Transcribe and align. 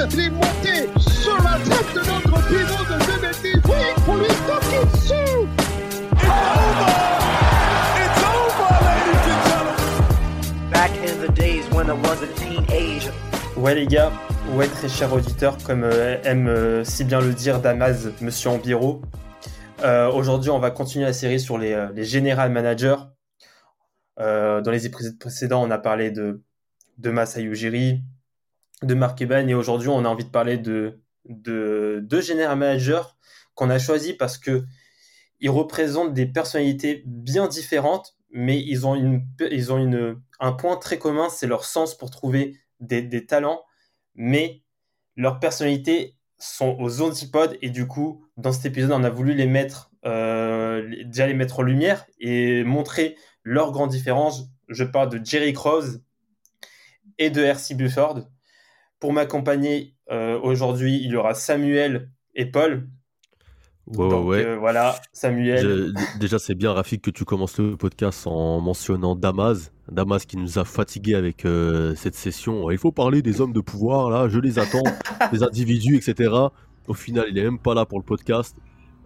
Sa 0.00 0.06
tête, 0.06 0.14
il 0.14 0.20
est 0.20 0.30
monté 0.30 0.88
sur 0.98 1.36
la 1.42 1.58
tête 1.58 1.94
de 1.94 2.00
notre 2.00 2.48
pivot 2.48 2.84
de 2.84 2.96
2 3.04 3.20
mètres. 3.20 3.38
Oui, 3.68 4.02
pour 4.04 4.16
lui 4.16 4.26
toquer 4.46 4.84
dessus. 4.92 5.46
It's 6.12 6.24
over! 6.24 6.90
It's 8.00 8.22
over, 8.24 8.70
ladies 8.86 9.26
and 9.28 9.40
gentlemen! 9.48 10.70
Back 10.70 10.90
in 11.04 11.20
the 11.20 11.32
days 11.34 11.64
when 11.72 11.88
I 11.88 11.92
was 11.92 12.22
a 12.22 12.28
teenager. 12.34 13.12
Ouais 13.56 13.74
les 13.74 13.86
gars, 13.86 14.10
ouais 14.54 14.68
très 14.68 14.88
cher 14.88 15.12
auditeur, 15.12 15.58
comme 15.64 15.84
euh, 15.84 16.16
aime 16.24 16.48
euh, 16.48 16.82
si 16.82 17.04
bien 17.04 17.20
le 17.20 17.34
dire 17.34 17.60
Damas, 17.60 18.08
Monsieur 18.22 18.50
Ambiro. 18.50 19.02
Euh, 19.82 20.10
Aujourd'hui, 20.10 20.50
on 20.50 20.58
va 20.58 20.70
continuer 20.70 21.04
la 21.04 21.12
série 21.12 21.40
sur 21.40 21.58
les, 21.58 21.72
euh, 21.72 21.88
les 21.94 22.04
general 22.04 22.50
managers. 22.50 22.96
Euh, 24.18 24.60
dans 24.62 24.70
les 24.70 24.86
épisodes 24.86 25.18
précédents, 25.18 25.62
on 25.62 25.70
a 25.70 25.78
parlé 25.78 26.10
de, 26.10 26.42
de 26.98 27.10
Masai 27.10 27.42
Ujiri, 27.42 28.02
de 28.82 28.94
Mark 28.94 29.18
Cuban, 29.18 29.46
et 29.46 29.54
aujourd'hui, 29.54 29.88
on 29.88 30.04
a 30.04 30.08
envie 30.08 30.24
de 30.24 30.30
parler 30.30 30.56
de, 30.56 31.00
de 31.26 32.00
deux 32.02 32.20
general 32.20 32.56
managers 32.56 33.02
qu'on 33.54 33.70
a 33.70 33.78
choisis 33.78 34.14
parce 34.14 34.38
que 34.38 34.64
ils 35.40 35.50
représentent 35.50 36.14
des 36.14 36.26
personnalités 36.26 37.02
bien 37.06 37.48
différentes, 37.48 38.16
mais 38.30 38.60
ils 38.60 38.86
ont, 38.86 39.22
un 40.38 40.52
point 40.52 40.76
très 40.76 40.98
commun, 40.98 41.28
c'est 41.30 41.46
leur 41.46 41.64
sens 41.64 41.96
pour 41.96 42.10
trouver 42.10 42.58
des, 42.80 43.26
talents, 43.26 43.62
mais 44.14 44.62
leurs 45.16 45.40
personnalités 45.40 46.16
sont 46.38 46.76
aux 46.78 47.02
antipodes 47.02 47.56
et 47.62 47.70
du 47.70 47.86
coup, 47.86 48.24
dans 48.36 48.52
cet 48.52 48.66
épisode, 48.66 48.92
on 48.92 49.04
a 49.04 49.10
voulu 49.10 49.34
les 49.34 49.46
mettre, 49.46 49.90
euh, 50.04 51.04
déjà 51.04 51.26
les 51.26 51.34
mettre 51.34 51.60
en 51.60 51.62
lumière 51.62 52.06
et 52.18 52.64
montrer 52.64 53.16
leurs 53.42 53.72
grandes 53.72 53.90
différences. 53.90 54.48
Je 54.68 54.84
parle 54.84 55.08
de 55.10 55.24
Jerry 55.24 55.52
Cross 55.52 55.98
et 57.18 57.30
de 57.30 57.44
R.C. 57.44 57.74
Bufford. 57.74 58.20
Pour 59.00 59.12
m'accompagner 59.12 59.94
euh, 60.10 60.38
aujourd'hui, 60.40 61.00
il 61.02 61.10
y 61.10 61.16
aura 61.16 61.34
Samuel 61.34 62.10
et 62.34 62.46
Paul. 62.46 62.88
Ouais, 63.86 64.08
Donc 64.08 64.26
ouais, 64.28 64.44
euh, 64.44 64.56
voilà, 64.56 65.00
Samuel. 65.12 65.92
Je- 65.96 66.18
déjà, 66.18 66.38
c'est 66.38 66.54
bien, 66.54 66.72
Rafik, 66.72 67.02
que 67.02 67.10
tu 67.10 67.24
commences 67.24 67.58
le 67.58 67.76
podcast 67.76 68.26
en 68.26 68.60
mentionnant 68.60 69.16
Damas. 69.16 69.72
Damas 69.90 70.24
qui 70.26 70.36
nous 70.36 70.58
a 70.58 70.64
fatigués 70.64 71.14
avec 71.16 71.44
euh, 71.44 71.94
cette 71.96 72.14
session. 72.14 72.70
Il 72.70 72.78
faut 72.78 72.92
parler 72.92 73.22
des 73.22 73.40
hommes 73.40 73.52
de 73.52 73.60
pouvoir, 73.60 74.10
là, 74.10 74.28
je 74.28 74.38
les 74.38 74.58
attends, 74.60 74.82
des 75.32 75.42
individus, 75.42 75.96
etc. 75.96 76.32
Au 76.86 76.94
final, 76.94 77.26
il 77.30 77.38
est 77.38 77.42
même 77.42 77.58
pas 77.58 77.74
là 77.74 77.84
pour 77.86 77.98
le 77.98 78.04
podcast. 78.04 78.56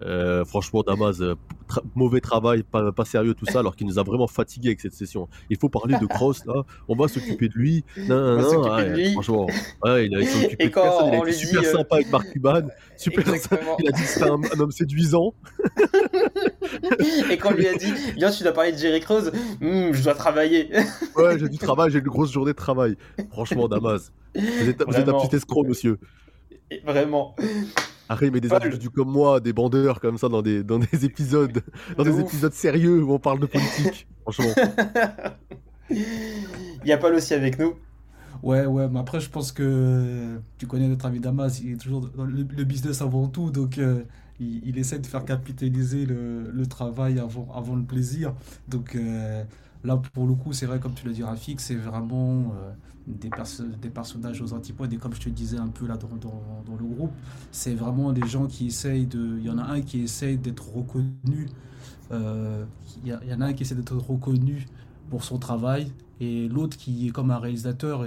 Euh, 0.03 0.45
franchement, 0.45 0.83
Damas, 0.87 1.21
euh, 1.21 1.35
tra- 1.69 1.83
mauvais 1.95 2.21
travail, 2.21 2.63
pas, 2.63 2.93
pas 2.93 3.05
sérieux, 3.05 3.33
tout 3.35 3.47
ça, 3.47 3.61
alors 3.61 3.75
qu'il 3.77 3.87
nous 3.87 3.99
a 3.99 4.03
vraiment 4.03 4.27
fatigués 4.27 4.71
avec 4.71 4.81
cette 4.81 4.93
session. 4.93 5.29
Il 5.51 5.57
faut 5.57 5.69
parler 5.69 5.97
de 5.99 6.05
Cross, 6.07 6.45
là, 6.47 6.63
on 6.89 6.97
va 6.97 7.09
s'occuper 7.09 7.49
de 7.49 7.55
lui. 7.55 7.85
Non, 7.97 8.15
On 8.17 8.37
va 8.37 8.43
non, 8.43 8.51
s'occuper 8.51 8.75
ouais, 8.75 8.91
de 8.91 8.95
lui. 8.97 9.13
Franchement, 9.13 9.47
ouais, 9.85 10.07
il 10.07 10.17
a 10.17 10.27
s'est 10.27 10.45
occupé 10.47 10.65
de 10.69 10.73
personne, 10.75 11.07
il 11.09 11.15
a 11.15 11.19
on 11.19 11.23
été 11.25 11.31
dit, 11.31 11.39
super 11.47 11.61
euh, 11.63 11.73
sympa 11.73 11.95
avec 11.97 12.11
Marc 12.11 12.31
Cuban, 12.33 12.63
super 12.97 13.25
il 13.79 13.89
a 13.89 13.93
dit 13.93 14.03
que 14.03 14.09
c'était 14.09 14.29
un, 14.29 14.41
un 14.43 14.61
homme 14.61 14.73
séduisant. 14.73 15.33
Et 17.31 17.39
quand 17.39 17.51
on 17.53 17.55
lui 17.57 17.69
a 17.69 17.75
dit, 17.75 17.93
viens, 18.17 18.31
tu 18.31 18.43
dois 18.43 18.53
parler 18.53 18.73
de 18.73 18.79
Jerry 18.79 19.01
Cross, 19.01 19.31
Hmm, 19.61 19.93
je 19.93 20.03
dois 20.03 20.15
travailler. 20.15 20.71
Ouais, 21.17 21.39
j'ai 21.39 21.49
du 21.49 21.59
travail, 21.59 21.91
j'ai 21.91 21.99
une 22.01 22.05
grosse 22.05 22.33
journée 22.33 22.51
de 22.53 22.57
travail. 22.57 22.97
Franchement, 23.31 23.69
Damas, 23.69 24.13
vous 24.35 24.69
êtes, 24.69 24.83
vous 24.87 24.95
êtes 24.97 25.09
un 25.09 25.21
petit 25.21 25.37
escroc, 25.37 25.65
monsieur. 25.65 25.99
Et 26.71 26.81
Vraiment. 26.85 27.37
Après, 28.09 28.27
il 28.27 28.33
met 28.33 28.41
des 28.41 28.51
Paul. 28.51 28.53
individus 28.53 28.91
comme 28.91 29.11
moi, 29.11 29.41
des 29.41 29.53
bandeurs 29.53 30.01
comme 30.01 30.19
ça 30.19 30.29
dans 30.29 30.43
des, 30.43 30.63
dans 30.65 30.79
des 30.79 31.05
épisodes, 31.05 31.63
dans 31.97 32.05
De 32.05 32.11
des 32.11 32.19
ouf. 32.21 32.21
épisodes 32.21 32.53
sérieux 32.53 33.03
où 33.03 33.13
on 33.13 33.19
parle 33.19 33.41
de 33.41 33.47
politique. 33.47 34.09
Franchement. 34.23 34.59
Il 35.91 36.89
y 36.89 36.93
a 36.93 36.99
Paul 36.99 37.15
aussi 37.15 37.35
avec 37.35 37.59
nous. 37.59 37.75
Ouais, 38.43 38.67
ouais, 38.67 38.89
mais 38.89 38.99
après, 39.01 39.21
je 39.21 39.31
pense 39.31 39.53
que 39.53 40.39
tu 40.59 40.67
connais 40.67 40.89
notre 40.89 41.07
ami 41.07 41.21
Damas, 41.21 41.61
il 41.61 41.73
est 41.73 41.77
toujours 41.77 42.03
dans 42.11 42.25
le, 42.25 42.43
le 42.43 42.65
business 42.65 43.01
avant 43.01 43.29
tout, 43.29 43.51
donc 43.51 43.79
euh, 43.79 44.03
il, 44.39 44.61
il 44.69 44.79
essaie 44.79 44.99
de 44.99 45.07
faire 45.07 45.25
capitaliser 45.25 46.05
le, 46.05 46.51
le 46.51 46.67
travail 46.67 47.19
avant, 47.19 47.49
avant 47.55 47.75
le 47.77 47.85
plaisir. 47.85 48.35
Donc 48.69 48.97
euh, 48.97 49.45
là, 49.85 49.97
pour 49.97 50.27
le 50.27 50.35
coup, 50.35 50.53
c'est 50.53 50.67
vrai, 50.67 50.81
comme 50.81 50.95
tu 50.95 51.07
l'as 51.07 51.13
dit, 51.13 51.23
Rafik, 51.23 51.61
c'est 51.61 51.75
vraiment 51.77 52.53
euh, 52.61 52.73
des, 53.07 53.29
perso- 53.31 53.65
des 53.81 53.91
personnages 53.91 54.41
aux 54.43 54.53
antipodes, 54.53 54.93
et 54.93 54.97
comme 54.97 55.15
je 55.15 55.21
te 55.21 55.29
disais 55.29 55.59
un 55.59 55.69
peu 55.69 55.87
là 55.87 55.97
dans, 55.97 56.09
dans, 56.21 56.43
dans 56.67 56.77
le 56.77 56.85
groupe, 56.85 57.13
c'est 57.53 57.75
vraiment 57.75 58.13
des 58.13 58.27
gens 58.27 58.47
qui 58.47 58.67
essayent 58.69 59.07
de. 59.07 59.39
Il 59.39 59.45
y 59.47 59.51
en 59.51 59.59
a 59.59 59.65
un 59.65 59.81
qui 59.83 60.01
essaye 60.03 60.39
d'être 60.39 60.69
reconnu, 60.75 61.49
euh, 62.13 62.65
il 63.05 63.11
y, 63.11 63.35
en 63.35 63.41
a 63.41 63.47
un 63.47 63.53
qui 63.53 63.63
essaie 63.63 63.75
d'être 63.75 63.97
reconnu 63.97 64.67
pour 65.11 65.25
son 65.25 65.39
travail, 65.39 65.93
et 66.21 66.49
l'autre 66.49 66.77
qui 66.77 67.09
est 67.09 67.11
comme 67.11 67.31
un 67.31 67.39
réalisateur. 67.39 68.07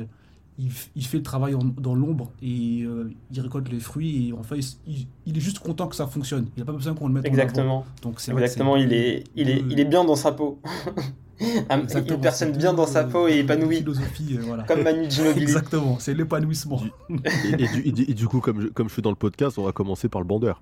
il, 0.59 0.71
fait 1.05 1.17
le 1.17 1.23
travail 1.23 1.53
en- 1.55 1.63
dans 1.63 1.93
l'ombre 1.93 2.31
et 2.41 2.81
euh, 2.83 3.11
il 3.31 3.39
récolte 3.41 3.69
les 3.69 3.79
fruits 3.79 4.29
et 4.29 4.33
en 4.33 4.41
fait 4.43 4.59
il, 4.87 5.37
est 5.37 5.39
juste 5.39 5.59
content 5.59 5.87
que 5.87 5.95
ça 5.95 6.07
fonctionne. 6.07 6.47
Il 6.57 6.61
n'a 6.61 6.65
pas 6.65 6.73
besoin 6.73 6.95
qu'on 6.95 7.07
le 7.07 7.13
mette 7.13 7.29
en 7.29 7.37
avant. 7.37 7.41
Exactement. 7.43 7.85
Donc 8.01 8.19
c'est 8.19 8.31
Exactement, 8.31 8.75
c'est 8.75 8.81
il 8.83 8.89
deux- 8.89 8.95
est, 8.95 9.23
il, 9.35 9.49
est, 9.49 9.61
deux- 9.61 9.67
il 9.69 9.79
est 9.79 9.85
bien 9.85 10.03
dans 10.03 10.15
sa 10.15 10.31
peau. 10.31 10.59
Une 12.09 12.19
personne 12.21 12.51
bien 12.51 12.73
dans 12.73 12.87
sa 12.87 13.03
peau 13.03 13.27
et 13.27 13.37
épanouie, 13.39 13.77
philosophies, 13.77 14.37
euh, 14.39 14.43
voilà. 14.45 14.63
comme 14.63 14.81
Manu 14.83 15.09
Ginobili. 15.09 15.43
Exactement, 15.43 15.97
c'est 15.99 16.13
l'épanouissement. 16.13 16.81
Et, 17.09 17.49
et 17.53 17.55
du, 17.67 17.87
et 17.87 17.91
du- 17.91 18.05
et 18.09 18.13
du 18.13 18.27
coup, 18.27 18.39
comme 18.39 18.61
je, 18.61 18.67
comme 18.67 18.87
je 18.87 18.93
suis 18.93 19.01
dans 19.01 19.11
le 19.11 19.15
podcast, 19.15 19.57
on 19.59 19.63
va 19.63 19.71
commencer 19.71 20.09
par 20.09 20.21
le 20.21 20.27
bandeur. 20.27 20.61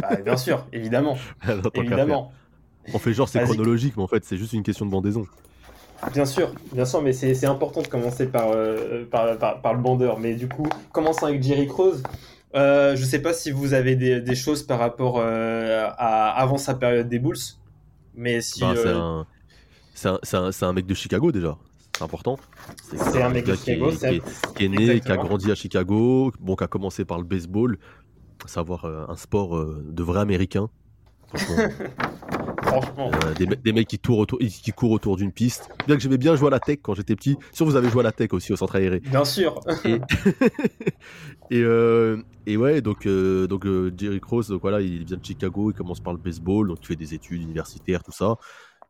Bah, 0.00 0.16
bien 0.24 0.36
sûr, 0.36 0.64
évidemment. 0.72 1.16
Alors, 1.40 1.70
évidemment. 1.74 2.32
On 2.94 2.98
fait 2.98 3.12
genre 3.12 3.28
c'est 3.28 3.42
chronologique, 3.42 3.94
mais 3.96 4.02
en 4.02 4.08
fait, 4.08 4.24
c'est 4.24 4.36
juste 4.36 4.52
une 4.52 4.62
question 4.62 4.86
de 4.86 4.90
bandaison. 4.90 5.26
Bien 6.14 6.24
sûr, 6.24 6.50
bien 6.72 6.84
sûr, 6.86 7.02
mais 7.02 7.12
c'est 7.12 7.44
important 7.46 7.82
de 7.82 7.88
commencer 7.88 8.26
par, 8.26 8.52
euh, 8.54 9.04
par, 9.10 9.36
par, 9.38 9.60
par 9.60 9.74
le 9.74 9.80
bandeur. 9.82 10.18
Mais 10.18 10.34
du 10.34 10.48
coup, 10.48 10.66
commençons 10.92 11.26
avec 11.26 11.42
Jerry 11.42 11.66
Cross. 11.66 12.02
Euh, 12.54 12.96
je 12.96 13.04
sais 13.04 13.20
pas 13.20 13.32
si 13.34 13.50
vous 13.50 13.74
avez 13.74 13.96
des, 13.96 14.20
des 14.20 14.34
choses 14.34 14.62
par 14.62 14.78
rapport 14.78 15.16
euh, 15.18 15.88
à 15.98 16.30
avant 16.40 16.56
sa 16.58 16.74
période 16.74 17.08
des 17.08 17.18
Bulls, 17.18 17.36
mais 18.14 18.40
si 18.40 18.60
Bah, 18.60 18.74
c'est 20.22 20.64
un, 20.64 20.72
mec 20.72 20.86
de 20.86 20.94
Chicago 20.94 21.30
déjà. 21.32 21.58
C'est 21.96 22.04
important. 22.04 22.38
c'est 22.94 23.22
un 23.22 23.28
mec 23.28 23.44
de 23.44 23.50
gars 23.52 23.56
qui 23.56 23.70
est- 23.70 23.74
Chicago, 23.74 23.90
qui 23.96 24.06
est, 24.06 24.54
qui 24.56 24.64
est 24.64 24.68
né, 24.68 25.00
qui 25.00 25.12
a 25.12 25.16
grandi 25.16 25.50
à 25.50 25.54
Chicago, 25.54 26.32
bon, 26.40 26.56
qui 26.56 26.64
a 26.64 26.68
commencé 26.68 27.04
par 27.04 27.18
le 27.18 27.24
baseball, 27.24 27.78
à 28.44 28.48
savoir 28.48 28.84
euh, 28.86 29.04
un 29.08 29.16
sport 29.16 29.56
euh, 29.56 29.84
de 29.90 30.02
vrai 30.02 30.20
américain. 30.20 30.68
Franchement, 31.34 31.56
franchement, 32.62 33.10
euh, 33.24 33.34
des, 33.34 33.46
me- 33.46 33.56
des 33.56 33.72
mecs 33.72 33.86
qui, 33.88 33.98
tournent 33.98 34.20
autour, 34.20 34.38
qui 34.38 34.72
courent 34.72 34.92
autour 34.92 35.16
d'une 35.16 35.32
piste. 35.32 35.68
Bien 35.86 35.96
que 35.96 36.02
j'aimais 36.02 36.16
bien 36.18 36.34
jouer 36.36 36.48
à 36.48 36.50
la 36.50 36.60
tech 36.60 36.78
quand 36.82 36.94
j'étais 36.94 37.14
petit. 37.14 37.36
Sûr, 37.52 37.66
vous 37.66 37.76
avez 37.76 37.90
joué 37.90 38.00
à 38.00 38.04
la 38.04 38.12
tech 38.12 38.32
aussi 38.32 38.52
au 38.52 38.56
centre 38.56 38.76
aéré. 38.76 39.00
bien 39.00 39.24
sûr. 39.24 39.60
Et, 39.84 40.00
et, 41.50 41.62
euh, 41.62 42.22
et 42.46 42.56
ouais, 42.56 42.80
donc, 42.80 43.06
euh, 43.06 43.46
donc 43.46 43.66
Jerry 43.96 44.20
Cross, 44.20 44.48
donc 44.48 44.62
voilà, 44.62 44.80
il 44.80 45.04
vient 45.04 45.16
de 45.18 45.24
Chicago, 45.24 45.70
il 45.70 45.74
commence 45.74 46.00
par 46.00 46.12
le 46.14 46.18
baseball, 46.18 46.68
donc 46.68 46.78
il 46.82 46.86
fait 46.86 46.96
des 46.96 47.14
études 47.14 47.42
universitaires, 47.42 48.02
tout 48.02 48.12
ça. 48.12 48.36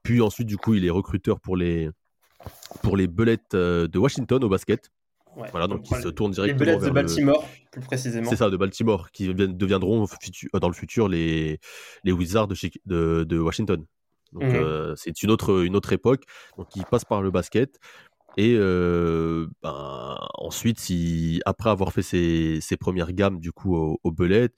Puis 0.02 0.20
ensuite, 0.20 0.47
du 0.47 0.56
coup, 0.56 0.74
il 0.74 0.84
est 0.84 0.91
recruteur 0.91 1.41
pour 1.41 1.56
les, 1.56 1.91
pour 2.82 2.97
les 2.97 3.06
Bullets 3.06 3.38
euh, 3.54 3.86
de 3.88 3.98
Washington 3.98 4.42
au 4.44 4.48
basket. 4.48 4.91
Ouais. 5.36 5.48
Voilà, 5.52 5.68
donc 5.68 5.88
il 5.88 5.97
se 5.97 6.08
tourne 6.08 6.32
les 6.32 6.34
directement 6.36 6.58
Bullets 6.58 6.76
de 6.76 6.80
vers 6.80 6.88
le- 6.88 6.94
Baltimore, 6.94 7.48
plus 7.70 7.80
précisément. 7.82 8.28
C'est 8.30 8.36
ça, 8.36 8.50
de 8.50 8.56
Baltimore, 8.56 9.10
qui 9.12 9.32
deviendront 9.32 10.04
euh, 10.04 10.58
dans 10.58 10.68
le 10.68 10.74
futur 10.74 11.08
les, 11.08 11.60
les 12.02 12.12
Wizards 12.12 12.48
de, 12.48 12.56
de, 12.86 13.24
de 13.24 13.38
Washington. 13.38 13.84
Donc 14.32 14.42
Mhm. 14.44 14.54
euh, 14.56 14.94
c'est 14.97 15.22
une 15.22 15.30
autre, 15.30 15.64
une 15.64 15.76
autre 15.76 15.92
époque. 15.92 16.24
Donc 16.56 16.74
il 16.76 16.84
passe 16.84 17.04
par 17.04 17.22
le 17.22 17.30
basket. 17.30 17.78
Et 18.36 18.54
euh, 18.56 19.46
ben, 19.62 20.16
ensuite, 20.34 20.88
il- 20.91 21.42
après 21.46 21.70
avoir 21.70 21.92
fait 21.92 22.03
ses, 22.03 22.60
ses 22.60 22.76
premières 22.76 23.12
gammes 23.12 23.38
du 23.41 23.53
coup 23.53 23.76
au, 23.76 23.98
au 24.03 24.10
Bullet, 24.12 24.50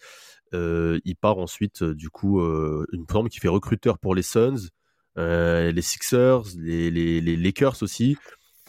euh, 0.55 1.01
il 1.05 1.17
part 1.17 1.39
ensuite 1.39 1.83
du 1.83 2.09
coup 2.11 2.41
une 2.41 3.07
forme 3.11 3.29
qui 3.29 3.41
fait 3.41 3.49
recruteur 3.49 3.99
pour 3.99 4.15
les 4.15 4.23
Suns, 4.23 4.69
les 5.17 5.83
Sixers, 5.83 6.43
les, 6.59 6.91
les, 6.91 7.21
les 7.21 7.37
Lakers 7.37 7.83
aussi, 7.83 8.17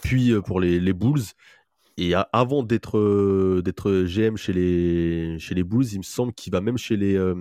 puis 0.02 0.32
euh, 0.32 0.40
pour 0.42 0.60
les, 0.60 0.80
les 0.80 0.92
Bulls. 0.92 1.22
et 1.96 2.14
avant 2.32 2.62
d'être 2.64 2.98
euh, 2.98 3.62
d'être 3.64 4.04
GM 4.06 4.36
chez 4.36 4.52
les, 4.52 5.38
chez 5.38 5.54
les 5.54 5.62
Bulls, 5.64 5.86
il 5.92 5.98
me 5.98 6.02
semble 6.02 6.32
qu'il 6.34 6.52
va 6.52 6.60
même 6.60 6.78
chez 6.78 6.96
les. 6.96 7.14
euh, 7.16 7.34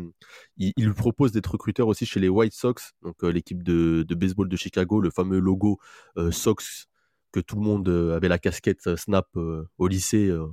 il, 0.57 0.73
il 0.77 0.85
lui 0.88 0.94
propose 0.94 1.31
d'être 1.31 1.51
recruteur 1.53 1.88
aussi 1.88 2.05
chez 2.05 2.19
les 2.19 2.29
White 2.29 2.53
Sox, 2.53 2.94
donc 3.01 3.23
euh, 3.23 3.31
l'équipe 3.31 3.63
de, 3.63 4.03
de 4.07 4.15
baseball 4.15 4.50
de 4.50 4.55
Chicago, 4.57 5.01
le 5.01 5.09
fameux 5.11 5.39
logo 5.39 5.79
euh, 6.17 6.31
Sox 6.31 6.88
que 7.31 7.39
tout 7.39 7.55
le 7.55 7.61
monde 7.63 7.89
euh, 7.89 8.15
avait 8.15 8.27
la 8.29 8.38
casquette 8.39 8.85
euh, 8.88 8.95
Snap 8.97 9.27
euh, 9.38 9.63
au 9.79 9.88
lycée. 9.88 10.27
euh, 10.29 10.47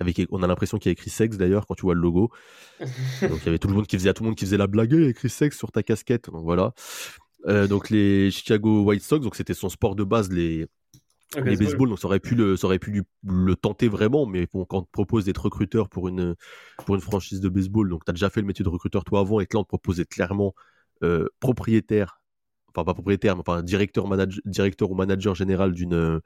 avec, 0.00 0.20
on 0.30 0.42
a 0.42 0.46
l'impression 0.46 0.78
qu'il 0.78 0.90
y 0.90 0.92
a 0.92 0.94
écrit 0.94 1.10
sexe 1.10 1.36
d'ailleurs 1.38 1.66
quand 1.66 1.74
tu 1.74 1.82
vois 1.82 1.94
le 1.94 2.00
logo. 2.00 2.30
Donc 3.28 3.40
il 3.42 3.46
y 3.46 3.48
avait 3.48 3.58
tout 3.58 3.68
le 3.68 3.74
monde 3.74 3.86
qui 3.86 3.96
faisait, 3.98 4.10
à 4.10 4.14
tout 4.14 4.22
le 4.22 4.28
monde 4.30 4.36
qui 4.38 4.44
faisait 4.46 4.56
la 4.58 4.66
blague, 4.68 4.92
il 4.92 5.02
y 5.02 5.06
a 5.06 5.08
écrit 5.10 5.30
sexe 5.30 5.58
sur 5.58 5.72
ta 5.72 5.82
casquette. 5.82 6.30
Donc 6.30 6.44
voilà. 6.44 6.72
Euh, 7.46 7.66
donc 7.68 7.90
les 7.90 8.30
Chicago 8.30 8.82
White 8.84 9.02
Sox, 9.02 9.20
donc 9.22 9.36
c'était 9.36 9.54
son 9.54 9.68
sport 9.68 9.94
de 9.94 10.04
base, 10.04 10.30
les, 10.32 10.66
Le 11.34 11.42
les 11.48 11.56
baseball, 11.56 11.88
donc 11.90 11.98
ça 12.00 12.06
aurait 12.08 12.20
pu 12.20 12.34
le, 12.34 12.56
ça 12.56 12.66
aurait 12.66 12.78
pu 12.78 12.90
lui- 12.92 13.02
le 13.26 13.56
tenter 13.56 13.88
vraiment, 13.88 14.26
mais 14.26 14.46
bon, 14.52 14.64
quand 14.64 14.78
on 14.78 14.82
te 14.82 14.90
propose 14.92 15.24
d'être 15.26 15.44
recruteur 15.44 15.88
pour 15.88 16.08
une, 16.08 16.36
pour 16.86 16.94
une 16.96 17.00
franchise 17.00 17.40
de 17.40 17.48
baseball, 17.48 17.88
donc 17.90 18.04
tu 18.04 18.10
as 18.10 18.14
déjà 18.14 18.30
fait 18.30 18.40
le 18.40 18.46
métier 18.46 18.64
de 18.64 18.68
recruteur 18.70 19.04
toi 19.04 19.20
avant, 19.20 19.40
et 19.40 19.46
que 19.46 19.56
là 19.56 19.60
on 19.60 19.64
te 19.64 19.68
propose 19.68 19.96
d'être 19.98 20.10
clairement 20.10 20.54
euh, 21.04 21.28
propriétaire, 21.40 22.20
enfin 22.70 22.84
pas 22.84 22.94
propriétaire, 22.94 23.36
mais 23.36 23.40
enfin 23.42 23.62
directeur, 23.62 24.08
manage- 24.08 24.40
directeur 24.44 24.90
ou 24.90 24.94
manager 24.94 25.34
général 25.34 25.72
d'une 25.72 25.94
euh, 25.94 26.20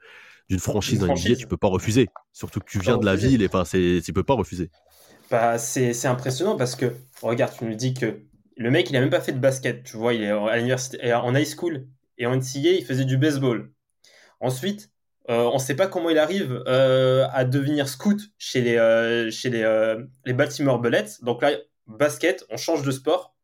d'une 0.49 0.59
franchise 0.59 0.99
dans 0.99 1.07
NBA, 1.07 1.35
tu 1.35 1.47
peux 1.47 1.57
pas 1.57 1.69
refuser. 1.69 2.13
Surtout 2.33 2.59
que 2.61 2.65
tu 2.71 2.79
viens 2.79 2.97
de 2.97 3.05
la 3.05 3.15
refuser. 3.15 3.17
ville, 3.17 3.41
et 3.43 3.47
enfin 3.47 3.63
tu 3.65 4.13
peux 4.13 4.23
pas 4.23 4.35
refuser. 4.35 4.71
Bah, 5.29 5.57
c'est 5.57 5.93
c'est 5.93 6.07
impressionnant 6.07 6.55
parce 6.57 6.75
que, 6.75 6.93
regarde, 7.21 7.53
tu 7.57 7.65
nous 7.65 7.75
dis 7.75 7.93
que 7.93 8.19
le 8.57 8.71
mec, 8.71 8.89
il 8.89 8.95
a 8.95 8.99
même 8.99 9.09
pas 9.09 9.21
fait 9.21 9.31
de 9.31 9.39
basket, 9.39 9.83
tu 9.83 9.97
vois, 9.97 10.13
il 10.13 10.23
est 10.23 10.29
à 10.29 11.23
en 11.23 11.35
high 11.35 11.45
school 11.45 11.87
et 12.17 12.25
en 12.25 12.35
NCAA, 12.35 12.71
il 12.79 12.85
faisait 12.85 13.05
du 13.05 13.17
baseball. 13.17 13.71
Ensuite, 14.39 14.91
euh, 15.29 15.49
on 15.53 15.57
sait 15.57 15.75
pas 15.75 15.87
comment 15.87 16.09
il 16.09 16.17
arrive 16.17 16.63
euh, 16.67 17.27
à 17.31 17.45
devenir 17.45 17.87
scout 17.87 18.19
chez 18.37 18.61
les, 18.61 18.75
euh, 18.75 20.05
les, 20.25 20.33
Baltimore 20.33 20.79
Bullets. 20.79 21.21
Donc 21.21 21.41
là, 21.41 21.51
basket, 21.87 22.45
on 22.49 22.57
change 22.57 22.83
de 22.83 22.91
sport. 22.91 23.35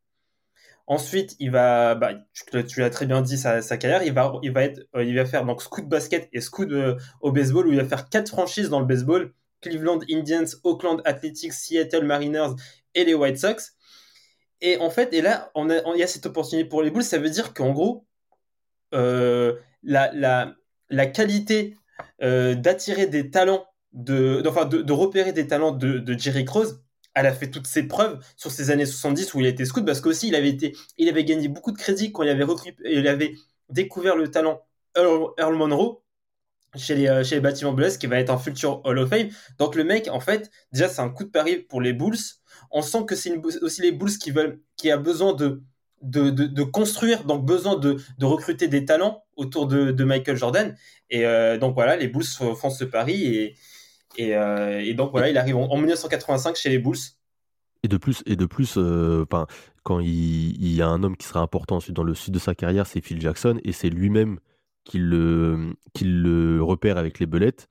Ensuite, 0.88 1.36
il 1.40 1.52
va, 1.52 1.96
bah, 1.96 2.14
tu, 2.34 2.80
l'as 2.80 2.90
très 2.90 3.06
bien 3.06 3.22
dit, 3.22 3.38
sa, 3.38 3.62
sa 3.62 3.78
carrière, 3.78 4.04
il 4.04 4.12
va, 4.12 4.34
il 4.42 4.58
être, 4.58 4.82
il 4.96 5.16
va 5.16 5.26
faire 5.26 5.46
donc 5.46 5.62
scout 5.62 5.88
basket 5.88 6.28
et 6.34 6.42
scout 6.42 6.70
au 7.22 7.32
baseball 7.32 7.68
où 7.68 7.72
il 7.72 7.78
va 7.78 7.86
faire 7.86 8.10
quatre 8.10 8.30
franchises 8.30 8.70
dans 8.70 8.80
le 8.80 8.88
baseball. 8.88 9.34
Cleveland 9.62 10.00
Indians, 10.10 10.46
Oakland 10.64 11.02
Athletics, 11.06 11.54
Seattle 11.54 12.06
Mariners 12.06 12.56
et 12.96 13.06
les 13.06 13.14
White 13.14 13.38
Sox. 13.38 13.76
Et 14.62 14.78
en 14.78 14.90
fait, 14.90 15.14
et 15.14 15.22
là, 15.22 15.52
on 15.56 15.70
a, 15.70 15.82
il 15.96 16.00
y 16.00 16.04
a 16.04 16.08
cette 16.08 16.26
opportunité 16.26 16.68
pour 16.68 16.82
les 16.84 16.92
Bulls. 16.92 17.04
Ça 17.04 17.18
veut 17.18 17.30
dire 17.30 17.54
qu'en 17.54 17.72
gros, 17.72 18.06
euh, 18.94 19.56
la, 19.84 20.12
la, 20.14 20.56
la 20.90 21.06
qualité 21.08 21.78
euh, 22.22 22.56
d'attirer 22.56 23.08
des 23.08 23.30
talents, 23.32 23.66
de, 23.94 24.44
enfin, 24.48 24.66
de, 24.66 24.94
repérer 24.94 25.34
des 25.34 25.48
talents 25.48 25.72
de, 25.72 26.18
Jerry 26.18 26.46
Cross, 26.46 26.76
elle 27.16 27.26
a 27.26 27.34
fait 27.34 27.50
toutes 27.50 27.68
ses 27.68 27.84
preuves 27.84 28.20
sur 28.38 28.52
ces 28.52 28.72
années 28.72 28.86
70 28.86 29.34
où 29.34 29.40
il 29.40 29.46
a 29.46 29.50
été 29.50 29.66
scout 29.66 29.86
parce 29.86 30.00
qu'aussi 30.00 30.28
il 30.28 30.36
avait 30.36 30.56
il 30.98 31.10
avait 31.10 31.26
gagné 31.26 31.48
beaucoup 31.48 31.72
de 31.72 31.78
crédit 31.78 32.12
quand 32.12 32.22
il 32.24 32.30
avait 32.30 32.44
recru- 32.44 32.76
il 32.86 33.08
avait 33.08 33.34
découvert 33.70 34.16
le 34.16 34.30
talent 34.30 34.62
Earl, 34.96 35.30
Earl 35.40 35.56
Monroe 35.56 36.04
chez 36.76 36.96
les, 36.96 37.08
euh, 37.08 37.24
chez 37.24 37.36
les 37.36 37.42
bâtiments 37.42 37.74
Bulls 37.74 37.98
qui 37.98 38.08
va 38.08 38.20
être 38.20 38.30
un 38.30 38.38
futur 38.38 38.82
Hall 38.86 39.00
of 39.00 39.10
Fame. 39.10 39.30
Donc 39.58 39.76
le 39.76 39.84
mec, 39.84 40.08
en 40.10 40.20
fait, 40.20 40.52
déjà 40.72 40.88
c'est 40.90 41.02
un 41.02 41.10
coup 41.10 41.24
de 41.24 41.30
pari 41.30 41.58
pour 41.58 41.82
les 41.82 41.94
Bulls. 41.94 42.18
On 42.72 42.82
sent 42.82 43.06
que 43.08 43.16
c'est 43.16 43.34
aussi 43.62 43.82
les 43.82 43.92
Bulls 43.92 44.18
qui 44.18 44.32
veulent, 44.32 44.60
qui 44.78 44.92
a 44.92 44.98
besoin 44.98 45.34
de 45.34 45.62
de, 46.02 46.30
de, 46.30 46.46
de 46.46 46.64
construire, 46.64 47.26
donc 47.26 47.46
besoin 47.46 47.76
de, 47.78 47.98
de 48.18 48.26
recruter 48.26 48.70
des 48.70 48.86
talents 48.86 49.26
autour 49.36 49.68
de, 49.68 49.92
de 49.92 50.04
Michael 50.06 50.38
Jordan. 50.38 50.74
Et 51.10 51.26
euh, 51.26 51.58
donc 51.58 51.74
voilà, 51.76 51.98
les 51.98 52.08
Bulls 52.08 52.24
font 52.24 52.70
ce 52.70 52.86
pari 52.86 53.26
et, 53.36 53.56
et, 54.18 54.34
euh, 54.34 54.80
et 54.80 54.94
donc 54.94 55.12
voilà, 55.12 55.30
il 55.30 55.38
arrive 55.38 55.58
en, 55.58 55.68
en 55.70 55.76
1985 55.78 56.56
chez 56.56 56.70
les 56.70 56.80
Bulls. 56.80 56.96
Et 57.84 57.90
de 57.90 57.98
plus, 57.98 58.24
et 58.26 58.38
de 58.38 58.46
plus, 58.46 58.76
euh, 58.78 59.26
quand 59.84 60.00
il, 60.00 60.56
il 60.62 60.74
y 60.74 60.82
a 60.82 60.88
un 60.88 61.04
homme 61.04 61.18
qui 61.18 61.28
sera 61.28 61.42
important 61.42 61.76
ensuite 61.78 61.96
dans 61.96 62.04
le 62.04 62.14
sud 62.16 62.34
de 62.34 62.40
sa 62.40 62.56
carrière, 62.56 62.88
c'est 62.88 63.02
Phil 63.02 63.20
Jackson, 63.20 63.60
et 63.66 63.74
c'est 63.74 63.90
lui-même 63.90 64.40
qui 64.86 65.00
le, 65.00 65.74
qui 65.94 66.06
le 66.06 66.64
repère 66.64 66.98
avec 66.98 67.20
les 67.20 67.26
belettes 67.26 67.68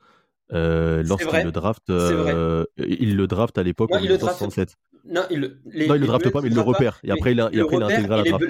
euh, 0.53 1.03
lorsqu'il 1.03 1.45
le 1.45 1.53
draft. 1.53 1.91
euh, 1.91 2.65
il 2.79 3.17
le 3.17 3.27
draft 3.27 3.57
à 3.59 3.63
l'époque 3.63 3.91
en 3.95 3.99
il 3.99 4.09
le 4.09 4.17
draft- 4.19 4.41
1967. 4.41 4.77
Non, 5.09 5.23
il, 5.31 5.41
le- 5.41 5.61
les, 5.67 5.87
Non, 5.87 5.95
il 5.95 6.01
le 6.01 6.07
drafte 6.07 6.31
pas, 6.31 6.41
mais 6.41 6.49
il 6.49 6.55
le 6.55 6.61
repère. 6.61 7.01
Et 7.05 7.11
après, 7.11 7.33
il 7.33 7.41
a- 7.41 7.51
et 7.53 7.61
après, 7.61 7.77
il 7.77 7.83
a 7.83 7.87
intégré 7.87 8.15
à 8.15 8.17
la 8.19 8.25
draft. 8.25 8.45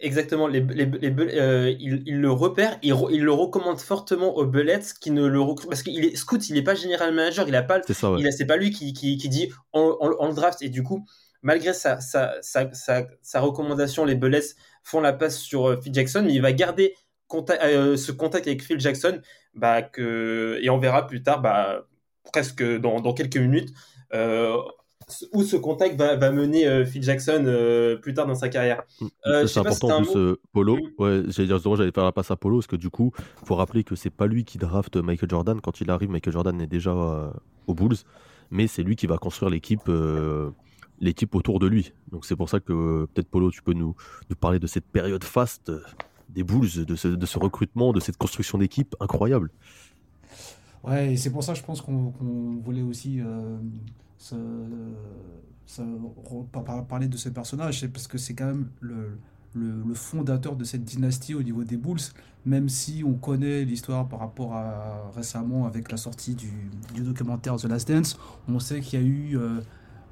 Exactement, 0.00 0.48
les, 0.48 0.60
les, 0.60 0.84
les 0.86 1.10
Bull- 1.10 1.30
euh, 1.32 1.74
il, 1.80 2.02
il 2.04 2.20
le 2.20 2.30
repère, 2.30 2.78
il, 2.82 2.94
il 3.10 3.22
le 3.22 3.32
recommande 3.32 3.78
fortement 3.80 4.36
aux 4.36 4.44
Bullets 4.44 4.80
qui 5.00 5.10
ne 5.10 5.24
le 5.26 5.40
recrutent 5.40 5.70
parce 5.70 5.82
qu'il 5.82 6.04
est 6.04 6.14
scout, 6.16 6.46
il 6.48 6.54
n'est 6.54 6.62
pas 6.62 6.74
général 6.74 7.14
manager, 7.14 7.48
il 7.48 7.54
a 7.56 7.62
pas, 7.62 7.80
C'est 7.86 8.04
ouais. 8.04 8.46
pas 8.46 8.56
lui 8.56 8.70
qui, 8.70 8.92
qui, 8.92 9.16
qui 9.16 9.28
dit 9.30 9.50
on, 9.72 9.96
on- 10.00 10.14
on 10.18 10.28
le 10.28 10.34
draft 10.34 10.60
et 10.62 10.68
du 10.68 10.82
coup, 10.82 11.06
malgré 11.42 11.72
sa, 11.72 12.00
sa, 12.00 12.34
sa, 12.42 12.72
sa, 12.74 13.06
sa 13.22 13.40
recommandation, 13.40 14.04
les 14.04 14.14
Bullets 14.14 14.54
font 14.82 15.00
la 15.00 15.12
passe 15.14 15.38
sur 15.38 15.68
euh, 15.70 15.80
Phil 15.80 15.94
Jackson, 15.94 16.22
mais 16.26 16.34
il 16.34 16.42
va 16.42 16.52
garder 16.52 16.94
contact, 17.28 17.62
euh, 17.64 17.96
ce 17.96 18.12
contact 18.12 18.46
avec 18.46 18.62
Phil 18.62 18.78
Jackson, 18.80 19.22
bah, 19.54 19.80
que, 19.80 20.58
et 20.60 20.68
on 20.70 20.78
verra 20.78 21.06
plus 21.06 21.22
tard, 21.22 21.40
bah, 21.40 21.86
presque 22.30 22.62
dans, 22.62 23.00
dans 23.00 23.14
quelques 23.14 23.38
minutes, 23.38 23.70
où 25.32 25.42
ce 25.42 25.56
contact 25.56 25.96
va, 25.96 26.16
va 26.16 26.30
mener 26.30 26.66
euh, 26.66 26.84
Phil 26.84 27.02
Jackson 27.02 27.44
euh, 27.46 27.96
plus 27.96 28.14
tard 28.14 28.26
dans 28.26 28.34
sa 28.34 28.48
carrière. 28.48 28.82
Mm. 29.00 29.06
Euh, 29.26 29.46
c'est 29.46 29.48
si 29.48 29.58
important 29.58 29.88
en 29.88 30.00
un 30.00 30.02
plus, 30.02 30.14
mot. 30.14 30.36
Polo. 30.52 30.76
Mm. 30.76 31.02
Ouais, 31.02 31.22
j'allais 31.28 31.48
dire 31.48 31.56
justement, 31.56 31.76
j'allais 31.76 31.92
faire 31.92 32.04
la 32.04 32.12
passe 32.12 32.30
à 32.30 32.36
Polo 32.36 32.58
parce 32.58 32.66
que 32.66 32.76
du 32.76 32.90
coup, 32.90 33.12
faut 33.44 33.54
rappeler 33.54 33.84
que 33.84 33.94
c'est 33.94 34.10
pas 34.10 34.26
lui 34.26 34.44
qui 34.44 34.58
draft 34.58 34.96
Michael 34.96 35.30
Jordan. 35.30 35.60
Quand 35.60 35.80
il 35.80 35.90
arrive, 35.90 36.10
Michael 36.10 36.32
Jordan 36.32 36.60
est 36.60 36.66
déjà 36.66 36.92
euh, 36.92 37.30
aux 37.66 37.74
Bulls, 37.74 37.96
mais 38.50 38.66
c'est 38.66 38.82
lui 38.82 38.96
qui 38.96 39.06
va 39.06 39.18
construire 39.18 39.50
l'équipe, 39.50 39.88
euh, 39.88 40.50
l'équipe 41.00 41.34
autour 41.34 41.58
de 41.58 41.66
lui. 41.66 41.92
Donc 42.10 42.24
c'est 42.24 42.36
pour 42.36 42.48
ça 42.48 42.60
que 42.60 43.06
peut-être 43.12 43.28
Polo, 43.28 43.50
tu 43.50 43.62
peux 43.62 43.74
nous, 43.74 43.94
nous 44.30 44.36
parler 44.36 44.58
de 44.58 44.66
cette 44.66 44.86
période 44.86 45.24
faste 45.24 45.70
des 46.30 46.42
Bulls, 46.42 46.84
de 46.84 46.96
ce, 46.96 47.08
de 47.08 47.26
ce 47.26 47.38
recrutement, 47.38 47.92
de 47.92 48.00
cette 48.00 48.16
construction 48.16 48.58
d'équipe 48.58 48.96
incroyable. 49.00 49.50
Ouais, 50.82 51.12
et 51.12 51.16
c'est 51.16 51.30
pour 51.30 51.42
ça, 51.42 51.54
je 51.54 51.62
pense 51.62 51.80
qu'on 51.80 52.10
qu'on 52.10 52.60
voulait 52.62 52.82
aussi 52.82 53.20
par- 56.64 56.86
parler 56.86 57.08
de 57.08 57.16
ce 57.16 57.28
personnage, 57.28 57.80
c'est 57.80 57.88
parce 57.88 58.06
que 58.06 58.18
c'est 58.18 58.34
quand 58.34 58.46
même 58.46 58.68
le, 58.80 59.18
le, 59.54 59.94
fondateur 59.94 60.56
de 60.56 60.64
cette 60.64 60.84
dynastie 60.84 61.34
au 61.34 61.42
niveau 61.42 61.64
des 61.64 61.76
Bulls, 61.76 62.00
même 62.46 62.68
si 62.68 63.02
on 63.06 63.14
connaît 63.14 63.64
l'histoire 63.64 64.08
par 64.08 64.20
rapport 64.20 64.54
à 64.54 65.10
récemment 65.14 65.66
avec 65.66 65.90
la 65.90 65.96
sortie 65.96 66.34
du, 66.34 66.50
du 66.94 67.02
documentaire 67.02 67.56
The 67.56 67.64
Last 67.64 67.90
Dance, 67.90 68.18
on 68.48 68.58
sait 68.58 68.80
qu'il 68.80 69.00
y 69.00 69.02
a 69.02 69.06
eu 69.06 69.38
euh, 69.38 69.60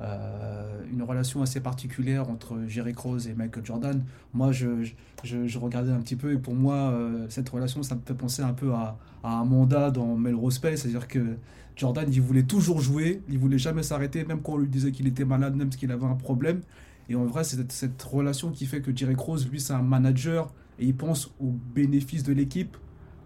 euh, 0.01 0.83
une 0.91 1.03
relation 1.03 1.43
assez 1.43 1.61
particulière 1.61 2.29
entre 2.29 2.59
Jerry 2.67 2.93
Krause 2.93 3.29
et 3.29 3.35
Michael 3.35 3.65
Jordan. 3.65 4.03
Moi, 4.33 4.53
je, 4.53 4.85
je, 5.23 5.59
regardais 5.59 5.93
un 5.93 6.01
petit 6.01 6.17
peu 6.17 6.33
et 6.33 6.39
pour 6.39 6.55
moi, 6.55 6.75
euh, 6.75 7.27
cette 7.29 7.49
relation, 7.49 7.83
ça 7.83 7.95
me 7.95 8.01
fait 8.05 8.15
penser 8.15 8.43
un 8.43 8.53
peu 8.53 8.73
à, 8.73 8.99
à 9.23 9.35
un 9.35 9.45
mandat 9.45 9.91
dans 9.91 10.17
Melrose 10.17 10.59
Place, 10.59 10.81
c'est-à-dire 10.81 11.07
que 11.07 11.37
Jordan, 11.77 12.07
il 12.11 12.21
voulait 12.21 12.43
toujours 12.43 12.81
jouer, 12.81 13.23
il 13.29 13.39
voulait 13.39 13.59
jamais 13.59 13.83
s'arrêter, 13.83 14.25
même 14.25 14.43
quand 14.43 14.53
on 14.53 14.59
lui 14.59 14.69
disait 14.69 14.93
qu'il 14.93 15.07
était 15.07 15.25
malade, 15.25 15.57
même 15.57 15.71
qu'il 15.71 15.91
avait 15.91 16.05
un 16.05 16.15
problème. 16.15 16.61
Et 17.09 17.15
en 17.15 17.25
vrai, 17.25 17.45
c'est 17.45 17.71
cette, 17.73 18.03
relation 18.03 18.51
qui 18.51 18.67
fait 18.67 18.81
que 18.81 18.95
Jerry 18.95 19.17
Krause, 19.17 19.49
lui, 19.49 19.61
c'est 19.61 19.73
un 19.73 19.83
manager 19.83 20.53
et 20.79 20.87
il 20.87 20.95
pense 20.95 21.33
aux 21.41 21.53
bénéfices 21.75 22.23
de 22.23 22.33
l'équipe 22.33 22.77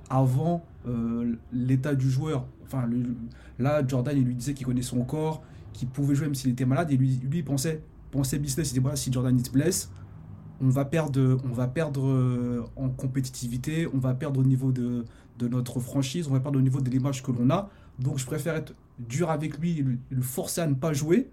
avant 0.08 0.64
euh, 0.86 1.34
l'état 1.52 1.94
du 1.94 2.10
joueur. 2.10 2.46
Enfin, 2.64 2.88
là, 3.58 3.86
Jordan, 3.86 4.16
il 4.16 4.24
lui 4.24 4.34
disait 4.34 4.54
qu'il 4.54 4.66
connaissait 4.66 4.90
son 4.90 5.04
corps, 5.04 5.42
qu'il 5.72 5.88
pouvait 5.88 6.14
jouer 6.14 6.26
même 6.26 6.34
s'il 6.34 6.50
était 6.50 6.64
malade, 6.64 6.90
et 6.90 6.96
lui, 6.96 7.20
lui 7.22 7.38
il 7.38 7.44
pensait, 7.44 7.82
pensait 8.10 8.38
business, 8.38 8.68
il 8.68 8.70
disait, 8.70 8.80
voilà, 8.80 8.96
si 8.96 9.12
Jordan 9.12 9.36
il 9.38 9.44
se 9.44 9.50
blesse, 9.50 9.90
on 10.60 10.68
va 10.68 10.84
perdre, 10.84 11.38
on 11.44 11.52
va 11.52 11.68
perdre 11.68 12.06
euh, 12.06 12.64
en 12.76 12.88
compétitivité, 12.88 13.86
on 13.92 13.98
va 13.98 14.14
perdre 14.14 14.40
au 14.40 14.44
niveau 14.44 14.72
de, 14.72 15.04
de 15.38 15.48
notre 15.48 15.80
franchise, 15.80 16.28
on 16.28 16.32
va 16.32 16.40
perdre 16.40 16.58
au 16.58 16.62
niveau 16.62 16.80
de 16.80 16.90
l'image 16.90 17.22
que 17.22 17.30
l'on 17.30 17.50
a. 17.50 17.70
Donc 17.98 18.18
je 18.18 18.26
préfère 18.26 18.54
être 18.54 18.74
dur 18.98 19.30
avec 19.30 19.58
lui 19.58 19.84
le, 20.10 20.22
forcer 20.22 20.60
à 20.60 20.66
ne 20.66 20.74
pas 20.74 20.92
jouer 20.92 21.30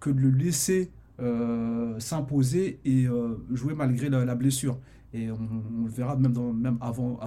que 0.00 0.10
de 0.10 0.20
le 0.20 0.30
laisser 0.30 0.90
euh, 1.20 1.98
s'imposer 1.98 2.80
et 2.84 3.06
euh, 3.06 3.36
jouer 3.52 3.74
malgré 3.74 4.08
la, 4.08 4.34
blessure. 4.34 4.78
Et 5.12 5.30
on, 5.30 5.84
le 5.84 5.90
verra 5.90 6.16
même, 6.16 6.78
avant, 6.80 7.18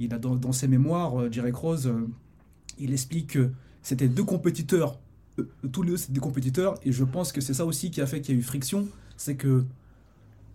il 0.00 0.14
a 0.14 0.18
dans, 0.18 0.52
ses 0.52 0.66
mémoires, 0.66 1.20
euh, 1.20 1.30
Jerry 1.30 1.52
Krause, 1.52 1.86
euh, 1.86 2.08
il 2.78 2.92
explique 2.92 3.32
que 3.32 3.50
c'était 3.82 4.08
deux 4.08 4.24
compétiteurs, 4.24 4.98
tous 5.72 5.82
les 5.82 5.90
deux 5.90 5.96
c'était 5.98 6.14
des 6.14 6.20
compétiteurs, 6.20 6.74
et 6.82 6.92
je 6.92 7.04
pense 7.04 7.32
que 7.32 7.40
c'est 7.40 7.54
ça 7.54 7.66
aussi 7.66 7.90
qui 7.90 8.00
a 8.00 8.06
fait 8.06 8.20
qu'il 8.20 8.34
y 8.34 8.38
a 8.38 8.40
eu 8.40 8.42
friction, 8.42 8.88
c'est 9.16 9.36
que 9.36 9.64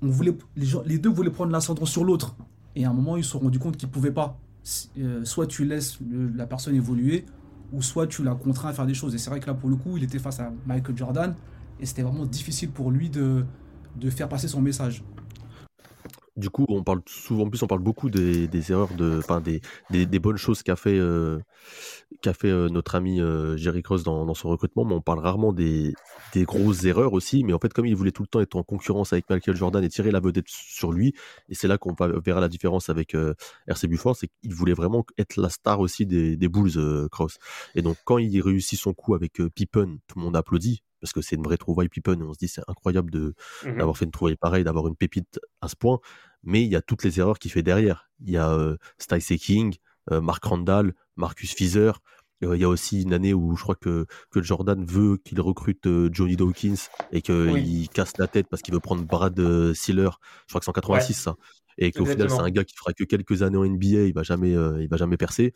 les 0.02 0.98
deux 0.98 1.10
voulaient 1.10 1.32
prendre 1.32 1.52
l'ascendant 1.52 1.86
sur 1.86 2.04
l'autre. 2.04 2.36
Et 2.76 2.86
à 2.86 2.90
un 2.90 2.94
moment, 2.94 3.18
ils 3.18 3.24
se 3.24 3.32
sont 3.32 3.40
rendus 3.40 3.60
compte 3.60 3.78
qu'ils 3.78 3.88
ne 3.88 3.94
pouvaient 3.94 4.12
pas. 4.12 4.40
Euh, 4.98 5.24
soit 5.26 5.48
tu 5.48 5.64
laisses 5.66 6.00
la 6.36 6.48
personne 6.48 6.76
évoluer, 6.76 7.26
ou 7.72 7.82
soit 7.82 8.08
tu 8.08 8.24
la 8.24 8.36
contrains 8.36 8.70
à 8.70 8.74
faire 8.74 8.86
des 8.86 8.94
choses. 8.94 9.14
Et 9.14 9.18
c'est 9.18 9.30
vrai 9.30 9.40
que 9.40 9.48
là, 9.48 9.54
pour 9.54 9.70
le 9.70 9.76
coup, 9.76 9.98
il 9.98 10.04
était 10.04 10.20
face 10.20 10.40
à 10.40 10.52
Michael 10.66 10.98
Jordan, 10.98 11.36
et 11.80 11.86
c'était 11.86 12.02
vraiment 12.02 12.26
difficile 12.26 12.72
pour 12.72 12.92
lui 12.92 13.10
de 13.10 13.46
faire 14.10 14.30
passer 14.30 14.48
son 14.48 14.62
message. 14.62 15.04
Du 16.36 16.50
coup, 16.50 16.66
on 16.68 16.84
parle 16.84 17.02
souvent, 17.08 17.44
en 17.44 17.50
plus, 17.50 17.64
on 17.64 17.68
parle 17.68 17.82
beaucoup 17.82 18.10
des, 18.10 18.50
des 18.50 18.72
erreurs, 18.74 18.94
de, 18.94 19.20
enfin, 19.20 19.40
des, 19.40 19.62
des, 19.90 20.06
des 20.06 20.20
bonnes 20.20 20.36
choses 20.36 20.64
qu'a 20.64 20.76
fait, 20.76 20.98
euh, 21.00 21.40
qu'a 22.22 22.34
fait 22.34 22.50
euh, 22.50 22.68
notre 22.68 22.96
ami 22.96 23.22
euh, 23.22 23.56
Jerry 23.56 23.82
Cross 23.82 24.04
dans, 24.04 24.26
dans 24.26 24.34
son 24.34 24.50
recrutement, 24.50 24.84
mais 24.84 24.96
on 24.96 25.02
parle 25.02 25.20
rarement 25.20 25.54
des, 25.54 25.94
des 26.34 26.44
grosses 26.44 26.84
erreurs 26.84 27.14
aussi. 27.14 27.46
Mais 27.46 27.54
en 27.54 27.60
fait, 27.60 27.72
comme 27.72 27.86
il 27.86 27.96
voulait 27.96 28.12
tout 28.12 28.24
le 28.24 28.28
temps 28.28 28.42
être 28.42 28.56
en 28.58 28.64
concurrence 28.64 29.14
avec 29.14 29.30
Michael 29.30 29.56
Jordan 29.56 29.82
et 29.82 29.88
tirer 29.88 30.12
la 30.12 30.20
vedette 30.20 30.50
sur 30.50 30.92
lui, 30.92 31.14
et 31.48 31.56
c'est 31.56 31.70
là 31.70 31.78
qu'on 31.78 31.96
verra 32.20 32.42
la 32.42 32.50
différence 32.50 32.90
avec 32.90 33.16
euh, 33.16 33.34
RC 33.68 33.88
Bufford, 33.88 34.18
c'est 34.18 34.28
qu'il 34.28 34.54
voulait 34.54 34.74
vraiment 34.74 35.06
être 35.18 35.38
la 35.38 35.50
star 35.50 35.80
aussi 35.80 36.06
des, 36.06 36.36
des 36.36 36.50
Bulls, 36.50 36.78
euh, 36.78 37.08
Cross. 37.10 37.38
Et 37.76 37.82
donc, 37.82 37.98
quand 38.04 38.18
il 38.18 38.42
réussit 38.42 38.78
son 38.80 38.94
coup 38.94 39.16
avec 39.16 39.40
euh, 39.40 39.50
Pippen, 39.50 40.00
tout 40.08 40.20
le 40.20 40.26
monde 40.26 40.36
applaudit. 40.36 40.84
Parce 41.02 41.14
que 41.14 41.22
c'est 41.22 41.36
une 41.36 41.44
vraie 41.44 41.58
trouvaille 41.58 41.90
Pippen, 41.90 42.20
et 42.20 42.24
on 42.24 42.34
se 42.34 42.40
dit 42.40 42.48
c'est 42.48 42.62
incroyable 42.68 43.12
de, 43.12 43.34
Mhm. 43.66 43.78
d'avoir 43.78 43.98
fait 43.98 44.06
une 44.06 44.12
trouvaille 44.12 44.36
pareille, 44.38 44.64
d'avoir 44.64 44.88
une 44.88 44.96
pépite 44.96 45.40
à 45.62 45.68
ce 45.68 45.76
point. 45.76 46.00
Mais 46.44 46.64
il 46.64 46.70
y 46.72 46.76
a 46.76 46.82
toutes 46.82 47.04
les 47.04 47.20
erreurs 47.20 47.40
qu'il 47.40 47.52
fait 47.52 47.64
derrière. 47.64 48.10
Il 48.24 48.30
y 48.32 48.38
a 48.38 48.52
euh, 48.52 48.78
Stacey 48.98 49.38
King, 49.38 49.76
euh, 50.12 50.22
Mark 50.22 50.44
Randall, 50.46 50.94
Marcus 51.16 51.54
Fizer. 51.54 52.00
Euh, 52.44 52.56
il 52.56 52.62
y 52.62 52.66
a 52.66 52.70
aussi 52.70 53.02
une 53.02 53.14
année 53.14 53.34
où 53.34 53.56
je 53.56 53.64
crois 53.64 53.76
que, 53.76 54.06
que 54.30 54.42
Jordan 54.42 54.86
veut 54.86 55.18
qu'il 55.18 55.40
recrute 55.42 55.88
Johnny 56.12 56.36
Dawkins 56.36 56.76
et 57.12 57.22
qu'il 57.22 57.34
Oui. 57.52 57.90
casse 57.94 58.18
la 58.18 58.28
tête 58.28 58.48
parce 58.50 58.62
qu'il 58.62 58.74
veut 58.74 58.80
prendre 58.80 59.04
Brad 59.04 59.36
Sealer. 59.74 60.20
Je 60.48 60.52
crois 60.52 60.60
que 60.60 60.66
c'est 60.66 60.70
en 60.70 60.74
86 60.74 61.14
ça. 61.14 61.36
Et 61.78 61.92
qu'au 61.92 62.06
final, 62.06 62.30
c'est 62.30 62.40
un 62.40 62.50
gars 62.52 62.64
qui 62.64 62.76
fera 62.76 62.94
que 62.94 63.04
quelques 63.04 63.42
années 63.42 63.58
en 63.58 63.66
NBA, 63.66 64.04
il 64.06 64.14
va 64.14 64.24
jamais, 64.24 64.52
il 64.52 64.88
va 64.90 64.98
jamais 64.98 65.18
percer. 65.18 65.54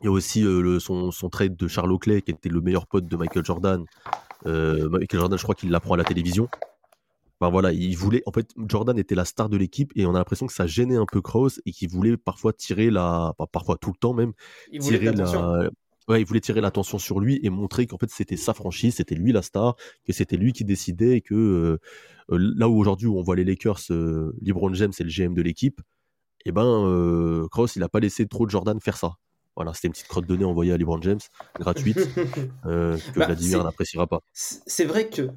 Il 0.00 0.06
y 0.06 0.08
a 0.08 0.10
aussi 0.10 0.42
le, 0.42 0.78
son, 0.80 1.10
son 1.12 1.30
trade 1.30 1.56
de 1.56 1.68
Charles 1.68 1.92
Oakley, 1.92 2.22
qui 2.22 2.32
était 2.32 2.48
le 2.48 2.60
meilleur 2.60 2.86
pote 2.86 3.06
de 3.06 3.16
Michael 3.16 3.44
Jordan. 3.44 3.84
Euh, 4.46 4.88
Michael 4.88 5.20
Jordan, 5.20 5.38
je 5.38 5.42
crois 5.42 5.54
qu'il 5.54 5.70
l'apprend 5.70 5.94
à 5.94 5.96
la 5.96 6.04
télévision. 6.04 6.48
Enfin, 7.40 7.50
voilà, 7.50 7.72
il 7.72 7.96
voulait. 7.96 8.22
En 8.26 8.32
fait, 8.32 8.50
Jordan 8.68 8.98
était 8.98 9.14
la 9.14 9.24
star 9.24 9.48
de 9.48 9.56
l'équipe 9.56 9.92
et 9.96 10.06
on 10.06 10.14
a 10.14 10.18
l'impression 10.18 10.46
que 10.46 10.52
ça 10.52 10.66
gênait 10.66 10.96
un 10.96 11.06
peu 11.10 11.20
Krause 11.20 11.60
et 11.66 11.72
qu'il 11.72 11.88
voulait 11.88 12.16
parfois 12.16 12.52
tirer 12.52 12.90
la. 12.90 13.34
parfois 13.52 13.76
tout 13.76 13.90
le 13.90 13.98
temps 13.98 14.14
même. 14.14 14.32
Il 14.70 14.80
Tirer 14.80 15.06
l'attention. 15.06 15.42
la. 15.42 15.70
Ouais, 16.08 16.20
il 16.20 16.26
voulait 16.26 16.40
tirer 16.40 16.60
l'attention 16.60 16.98
sur 16.98 17.20
lui 17.20 17.38
et 17.44 17.50
montrer 17.50 17.86
qu'en 17.86 17.96
fait 17.96 18.10
c'était 18.10 18.36
sa 18.36 18.54
franchise, 18.54 18.96
c'était 18.96 19.14
lui 19.14 19.30
la 19.30 19.42
star, 19.42 19.76
que 20.04 20.12
c'était 20.12 20.36
lui 20.36 20.52
qui 20.52 20.64
décidait 20.64 21.18
et 21.18 21.20
que 21.20 21.34
euh, 21.34 21.78
euh, 22.30 22.52
là 22.56 22.68
où 22.68 22.76
aujourd'hui 22.76 23.06
on 23.06 23.22
voit 23.22 23.36
les 23.36 23.44
Lakers, 23.44 23.78
euh, 23.90 24.34
LeBron 24.42 24.74
James 24.74 24.92
c'est 24.92 25.04
le 25.04 25.10
GM 25.10 25.32
de 25.32 25.42
l'équipe, 25.42 25.80
et 26.44 26.50
ben 26.50 26.86
euh, 26.86 27.46
Krause 27.50 27.76
il 27.76 27.82
a 27.84 27.88
pas 27.88 28.00
laissé 28.00 28.26
trop 28.26 28.46
de 28.46 28.50
Jordan 28.50 28.80
faire 28.80 28.96
ça. 28.96 29.14
Voilà, 29.56 29.74
c'était 29.74 29.88
une 29.88 29.92
petite 29.92 30.08
crotte 30.08 30.26
de 30.26 30.36
nez 30.36 30.44
envoyée 30.44 30.72
à 30.72 30.76
LeBron 30.76 31.00
James, 31.02 31.20
gratuite, 31.58 31.98
euh, 32.66 32.96
que 32.96 33.18
Bah, 33.18 33.26
Vladimir 33.26 33.62
n'appréciera 33.64 34.06
pas. 34.06 34.20
c'est 34.32 34.84
vrai 34.84 35.08
que 35.08 35.28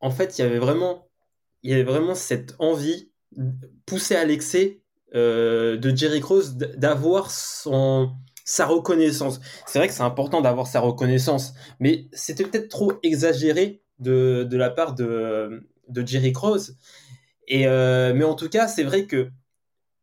en 0.00 0.10
fait 0.10 0.38
il 0.38 0.42
y 0.42 0.44
avait 0.44 0.58
vraiment 0.58 1.08
il 1.62 1.70
y 1.70 1.74
avait 1.74 1.84
vraiment 1.84 2.14
cette 2.14 2.54
envie 2.58 3.10
poussée 3.86 4.16
à 4.16 4.24
l'excès 4.24 4.80
euh, 5.14 5.76
de 5.76 5.94
Jerry 5.94 6.20
d- 6.20 6.70
d'avoir 6.76 7.30
son 7.30 8.12
sa 8.44 8.66
reconnaissance. 8.66 9.40
C'est 9.66 9.78
vrai 9.78 9.86
que 9.88 9.94
c'est 9.94 10.02
important 10.02 10.40
d'avoir 10.40 10.66
sa 10.66 10.80
reconnaissance, 10.80 11.54
mais 11.78 12.08
c'était 12.12 12.44
peut-être 12.44 12.68
trop 12.68 12.92
exagéré 13.04 13.82
de, 14.00 14.44
de 14.50 14.56
la 14.56 14.68
part 14.68 14.94
de, 14.94 15.68
de 15.88 16.06
Jerry 16.06 16.32
Krause. 16.32 16.76
Et 17.48 17.66
euh, 17.68 18.12
mais 18.14 18.24
en 18.24 18.34
tout 18.34 18.48
cas, 18.48 18.68
c'est 18.68 18.82
vrai 18.84 19.06
que 19.06 19.30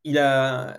il 0.04 0.18
a 0.18 0.78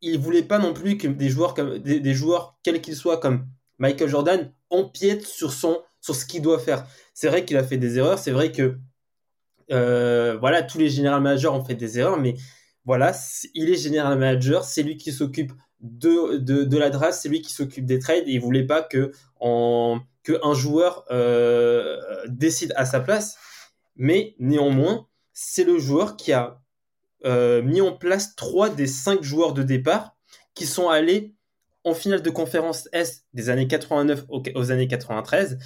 il 0.00 0.18
voulait 0.18 0.42
pas 0.42 0.58
non 0.58 0.72
plus 0.72 0.96
que 0.96 1.08
des 1.08 1.28
joueurs 1.28 1.54
des, 1.54 2.14
joueurs 2.14 2.58
quels 2.62 2.80
qu'ils 2.80 2.96
soient 2.96 3.18
comme 3.18 3.46
Michael 3.78 4.08
Jordan 4.08 4.52
empiètent 4.70 5.26
sur 5.26 5.52
son 5.52 5.80
sur 6.00 6.14
ce 6.14 6.24
qu'il 6.24 6.42
doit 6.42 6.58
faire. 6.58 6.86
C'est 7.14 7.28
vrai 7.28 7.44
qu'il 7.44 7.56
a 7.56 7.64
fait 7.64 7.76
des 7.76 7.98
erreurs, 7.98 8.18
c'est 8.18 8.30
vrai 8.30 8.52
que 8.52 8.78
euh, 9.70 10.36
voilà, 10.38 10.62
tous 10.62 10.78
les 10.78 10.88
general 10.88 11.20
managers 11.20 11.48
ont 11.48 11.64
fait 11.64 11.74
des 11.74 11.98
erreurs, 11.98 12.18
mais 12.18 12.34
voilà, 12.84 13.12
il 13.54 13.68
est 13.70 13.76
general 13.76 14.18
manager, 14.18 14.64
c'est 14.64 14.82
lui 14.82 14.96
qui 14.96 15.12
s'occupe 15.12 15.52
de, 15.80 16.38
de, 16.38 16.78
la 16.78 16.90
draft, 16.90 17.18
c'est 17.20 17.28
lui 17.28 17.42
qui 17.42 17.52
s'occupe 17.52 17.84
des 17.84 17.98
trades, 17.98 18.26
et 18.26 18.32
il 18.32 18.40
voulait 18.40 18.66
pas 18.66 18.82
que, 18.82 19.12
en, 19.40 20.00
joueur 20.54 21.04
euh, 21.10 21.98
décide 22.28 22.72
à 22.76 22.86
sa 22.86 23.00
place, 23.00 23.36
mais 23.96 24.34
néanmoins, 24.38 25.06
c'est 25.32 25.64
le 25.64 25.78
joueur 25.78 26.16
qui 26.16 26.32
a 26.32 26.60
euh, 27.24 27.62
mis 27.62 27.80
en 27.80 27.92
place 27.92 28.36
trois 28.36 28.70
des 28.70 28.86
cinq 28.86 29.22
joueurs 29.22 29.52
de 29.52 29.62
départ 29.62 30.16
qui 30.54 30.66
sont 30.66 30.88
allés 30.88 31.34
en 31.84 31.94
finale 31.94 32.22
de 32.22 32.30
conférence 32.30 32.88
Est 32.92 33.24
des 33.32 33.50
années 33.50 33.68
89 33.68 34.24
aux, 34.28 34.70
années 34.70 34.88
93 34.88 35.58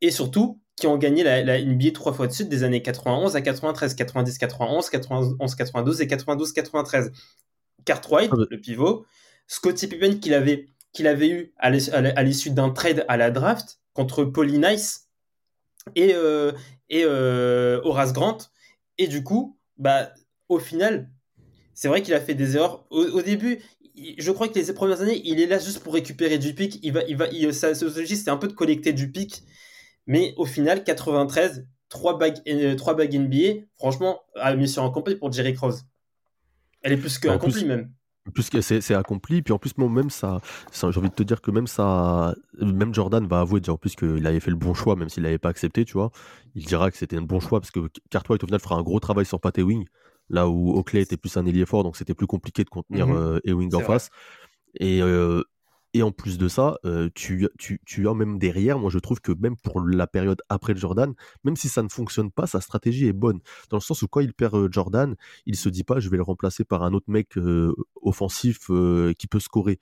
et 0.00 0.10
surtout 0.10 0.60
qui 0.76 0.86
ont 0.86 0.98
gagné 0.98 1.24
la, 1.24 1.42
la 1.42 1.62
NBA 1.62 1.92
trois 1.92 2.12
fois 2.12 2.26
de 2.26 2.32
suite 2.32 2.48
des 2.48 2.62
années 2.62 2.82
91 2.82 3.34
à 3.34 3.40
93, 3.40 3.94
90, 3.94 4.38
91, 4.38 4.90
91, 4.90 5.54
92 5.54 6.00
et 6.02 6.06
92, 6.06 6.52
93. 6.52 7.12
Cartwright, 7.84 8.30
le 8.32 8.60
pivot, 8.60 9.06
Scottie 9.46 9.86
Pippen 9.86 10.18
qu'il 10.18 10.34
avait, 10.34 10.68
qu'il 10.92 11.06
avait 11.06 11.28
eu 11.28 11.52
à 11.58 11.70
l'issue 11.70 12.50
d'un 12.50 12.70
trade 12.70 13.04
à 13.08 13.16
la 13.16 13.30
draft 13.30 13.78
contre 13.94 14.24
Paulie 14.24 14.58
Nice 14.58 15.08
et, 15.94 16.14
euh, 16.14 16.52
et 16.90 17.04
euh, 17.04 17.80
Horace 17.84 18.12
Grant. 18.12 18.38
Et 18.98 19.08
du 19.08 19.22
coup, 19.22 19.56
bah, 19.78 20.10
au 20.48 20.58
final, 20.58 21.10
c'est 21.74 21.88
vrai 21.88 22.02
qu'il 22.02 22.14
a 22.14 22.20
fait 22.20 22.34
des 22.34 22.56
erreurs. 22.56 22.86
Au, 22.90 23.02
au 23.04 23.22
début, 23.22 23.58
je 24.18 24.30
crois 24.32 24.48
que 24.48 24.58
les 24.58 24.72
premières 24.72 25.00
années, 25.00 25.20
il 25.24 25.40
est 25.40 25.46
là 25.46 25.58
juste 25.58 25.80
pour 25.80 25.94
récupérer 25.94 26.38
du 26.38 26.54
pic. 26.54 26.78
Il 26.82 26.92
va, 26.92 27.02
il 27.04 27.16
va, 27.16 27.26
il, 27.28 27.52
sa 27.54 27.74
stratégie, 27.74 28.16
c'était 28.16 28.30
un 28.30 28.36
peu 28.36 28.48
de 28.48 28.52
collecter 28.52 28.92
du 28.92 29.10
pic. 29.10 29.42
Mais 30.06 30.34
au 30.36 30.44
final, 30.44 30.84
93, 30.84 31.66
3 31.88 32.18
bagues, 32.18 32.38
euh, 32.48 32.74
trois 32.76 32.94
bagues 32.94 33.14
NBA, 33.14 33.62
franchement, 33.76 34.20
à 34.36 34.54
mission 34.54 34.84
accomplie 34.86 35.16
pour 35.16 35.32
Jerry 35.32 35.54
Krause. 35.54 35.84
Elle 36.82 36.92
est 36.92 36.96
plus 36.96 37.18
que 37.18 37.28
En 37.28 37.38
plus- 37.38 37.48
accomplie 37.48 37.64
même. 37.64 37.90
plus 38.34 38.50
que 38.50 38.60
c'est 38.60 38.80
c'est 38.80 38.94
accompli 38.94 39.40
puis 39.42 39.52
en 39.52 39.58
plus 39.58 39.76
moi 39.78 39.88
même 39.88 40.10
ça, 40.10 40.40
ça- 40.72 40.90
j'ai 40.90 40.98
envie 40.98 41.10
de 41.10 41.14
te 41.14 41.22
dire 41.22 41.40
que 41.40 41.50
même 41.52 41.66
ça 41.68 42.34
même 42.60 42.92
Jordan 42.92 43.24
va 43.26 43.40
avouer 43.40 43.60
déjà 43.60 43.72
en 43.72 43.76
plus 43.76 43.94
qu'il 43.94 44.26
avait 44.26 44.40
fait 44.40 44.50
le 44.50 44.56
bon 44.56 44.74
choix 44.74 44.96
même 44.96 45.08
s'il 45.08 45.22
l'avait 45.22 45.38
pas 45.38 45.48
accepté 45.48 45.84
tu 45.84 45.92
vois 45.92 46.10
il 46.56 46.64
dira 46.64 46.90
que 46.90 46.96
c'était 46.96 47.16
un 47.16 47.22
bon 47.22 47.38
choix 47.38 47.60
parce 47.60 47.70
que 47.70 47.88
Cartwright 48.10 48.42
au 48.42 48.46
final 48.46 48.60
fera 48.60 48.74
un 48.76 48.82
gros 48.82 48.98
travail 48.98 49.26
sur 49.26 49.40
Pat 49.40 49.56
Ewing 49.58 49.84
là 50.28 50.48
où 50.48 50.72
Oakley 50.76 51.02
était 51.02 51.16
plus 51.16 51.36
un 51.36 51.46
ailier 51.46 51.66
fort 51.66 51.84
donc 51.84 51.96
c'était 51.96 52.14
plus 52.14 52.26
compliqué 52.26 52.64
de 52.64 52.68
contenir 52.70 53.06
Mhm. 53.06 53.16
euh, 53.16 53.40
Ewing 53.44 53.74
en 53.74 53.78
vrai. 53.78 53.86
face 53.94 54.10
et 54.78 55.02
euh, 55.02 55.42
et 55.94 56.02
en 56.02 56.12
plus 56.12 56.36
de 56.36 56.46
ça, 56.48 56.76
euh, 56.84 57.08
tu, 57.14 57.48
tu, 57.58 57.80
tu 57.86 58.06
as 58.06 58.12
même 58.12 58.38
derrière, 58.38 58.78
moi 58.78 58.90
je 58.90 58.98
trouve 58.98 59.20
que 59.20 59.32
même 59.32 59.56
pour 59.56 59.80
la 59.80 60.06
période 60.06 60.42
après 60.50 60.74
le 60.74 60.78
Jordan, 60.78 61.14
même 61.42 61.56
si 61.56 61.70
ça 61.70 61.82
ne 61.82 61.88
fonctionne 61.88 62.30
pas, 62.30 62.46
sa 62.46 62.60
stratégie 62.60 63.06
est 63.06 63.14
bonne. 63.14 63.40
Dans 63.70 63.78
le 63.78 63.82
sens 63.82 64.02
où 64.02 64.08
quand 64.08 64.20
il 64.20 64.34
perd 64.34 64.70
Jordan, 64.70 65.14
il 65.46 65.56
se 65.56 65.70
dit 65.70 65.84
pas 65.84 65.98
je 65.98 66.10
vais 66.10 66.18
le 66.18 66.22
remplacer 66.22 66.64
par 66.64 66.82
un 66.82 66.92
autre 66.92 67.06
mec 67.08 67.38
offensif 68.02 68.70
qui 69.18 69.26
peut 69.26 69.40
scorer. 69.40 69.78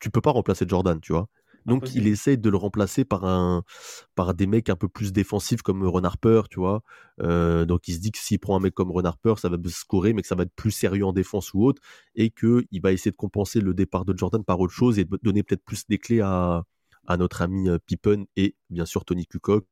Tu 0.00 0.10
peux 0.10 0.20
pas 0.20 0.30
remplacer 0.30 0.64
Jordan, 0.66 1.00
tu 1.00 1.12
vois. 1.12 1.28
Donc 1.68 1.84
Impossible. 1.84 2.06
il 2.06 2.12
essaye 2.12 2.38
de 2.38 2.50
le 2.50 2.56
remplacer 2.56 3.04
par 3.04 3.24
un 3.24 3.62
par 4.14 4.34
des 4.34 4.46
mecs 4.46 4.70
un 4.70 4.76
peu 4.76 4.88
plus 4.88 5.12
défensifs 5.12 5.62
comme 5.62 5.86
Ron 5.86 6.04
Harper, 6.04 6.42
tu 6.50 6.60
vois? 6.60 6.82
Euh, 7.20 7.64
donc 7.66 7.88
il 7.88 7.94
se 7.94 8.00
dit 8.00 8.10
que 8.10 8.18
s'il 8.18 8.38
prend 8.40 8.56
un 8.56 8.60
mec 8.60 8.74
comme 8.74 8.90
Ron 8.90 9.04
Harper, 9.04 9.34
ça 9.38 9.48
va 9.48 9.56
scorer, 9.68 10.12
mais 10.14 10.22
que 10.22 10.28
ça 10.28 10.34
va 10.34 10.44
être 10.44 10.54
plus 10.54 10.70
sérieux 10.70 11.04
en 11.04 11.12
défense 11.12 11.52
ou 11.54 11.64
autre, 11.64 11.82
et 12.14 12.30
que 12.30 12.64
il 12.70 12.80
va 12.82 12.92
essayer 12.92 13.10
de 13.10 13.16
compenser 13.16 13.60
le 13.60 13.74
départ 13.74 14.04
de 14.04 14.16
Jordan 14.16 14.44
par 14.44 14.60
autre 14.60 14.72
chose 14.72 14.98
et 14.98 15.04
de 15.04 15.18
donner 15.22 15.42
peut-être 15.42 15.64
plus 15.64 15.86
des 15.88 15.98
clés 15.98 16.20
à 16.20 16.64
à 17.08 17.16
notre 17.16 17.42
ami 17.42 17.68
euh, 17.68 17.78
Pippen 17.84 18.26
et 18.36 18.54
bien 18.70 18.86
sûr 18.86 19.04
Tony 19.04 19.26
Kukoc. 19.26 19.66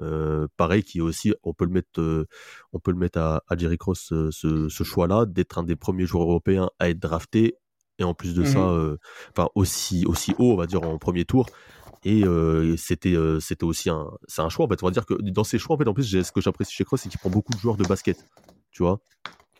Euh, 0.00 0.48
pareil, 0.56 0.82
qui 0.82 0.98
est 0.98 1.02
aussi, 1.02 1.34
on 1.42 1.52
peut 1.52 1.66
le 1.66 1.70
mettre, 1.70 2.00
euh, 2.00 2.26
on 2.72 2.80
peut 2.80 2.92
le 2.92 2.96
mettre 2.96 3.18
à, 3.18 3.42
à 3.46 3.56
Jerry 3.56 3.76
Cross 3.76 4.12
ce 4.30 4.82
choix-là 4.82 5.26
d'être 5.26 5.58
un 5.58 5.64
des 5.64 5.76
premiers 5.76 6.06
joueurs 6.06 6.24
européens 6.28 6.70
à 6.78 6.88
être 6.88 6.98
drafté 6.98 7.56
et 8.02 8.04
en 8.04 8.14
plus 8.14 8.34
de 8.34 8.42
ça, 8.44 8.58
euh, 8.58 8.96
enfin 9.36 9.48
aussi 9.54 10.04
aussi 10.06 10.34
haut, 10.38 10.52
on 10.52 10.56
va 10.56 10.66
dire 10.66 10.82
en 10.82 10.98
premier 10.98 11.24
tour. 11.24 11.46
Et 12.04 12.24
euh, 12.24 12.76
c'était 12.76 13.14
euh, 13.14 13.38
c'était 13.40 13.64
aussi 13.64 13.88
un 13.88 14.06
c'est 14.26 14.42
un 14.42 14.48
choix 14.48 14.66
en 14.66 14.68
fait. 14.68 14.82
On 14.82 14.86
va 14.86 14.90
dire 14.92 15.06
que 15.06 15.14
dans 15.14 15.44
ces 15.44 15.58
choix 15.58 15.76
en 15.76 15.78
fait 15.78 15.88
en 15.88 15.94
plus 15.94 16.04
j'ai- 16.06 16.24
ce 16.24 16.32
que 16.32 16.40
j'apprécie 16.40 16.72
chez 16.74 16.84
Cross 16.84 17.02
c'est 17.02 17.08
qu'il 17.08 17.20
prend 17.20 17.30
beaucoup 17.30 17.52
de 17.52 17.58
joueurs 17.58 17.76
de 17.76 17.84
basket. 17.84 18.26
Tu 18.72 18.82
vois, 18.82 19.00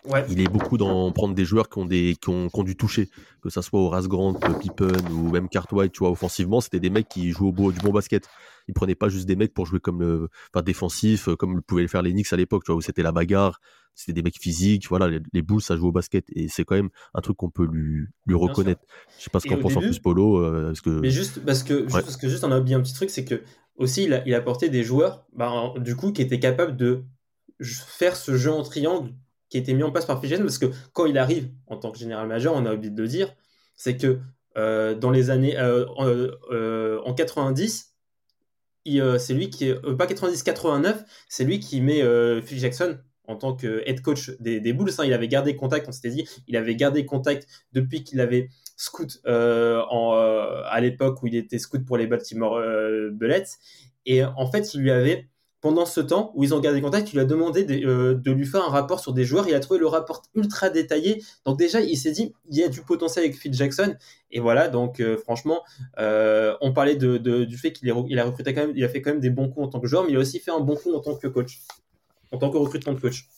Ouais. 0.04 0.24
il 0.28 0.40
est 0.40 0.48
beaucoup 0.48 0.78
dans 0.78 1.12
prendre 1.12 1.32
des 1.32 1.44
joueurs 1.44 1.68
qui 1.68 1.78
ont 1.78 1.84
des 1.86 2.16
qui 2.20 2.28
ont, 2.28 2.48
qui 2.48 2.58
ont 2.60 2.64
dû 2.64 2.74
toucher, 2.76 3.08
que 3.40 3.50
ça 3.50 3.62
soit 3.62 3.78
Horace 3.80 4.08
Grant, 4.08 4.34
Pippen 4.34 4.90
ou 5.12 5.30
même 5.30 5.48
Cartwright. 5.48 5.92
Tu 5.92 6.00
vois, 6.00 6.10
offensivement 6.10 6.60
c'était 6.60 6.80
des 6.80 6.90
mecs 6.90 7.08
qui 7.08 7.30
jouaient 7.30 7.48
au 7.48 7.52
beau, 7.52 7.70
du 7.70 7.78
bon 7.78 7.92
basket. 7.92 8.28
Il 8.66 8.74
prenait 8.74 8.96
pas 8.96 9.08
juste 9.08 9.26
des 9.26 9.36
mecs 9.36 9.54
pour 9.54 9.64
jouer 9.66 9.78
comme 9.80 10.00
le 10.00 10.28
enfin 10.52 10.62
défensif 10.62 11.28
euh, 11.28 11.36
comme 11.36 11.54
le 11.54 11.60
pouvaient 11.60 11.82
le 11.82 11.88
faire 11.88 12.02
les 12.02 12.12
Knicks 12.12 12.32
à 12.32 12.36
l'époque. 12.36 12.64
Tu 12.64 12.72
vois 12.72 12.78
où 12.78 12.80
c'était 12.80 13.02
la 13.04 13.12
bagarre. 13.12 13.60
C'était 13.94 14.14
des 14.14 14.22
mecs 14.22 14.40
physiques. 14.40 14.88
Voilà, 14.88 15.06
les, 15.06 15.20
les 15.32 15.42
Bulls 15.42 15.60
ça 15.62 15.76
joue 15.76 15.88
au 15.88 15.92
basket 15.92 16.24
et 16.34 16.48
c'est 16.48 16.64
quand 16.64 16.74
même 16.74 16.88
un 17.14 17.20
truc 17.20 17.36
qu'on 17.36 17.50
peut 17.50 17.66
lui 17.66 18.06
lui 18.26 18.34
reconnaître. 18.34 18.80
Je 19.18 19.24
sais 19.24 19.30
pas 19.30 19.38
ce 19.38 19.46
au 19.52 19.56
pense 19.58 19.76
en 19.76 19.80
plus 19.80 19.98
Polo. 20.00 20.38
euh, 20.38 20.66
parce 20.68 20.80
que 20.80 20.90
Mais 21.00 21.10
juste 21.10 21.44
parce 21.44 21.62
que, 21.62 21.82
juste 21.84 21.94
Ouais. 21.94 22.02
parce 22.02 22.16
que 22.16 22.28
juste 22.28 22.42
on 22.42 22.50
a 22.50 22.58
oublié 22.58 22.74
un 22.74 22.80
petit 22.80 22.94
truc, 22.94 23.10
c'est 23.10 23.24
que 23.24 23.42
aussi 23.76 24.04
il 24.04 24.14
a, 24.14 24.26
il 24.26 24.34
a 24.34 24.38
apporté 24.38 24.68
des 24.68 24.82
joueurs, 24.82 25.26
bah, 25.36 25.74
du 25.78 25.94
coup, 25.94 26.10
qui 26.12 26.22
étaient 26.22 26.40
capables 26.40 26.76
de 26.76 27.04
faire 27.60 28.16
ce 28.16 28.36
jeu 28.36 28.50
en 28.50 28.62
triangle 28.62 29.12
qui 29.52 29.58
a 29.58 29.60
été 29.60 29.74
mis 29.74 29.82
en 29.82 29.92
place 29.92 30.06
par 30.06 30.24
Jackson, 30.24 30.44
parce 30.44 30.56
que 30.56 30.70
quand 30.94 31.04
il 31.04 31.18
arrive 31.18 31.50
en 31.66 31.76
tant 31.76 31.92
que 31.92 31.98
général 31.98 32.26
majeur, 32.26 32.54
on 32.54 32.64
a 32.64 32.72
oublié 32.72 32.90
de 32.90 33.02
le 33.02 33.06
dire, 33.06 33.34
c'est 33.76 33.98
que 33.98 34.18
euh, 34.56 34.94
dans 34.94 35.10
les 35.10 35.28
années 35.28 35.58
euh, 35.58 35.84
en, 35.96 36.06
euh, 36.06 37.00
en 37.04 37.12
90, 37.12 37.94
il, 38.86 39.02
euh, 39.02 39.18
c'est 39.18 39.34
lui 39.34 39.50
qui 39.50 39.70
pas 39.98 40.06
90, 40.06 40.42
89, 40.42 41.04
c'est 41.28 41.44
lui 41.44 41.60
qui 41.60 41.82
met 41.82 42.00
Phil 42.40 42.58
Jackson 42.58 42.98
en 43.28 43.36
tant 43.36 43.54
que 43.54 43.82
head 43.86 44.00
coach 44.00 44.30
des, 44.40 44.58
des 44.58 44.72
Bulls. 44.72 44.90
hein. 44.98 45.04
Il 45.04 45.12
avait 45.12 45.28
gardé 45.28 45.54
contact, 45.54 45.86
on 45.86 45.92
s'était 45.92 46.08
dit, 46.08 46.26
il 46.48 46.56
avait 46.56 46.74
gardé 46.74 47.04
contact 47.04 47.46
depuis 47.72 48.04
qu'il 48.04 48.20
avait 48.22 48.48
scout 48.78 49.20
à 49.26 50.80
l'époque 50.80 51.22
où 51.22 51.26
il 51.26 51.36
était 51.36 51.58
scout 51.58 51.84
pour 51.84 51.98
les 51.98 52.06
Baltimore 52.06 52.56
euh, 52.56 53.10
Bullets. 53.12 53.44
Et 54.06 54.24
en 54.24 54.50
fait, 54.50 54.72
il 54.72 54.80
lui 54.80 54.90
avait, 54.90 55.28
pendant 55.62 55.86
ce 55.86 56.00
temps 56.00 56.32
où 56.34 56.42
ils 56.42 56.54
ont 56.54 56.60
gardé 56.60 56.82
contact, 56.82 57.12
il 57.12 57.14
lui 57.14 57.20
a 57.20 57.24
demandé 57.24 57.64
de, 57.64 57.86
euh, 57.86 58.14
de 58.14 58.32
lui 58.32 58.44
faire 58.44 58.64
un 58.64 58.68
rapport 58.68 58.98
sur 58.98 59.12
des 59.14 59.24
joueurs. 59.24 59.48
Il 59.48 59.54
a 59.54 59.60
trouvé 59.60 59.78
le 59.78 59.86
rapport 59.86 60.22
ultra 60.34 60.68
détaillé. 60.68 61.22
Donc 61.46 61.56
déjà, 61.56 61.80
il 61.80 61.96
s'est 61.96 62.10
dit, 62.10 62.34
il 62.50 62.58
y 62.58 62.64
a 62.64 62.68
du 62.68 62.82
potentiel 62.82 63.24
avec 63.24 63.38
Phil 63.38 63.54
Jackson. 63.54 63.94
Et 64.32 64.40
voilà, 64.40 64.66
donc 64.66 64.98
euh, 64.98 65.16
franchement, 65.16 65.62
euh, 66.00 66.54
on 66.60 66.72
parlait 66.72 66.96
du 66.96 67.56
fait 67.56 67.72
qu'il 67.72 67.88
a 67.90 67.94
recruté 67.94 68.52
quand 68.52 68.66
il 68.74 68.84
a 68.84 68.88
fait 68.88 69.00
quand 69.00 69.10
même 69.10 69.20
des 69.20 69.30
bons 69.30 69.48
coups 69.48 69.66
en 69.66 69.70
tant 69.70 69.80
que 69.80 69.86
joueur, 69.86 70.04
mais 70.04 70.10
il 70.10 70.16
a 70.16 70.20
aussi 70.20 70.40
fait 70.40 70.50
un 70.50 70.60
bon 70.60 70.74
coup 70.74 70.92
en 70.94 71.00
tant 71.00 71.14
que 71.14 71.28
coach, 71.28 71.60
en 72.32 72.38
tant 72.38 72.50
que 72.50 72.56
recrutement 72.56 72.92
de 72.92 73.00
coach. 73.00 73.28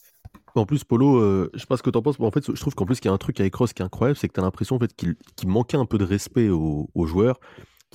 En 0.54 0.64
plus, 0.64 0.82
Polo, 0.82 1.16
euh, 1.16 1.50
je 1.52 1.60
sais 1.60 1.66
pas 1.66 1.76
ce 1.76 1.82
que 1.82 1.90
t'en 1.90 2.00
penses, 2.00 2.16
en 2.18 2.30
fait, 2.30 2.46
je 2.46 2.60
trouve 2.60 2.74
qu'en 2.74 2.86
plus, 2.86 3.00
qu'il 3.00 3.08
y 3.08 3.10
a 3.10 3.14
un 3.14 3.18
truc 3.18 3.38
avec 3.40 3.54
Ross 3.54 3.72
qui 3.74 3.82
est 3.82 3.84
incroyable, 3.84 4.16
c'est 4.16 4.28
que 4.28 4.32
t'as 4.32 4.42
l'impression 4.42 4.76
en 4.76 4.78
fait, 4.78 4.94
qu'il 4.94 5.48
manquait 5.48 5.76
un 5.76 5.84
peu 5.84 5.98
de 5.98 6.04
respect 6.04 6.48
aux 6.48 7.06
joueurs, 7.06 7.38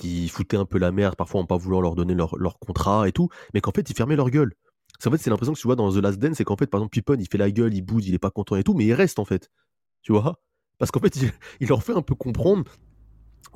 qui 0.00 0.28
foutaient 0.28 0.56
un 0.56 0.64
peu 0.64 0.78
la 0.78 0.92
merde, 0.92 1.14
parfois 1.16 1.40
en 1.40 1.46
pas 1.46 1.56
voulant 1.56 1.80
leur 1.80 1.94
donner 1.94 2.14
leur, 2.14 2.58
contrat 2.58 3.08
et 3.08 3.12
tout, 3.12 3.28
mais 3.54 3.60
qu'en 3.60 3.72
fait, 3.72 3.88
ils 3.88 3.96
fermaient 3.96 4.16
leur 4.16 4.30
gueule. 4.30 4.54
C'est 4.98 5.08
en 5.08 5.12
fait, 5.12 5.18
c'est 5.18 5.30
l'impression 5.30 5.52
que 5.52 5.58
tu 5.60 5.66
vois 5.68 5.76
dans 5.76 5.92
The 5.92 5.96
Last 5.96 6.18
Dance, 6.18 6.36
c'est 6.36 6.44
qu'en 6.44 6.56
fait, 6.56 6.66
par 6.66 6.80
exemple, 6.80 6.92
Pippen, 6.92 7.16
il 7.20 7.28
fait 7.28 7.38
la 7.38 7.50
gueule, 7.50 7.74
il 7.74 7.82
bouge, 7.82 8.06
il 8.06 8.14
est 8.14 8.18
pas 8.18 8.30
content 8.30 8.56
et 8.56 8.64
tout, 8.64 8.74
mais 8.74 8.84
il 8.86 8.94
reste 8.94 9.18
en 9.18 9.24
fait. 9.24 9.50
Tu 10.02 10.12
vois? 10.12 10.40
Parce 10.78 10.90
qu'en 10.90 11.00
fait, 11.00 11.16
il, 11.60 11.68
leur 11.68 11.82
fait 11.82 11.92
un 11.94 12.02
peu 12.02 12.14
comprendre 12.14 12.64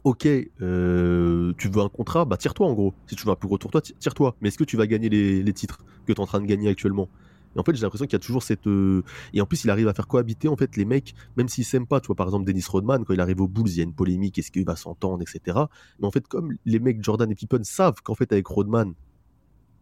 Ok, 0.04 0.26
euh, 0.26 1.52
tu 1.56 1.68
veux 1.68 1.80
un 1.82 1.88
contrat, 1.88 2.24
bah 2.26 2.36
tire-toi 2.36 2.66
en 2.66 2.74
gros. 2.74 2.94
Si 3.06 3.16
tu 3.16 3.24
veux 3.24 3.32
un 3.32 3.36
plus 3.36 3.48
gros 3.48 3.58
tour, 3.58 3.70
toi, 3.70 3.80
ti- 3.80 3.94
tire-toi. 3.98 4.36
Mais 4.40 4.48
est-ce 4.48 4.58
que 4.58 4.64
tu 4.64 4.76
vas 4.76 4.86
gagner 4.86 5.08
les, 5.08 5.42
les 5.42 5.52
titres 5.54 5.78
que 6.06 6.12
tu 6.12 6.18
es 6.18 6.20
en 6.20 6.26
train 6.26 6.40
de 6.40 6.46
gagner 6.46 6.68
actuellement? 6.68 7.08
Et 7.56 7.58
en 7.60 7.62
fait, 7.64 7.74
j'ai 7.74 7.82
l'impression 7.82 8.06
qu'il 8.06 8.14
y 8.14 8.16
a 8.16 8.20
toujours 8.20 8.42
cette. 8.42 8.66
euh, 8.66 9.02
Et 9.32 9.40
en 9.40 9.46
plus, 9.46 9.64
il 9.64 9.70
arrive 9.70 9.88
à 9.88 9.94
faire 9.94 10.06
cohabiter 10.08 10.48
en 10.48 10.56
fait 10.56 10.76
les 10.76 10.84
mecs, 10.84 11.14
même 11.36 11.48
s'ils 11.48 11.64
s'aiment 11.64 11.86
pas. 11.86 12.00
Tu 12.00 12.08
vois, 12.08 12.16
par 12.16 12.26
exemple, 12.26 12.44
Dennis 12.44 12.64
Rodman, 12.68 13.04
quand 13.04 13.14
il 13.14 13.20
arrive 13.20 13.40
aux 13.40 13.48
Bulls, 13.48 13.68
il 13.68 13.76
y 13.76 13.80
a 13.80 13.84
une 13.84 13.94
polémique, 13.94 14.38
est-ce 14.38 14.50
qu'il 14.50 14.64
va 14.64 14.76
s'entendre, 14.76 15.22
etc. 15.22 15.70
Mais 15.98 16.06
en 16.06 16.10
fait, 16.10 16.26
comme 16.28 16.54
les 16.64 16.78
mecs 16.80 17.02
Jordan 17.02 17.30
et 17.30 17.34
Pippen 17.34 17.62
savent 17.64 18.00
qu'en 18.02 18.14
fait, 18.14 18.32
avec 18.32 18.46
Rodman, 18.46 18.94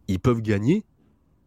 ils 0.07 0.19
peuvent 0.19 0.41
gagner, 0.41 0.85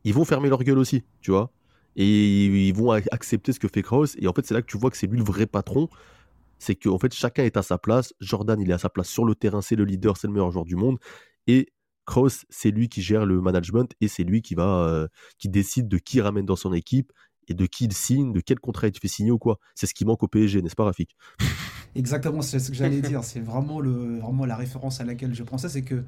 ils 0.04 0.14
vont 0.14 0.24
fermer 0.24 0.48
leur 0.48 0.62
gueule 0.64 0.78
aussi, 0.78 1.04
tu 1.20 1.30
vois. 1.32 1.52
Et 1.96 2.46
ils 2.68 2.74
vont 2.74 2.92
ac- 2.92 3.08
accepter 3.12 3.52
ce 3.52 3.60
que 3.60 3.68
fait 3.68 3.82
Krause. 3.82 4.16
Et 4.18 4.28
en 4.28 4.32
fait, 4.34 4.46
c'est 4.46 4.54
là 4.54 4.62
que 4.62 4.66
tu 4.68 4.78
vois 4.78 4.90
que 4.90 4.96
c'est 4.96 5.06
lui 5.08 5.18
le 5.18 5.24
vrai 5.24 5.46
patron. 5.46 5.88
C'est 6.58 6.76
que 6.76 6.88
en 6.88 6.98
fait, 6.98 7.14
chacun 7.14 7.44
est 7.44 7.56
à 7.56 7.62
sa 7.62 7.78
place. 7.78 8.14
Jordan, 8.20 8.60
il 8.60 8.70
est 8.70 8.74
à 8.74 8.78
sa 8.78 8.90
place 8.90 9.08
sur 9.08 9.24
le 9.24 9.34
terrain, 9.34 9.62
c'est 9.62 9.76
le 9.76 9.84
leader, 9.84 10.16
c'est 10.16 10.26
le 10.28 10.32
meilleur 10.34 10.50
joueur 10.52 10.64
du 10.64 10.76
monde. 10.76 10.98
Et 11.46 11.68
Krause, 12.06 12.44
c'est 12.48 12.70
lui 12.70 12.88
qui 12.88 13.02
gère 13.02 13.26
le 13.26 13.40
management 13.40 13.92
et 14.00 14.08
c'est 14.08 14.24
lui 14.24 14.40
qui 14.40 14.54
va, 14.54 14.86
euh, 14.86 15.08
qui 15.38 15.48
décide 15.48 15.88
de 15.88 15.98
qui 15.98 16.18
il 16.18 16.20
ramène 16.22 16.46
dans 16.46 16.56
son 16.56 16.72
équipe 16.72 17.12
et 17.48 17.54
de 17.54 17.66
qui 17.66 17.84
il 17.84 17.92
signe, 17.92 18.32
de 18.32 18.40
quel 18.40 18.58
contrat 18.58 18.88
il 18.88 18.98
fait 18.98 19.08
signer 19.08 19.30
ou 19.30 19.38
quoi. 19.38 19.58
C'est 19.74 19.86
ce 19.86 19.94
qui 19.94 20.04
manque 20.04 20.22
au 20.22 20.28
PSG, 20.28 20.62
n'est-ce 20.62 20.74
pas, 20.74 20.84
Rafik? 20.84 21.16
Exactement, 21.94 22.42
c'est 22.42 22.58
ce 22.58 22.70
que 22.70 22.76
j'allais 22.76 23.00
dire. 23.02 23.24
C'est 23.24 23.40
vraiment, 23.40 23.80
le, 23.80 24.18
vraiment 24.18 24.46
la 24.46 24.56
référence 24.56 25.00
à 25.00 25.04
laquelle 25.04 25.34
je 25.34 25.42
pensais, 25.42 25.68
c'est 25.68 25.82
que 25.82 26.04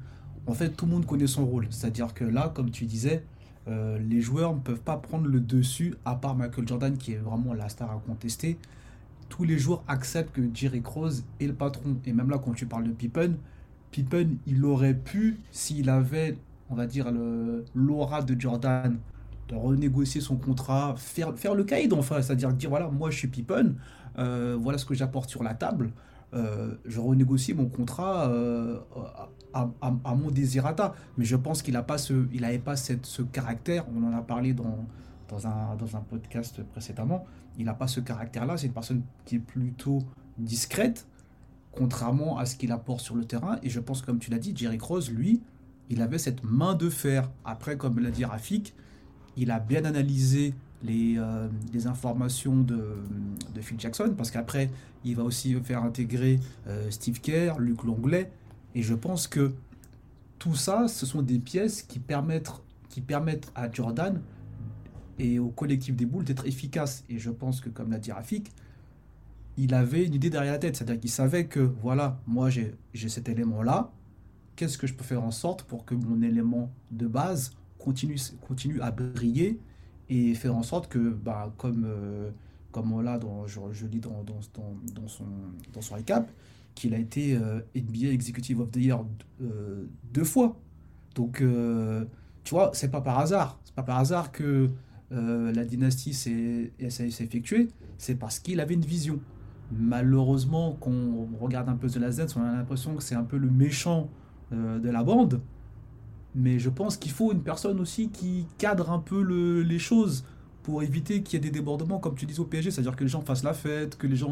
en 0.47 0.53
fait 0.53 0.69
tout 0.69 0.85
le 0.85 0.91
monde 0.91 1.05
connaît 1.05 1.27
son 1.27 1.45
rôle. 1.45 1.67
C'est-à-dire 1.69 2.13
que 2.13 2.23
là, 2.23 2.51
comme 2.53 2.71
tu 2.71 2.85
disais, 2.85 3.23
euh, 3.67 3.99
les 3.99 4.21
joueurs 4.21 4.55
ne 4.55 4.59
peuvent 4.59 4.81
pas 4.81 4.97
prendre 4.97 5.27
le 5.27 5.39
dessus, 5.39 5.95
à 6.05 6.15
part 6.15 6.35
Michael 6.35 6.67
Jordan 6.67 6.97
qui 6.97 7.13
est 7.13 7.17
vraiment 7.17 7.53
la 7.53 7.69
star 7.69 7.91
à 7.91 8.01
contester. 8.05 8.57
Tous 9.27 9.43
les 9.43 9.59
joueurs 9.59 9.83
acceptent 9.87 10.33
que 10.33 10.41
Jerry 10.53 10.81
Rose 10.83 11.23
est 11.39 11.45
le 11.45 11.53
patron. 11.53 11.97
Et 12.05 12.13
même 12.13 12.29
là, 12.29 12.39
quand 12.43 12.53
tu 12.53 12.65
parles 12.65 12.85
de 12.85 12.91
Pippen, 12.91 13.35
Pippen, 13.91 14.37
il 14.45 14.63
aurait 14.65 14.93
pu, 14.93 15.39
s'il 15.51 15.89
avait, 15.89 16.37
on 16.69 16.75
va 16.75 16.85
dire, 16.85 17.11
l'aura 17.75 18.21
de 18.21 18.39
Jordan, 18.39 18.97
de 19.49 19.55
renégocier 19.55 20.21
son 20.21 20.35
contrat, 20.37 20.95
faire, 20.97 21.35
faire 21.37 21.55
le 21.55 21.63
caïd 21.63 21.91
enfin, 21.93 22.21
c'est-à-dire 22.21 22.53
dire 22.53 22.69
voilà, 22.69 22.87
moi 22.89 23.09
je 23.09 23.17
suis 23.17 23.27
Pippen, 23.27 23.73
euh, 24.17 24.55
voilà 24.59 24.77
ce 24.77 24.85
que 24.85 24.93
j'apporte 24.93 25.29
sur 25.29 25.43
la 25.43 25.55
table, 25.55 25.91
euh, 26.35 26.75
je 26.85 26.99
renégocie 26.99 27.53
mon 27.55 27.65
contrat 27.65 28.29
euh, 28.29 28.77
à, 29.53 29.69
à- 29.81 30.15
mon 30.15 30.29
désirata. 30.29 30.93
Mais 31.17 31.25
je 31.25 31.35
pense 31.35 31.63
qu'il 31.63 31.73
n'avait 31.73 31.87
pas, 31.87 31.97
ce, 31.97 32.13
pas 32.63 32.75
cette, 32.75 33.05
ce 33.07 33.23
caractère, 33.23 33.85
on 33.95 34.03
en 34.03 34.15
a 34.15 34.21
parlé 34.21 34.53
dans, 34.53 34.85
dans, 35.27 35.47
un, 35.47 35.75
dans 35.79 35.95
un 35.95 36.01
podcast 36.01 36.61
précédemment, 36.71 37.25
il 37.57 37.65
n'a 37.65 37.73
pas 37.73 37.87
ce 37.87 37.99
caractère-là, 37.99 38.57
c'est 38.57 38.67
une 38.67 38.73
personne 38.73 39.01
qui 39.25 39.37
est 39.37 39.39
plutôt 39.39 39.99
discrète, 40.37 41.07
contrairement 41.71 42.37
à 42.37 42.45
ce 42.45 42.55
qu'il 42.55 42.71
apporte 42.71 43.01
sur 43.01 43.15
le 43.15 43.25
terrain. 43.25 43.59
Et 43.63 43.69
je 43.69 43.79
pense, 43.79 44.01
comme 44.01 44.19
tu 44.19 44.31
l'as 44.31 44.39
dit, 44.39 44.53
Jerry 44.55 44.77
Rose, 44.79 45.11
lui, 45.11 45.41
il 45.89 46.01
avait 46.01 46.17
cette 46.17 46.43
main 46.43 46.75
de 46.75 46.89
fer. 46.89 47.29
Après, 47.45 47.77
comme 47.77 47.99
l'a 47.99 48.11
dit 48.11 48.25
Rafik, 48.25 48.73
il 49.37 49.51
a 49.51 49.59
bien 49.59 49.85
analysé 49.85 50.53
les, 50.83 51.17
euh, 51.17 51.47
informations 51.85 52.57
de, 52.57 52.97
Phil 53.61 53.79
Jackson, 53.79 54.13
parce 54.17 54.31
qu'après, 54.31 54.69
il 55.03 55.15
va 55.15 55.23
aussi 55.23 55.53
faire 55.61 55.83
intégrer 55.83 56.39
euh, 56.67 56.89
Steve 56.91 57.19
Kerr, 57.19 57.59
Luc 57.59 57.83
Longley, 57.83 58.31
et 58.75 58.81
je 58.81 58.93
pense 58.93 59.27
que 59.27 59.53
tout 60.37 60.55
ça, 60.55 60.87
ce 60.87 61.05
sont 61.05 61.21
des 61.21 61.39
pièces 61.39 61.83
qui 61.83 61.99
permettent, 61.99 62.51
qui 62.89 63.01
permettent 63.01 63.51
à 63.55 63.69
Jordan 63.71 64.21
et 65.17 65.37
au 65.37 65.49
collectif 65.49 65.95
des 65.95 66.05
boules 66.05 66.23
d'être 66.23 66.47
efficaces. 66.47 67.03
Et 67.09 67.19
je 67.19 67.29
pense 67.29 67.59
que, 67.59 67.69
comme 67.69 67.91
l'a 67.91 67.99
dit 67.99 68.11
Rafik, 68.11 68.51
il 69.59 69.73
avait 69.73 70.05
une 70.05 70.13
idée 70.13 70.29
derrière 70.29 70.53
la 70.53 70.57
tête, 70.57 70.77
c'est-à-dire 70.77 71.01
qu'il 71.01 71.09
savait 71.09 71.45
que, 71.45 71.59
voilà, 71.59 72.17
moi 72.25 72.49
j'ai 72.49 72.73
cet 72.93 73.27
élément-là, 73.27 73.91
qu'est-ce 74.55 74.77
que 74.77 74.87
je 74.87 74.93
peux 74.93 75.03
faire 75.03 75.21
en 75.21 75.31
sorte 75.31 75.63
pour 75.63 75.83
que 75.83 75.93
mon 75.95 76.21
élément 76.21 76.71
de 76.91 77.07
base 77.07 77.51
continue, 77.77 78.15
continue 78.47 78.81
à 78.81 78.91
briller 78.91 79.59
et 80.07 80.33
faire 80.33 80.55
en 80.55 80.63
sorte 80.63 80.87
que, 80.87 81.09
bah, 81.09 81.53
comme, 81.57 81.83
euh, 81.85 82.29
comme 82.71 82.93
on 82.93 83.01
l'a 83.01 83.19
je, 83.47 83.59
je 83.73 83.85
lis 83.85 83.99
dans, 83.99 84.23
dans, 84.23 84.39
dans, 84.53 85.01
dans 85.01 85.07
son, 85.09 85.25
dans 85.73 85.81
son 85.81 85.95
récap, 85.95 86.31
qu'il 86.73 86.93
a 86.93 86.97
été 86.97 87.35
euh, 87.35 87.59
NBA 87.75 88.13
Executive 88.13 88.61
of 88.61 88.71
the 88.71 88.77
Year 88.77 89.03
euh, 89.41 89.83
deux 90.13 90.23
fois. 90.23 90.57
Donc, 91.15 91.43
tu 92.45 92.49
vois, 92.55 92.71
c'est 92.73 92.89
pas 92.91 93.01
par 93.01 93.19
hasard. 93.19 93.59
C'est 93.65 93.75
pas 93.75 93.83
par 93.83 93.99
hasard 93.99 94.31
que 94.31 94.69
la 95.11 95.65
dynastie 95.65 96.13
s'est 96.13 96.71
effectuée. 96.79 97.67
C'est 97.97 98.15
parce 98.15 98.39
qu'il 98.39 98.61
avait 98.61 98.75
une 98.75 98.85
vision. 98.85 99.19
Malheureusement, 99.71 100.77
quand 100.81 100.91
on 100.91 101.27
regarde 101.39 101.69
un 101.69 101.75
peu 101.75 101.87
The 101.89 101.97
Last 101.97 102.19
Dance, 102.19 102.35
on 102.35 102.41
a 102.43 102.51
l'impression 102.51 102.95
que 102.95 103.03
c'est 103.03 103.15
un 103.15 103.23
peu 103.23 103.37
le 103.37 103.49
méchant 103.51 104.09
euh, 104.51 104.79
de 104.79 104.89
la 104.89 105.03
bande. 105.03 105.41
Mais 106.35 106.59
je 106.59 106.69
pense 106.69 106.97
qu'il 106.97 107.11
faut 107.11 107.31
une 107.33 107.43
personne 107.43 107.79
aussi 107.79 108.09
qui 108.09 108.47
cadre 108.57 108.91
un 108.91 108.99
peu 108.99 109.21
le- 109.23 109.63
les 109.63 109.79
choses 109.79 110.25
pour 110.63 110.83
éviter 110.83 111.23
qu'il 111.23 111.35
y 111.35 111.47
ait 111.47 111.49
des 111.51 111.51
débordements, 111.51 111.99
comme 111.99 112.15
tu 112.15 112.25
dis 112.25 112.39
au 112.39 112.45
PSG, 112.45 112.71
c'est-à-dire 112.71 112.95
que 112.95 113.03
les 113.03 113.09
gens 113.09 113.21
fassent 113.21 113.43
la 113.43 113.53
fête, 113.53 113.97
que 113.97 114.07
les 114.07 114.15
gens 114.17 114.31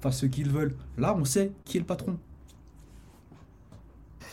fassent 0.00 0.20
ce 0.20 0.26
qu'ils 0.26 0.50
veulent. 0.50 0.76
Là, 0.98 1.16
on 1.18 1.24
sait 1.24 1.52
qui 1.64 1.78
est 1.78 1.80
le 1.80 1.86
patron. 1.86 2.18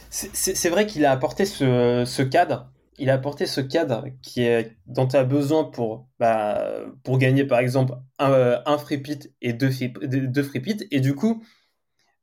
C'est- 0.09 0.69
vrai 0.69 0.87
qu'il 0.87 1.05
a 1.05 1.11
apporté 1.11 1.45
ce 1.45 2.21
cadre. 2.21 2.72
Il 2.99 3.09
a 3.09 3.13
apporté 3.15 3.45
ce 3.45 3.61
cadre 3.61 4.05
qui 4.21 4.43
est, 4.43 4.77
dont 4.87 5.07
tu 5.07 5.15
as 5.15 5.23
besoin 5.23 5.63
pour, 5.63 6.07
bah, 6.19 6.63
pour 7.03 7.17
gagner, 7.17 7.43
par 7.45 7.59
exemple, 7.59 7.93
un, 8.19 8.31
euh, 8.31 8.59
un 8.65 8.77
free 8.77 8.99
pit 8.99 9.33
et 9.41 9.53
deux, 9.53 9.71
free- 9.71 9.93
deux 10.07 10.43
free 10.43 10.59
pits. 10.59 10.87
Et 10.91 10.99
du 10.99 11.15
coup, 11.15 11.43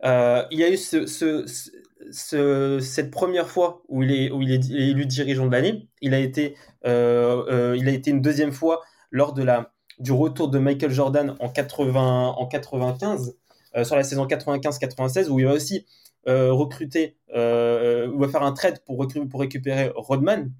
euh, 0.05 0.45
il 0.51 0.59
y 0.59 0.65
a 0.65 0.71
eu 0.71 0.77
ce, 0.77 1.07
ce- 1.07 1.47
ce- 1.47 1.71
ce- 2.11 2.79
cette 2.81 3.11
première 3.11 3.49
fois 3.49 3.83
où 3.89 4.03
il 4.03 4.13
est, 4.13 4.31
où 4.31 4.43
il 4.43 4.51
est, 4.53 4.71
élu 4.71 5.07
dirigeant 5.07 5.47
de 5.47 5.53
l'année. 5.53 5.89
Il 6.01 6.15
a 6.15 6.19
été, 6.19 6.57
euh, 6.87 7.77
il 7.79 7.89
a 7.89 7.93
été 7.93 8.11
une 8.11 8.23
deuxième 8.23 8.53
fois 8.53 8.81
lors 9.11 9.33
de 9.35 9.43
la, 9.43 9.73
du 9.99 10.13
retour 10.13 10.49
de 10.49 10.59
Michael 10.59 10.91
Jordan 10.93 11.37
en, 11.41 11.49
80, 11.51 12.35
en 12.39 12.47
95, 12.47 13.37
euh, 13.77 13.85
sur 13.85 13.97
la 13.97 14.03
saison 14.05 14.27
95-96, 14.27 15.29
où 15.31 15.39
il 15.41 15.47
va 15.47 15.53
aussi 15.53 15.87
euh, 16.29 16.53
recruter, 16.53 17.17
euh, 17.35 18.09
ou 18.09 18.19
va 18.21 18.29
faire 18.29 18.43
un 18.43 18.53
trade 18.53 18.83
pour, 18.85 18.99
recru- 19.03 19.29
pour 19.29 19.41
récupérer 19.41 19.91
Rodman. 19.95 20.53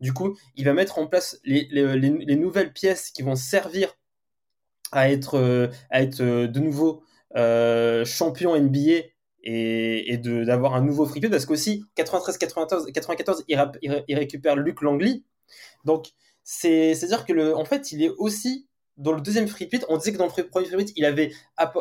Du 0.00 0.12
coup, 0.12 0.36
il 0.56 0.64
va 0.64 0.72
mettre 0.74 0.98
en 0.98 1.06
place 1.06 1.38
les, 1.44 1.68
les, 1.70 1.96
les- 1.98 2.24
les 2.24 2.36
nouvelles 2.36 2.72
pièces 2.72 3.10
qui 3.10 3.22
vont 3.22 3.36
servir 3.36 3.96
à 4.92 5.10
être, 5.10 5.36
euh, 5.38 5.68
à 5.90 6.02
être 6.02 6.22
de 6.22 6.60
nouveau 6.60 7.02
champion 8.04 8.54
NBA 8.56 9.08
et, 9.44 10.12
et 10.12 10.18
d'avoir 10.18 10.74
un 10.74 10.82
nouveau 10.82 11.06
free 11.06 11.20
parce 11.20 11.46
qu'aussi 11.46 11.84
93-94, 11.96 12.92
94, 12.92 13.44
il, 13.48 14.14
récupère 14.16 14.56
Luc 14.56 14.82
Langley. 14.82 15.22
Donc, 15.84 16.08
c'est 16.44 16.92
à 17.02 17.06
dire 17.06 17.24
que 17.26 17.32
le, 17.32 17.56
en 17.56 17.64
fait, 17.64 17.92
il 17.92 18.02
est 18.02 18.10
aussi 18.10 18.68
dans 18.98 19.12
le 19.12 19.20
deuxième 19.20 19.48
free. 19.48 19.68
On 19.88 19.96
disait 19.96 20.12
que 20.12 20.18
dans 20.18 20.26
le 20.26 20.30
premier 20.30 20.66
free 20.66 20.92
il 20.96 21.04
avait, 21.04 21.32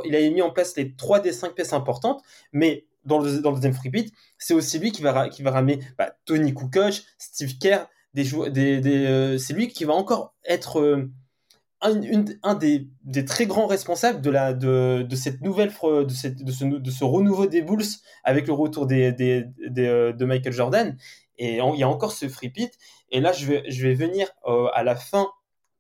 il 0.05 0.15
avait 0.15 0.29
mis 0.31 0.41
en 0.41 0.51
place 0.51 0.75
les 0.77 0.95
3 0.95 1.19
des 1.19 1.33
5 1.33 1.53
pièces 1.55 1.73
importantes, 1.73 2.23
mais 2.53 2.85
dans 3.05 3.19
le, 3.19 3.41
deuxième 3.41 3.73
free 3.73 3.89
pit, 3.89 4.13
c'est 4.37 4.53
aussi 4.53 4.79
lui 4.79 4.91
qui 4.91 5.01
va, 5.01 5.29
qui 5.29 5.41
va 5.43 5.51
ramener 5.51 5.79
bah, 5.97 6.15
Tony 6.25 6.53
Kukoc, 6.53 7.01
Steve 7.17 7.57
Kerr, 7.57 7.87
des 8.13 8.25
des, 8.49 8.81
des, 8.81 9.05
euh, 9.07 9.37
c'est 9.37 9.53
lui 9.53 9.69
qui 9.69 9.85
va 9.85 9.93
encore 9.93 10.33
être 10.45 10.79
euh, 10.79 11.09
un, 11.81 12.01
une- 12.01 12.37
un 12.43 12.55
des, 12.55 12.87
des 13.03 13.25
très 13.25 13.45
grands 13.45 13.67
responsables 13.67 14.21
de, 14.21 14.29
la, 14.29 14.53
de, 14.53 15.05
de 15.07 15.15
cette 15.15 15.41
nouvelle 15.41 15.69
de, 15.69 16.09
cette, 16.09 16.43
de, 16.43 16.51
ce, 16.51 16.65
de 16.65 16.91
ce 16.91 17.03
renouveau 17.03 17.47
des 17.47 17.61
Bulls 17.61 17.85
avec 18.23 18.47
le 18.47 18.53
retour 18.53 18.85
des, 18.85 19.11
des, 19.11 19.47
euh, 19.77 20.13
de 20.13 20.25
Michael 20.25 20.53
Jordan. 20.53 20.97
Et 21.37 21.57
il 21.57 21.79
y 21.79 21.83
a 21.83 21.89
encore 21.89 22.11
ce 22.11 22.27
free 22.29 22.49
pit. 22.49 22.71
Et 23.09 23.19
là, 23.19 23.31
je 23.31 23.47
vais, 23.47 23.63
je 23.67 23.81
vais 23.87 23.95
venir 23.95 24.27
à 24.73 24.83
la 24.83 24.95
fin 24.95 25.27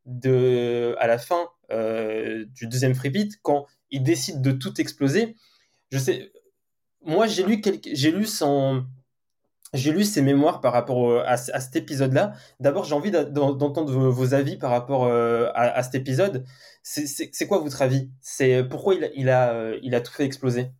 de, 0.07 0.95
à 0.99 1.05
la 1.05 1.19
fin 1.19 1.49
du 1.69 2.67
deuxième 2.67 2.95
free 2.95 3.11
beat, 3.11 3.39
quand 3.43 3.67
il 3.91 4.01
décide 4.01 4.41
de 4.41 4.51
tout 4.53 4.81
exploser, 4.81 5.35
je 5.91 5.99
sais, 5.99 6.31
moi 7.05 7.27
j'ai 7.27 7.43
lu, 7.45 7.61
quelques- 7.61 7.89
j'ai 7.93 8.11
lu 8.11 8.25
son, 8.25 8.85
j'ai 9.73 9.91
lu 9.93 10.03
ses 10.03 10.21
mémoires 10.21 10.61
par 10.61 10.73
rapport 10.73 11.21
à, 11.25 11.37
cet 11.37 11.75
épisode-là. 11.75 12.33
D'abord, 12.59 12.83
j'ai 12.85 12.95
envie 12.95 13.11
d'entendre 13.11 13.91
vos, 13.93 14.33
avis 14.33 14.57
par 14.57 14.71
rapport 14.71 15.05
euh, 15.05 15.49
à, 15.55 15.81
cet 15.83 15.95
épisode. 15.95 16.45
C'est- 16.83 17.47
quoi 17.47 17.59
votre 17.59 17.81
avis? 17.81 18.11
C'est 18.21 18.63
pourquoi 18.69 18.95
il, 18.95 19.03
a- 19.05 19.11
il 19.15 19.29
a, 19.29 19.53
euh, 19.53 19.79
il 19.83 19.95
a 19.95 20.01
tout 20.01 20.11
fait 20.13 20.25
exploser? 20.25 20.71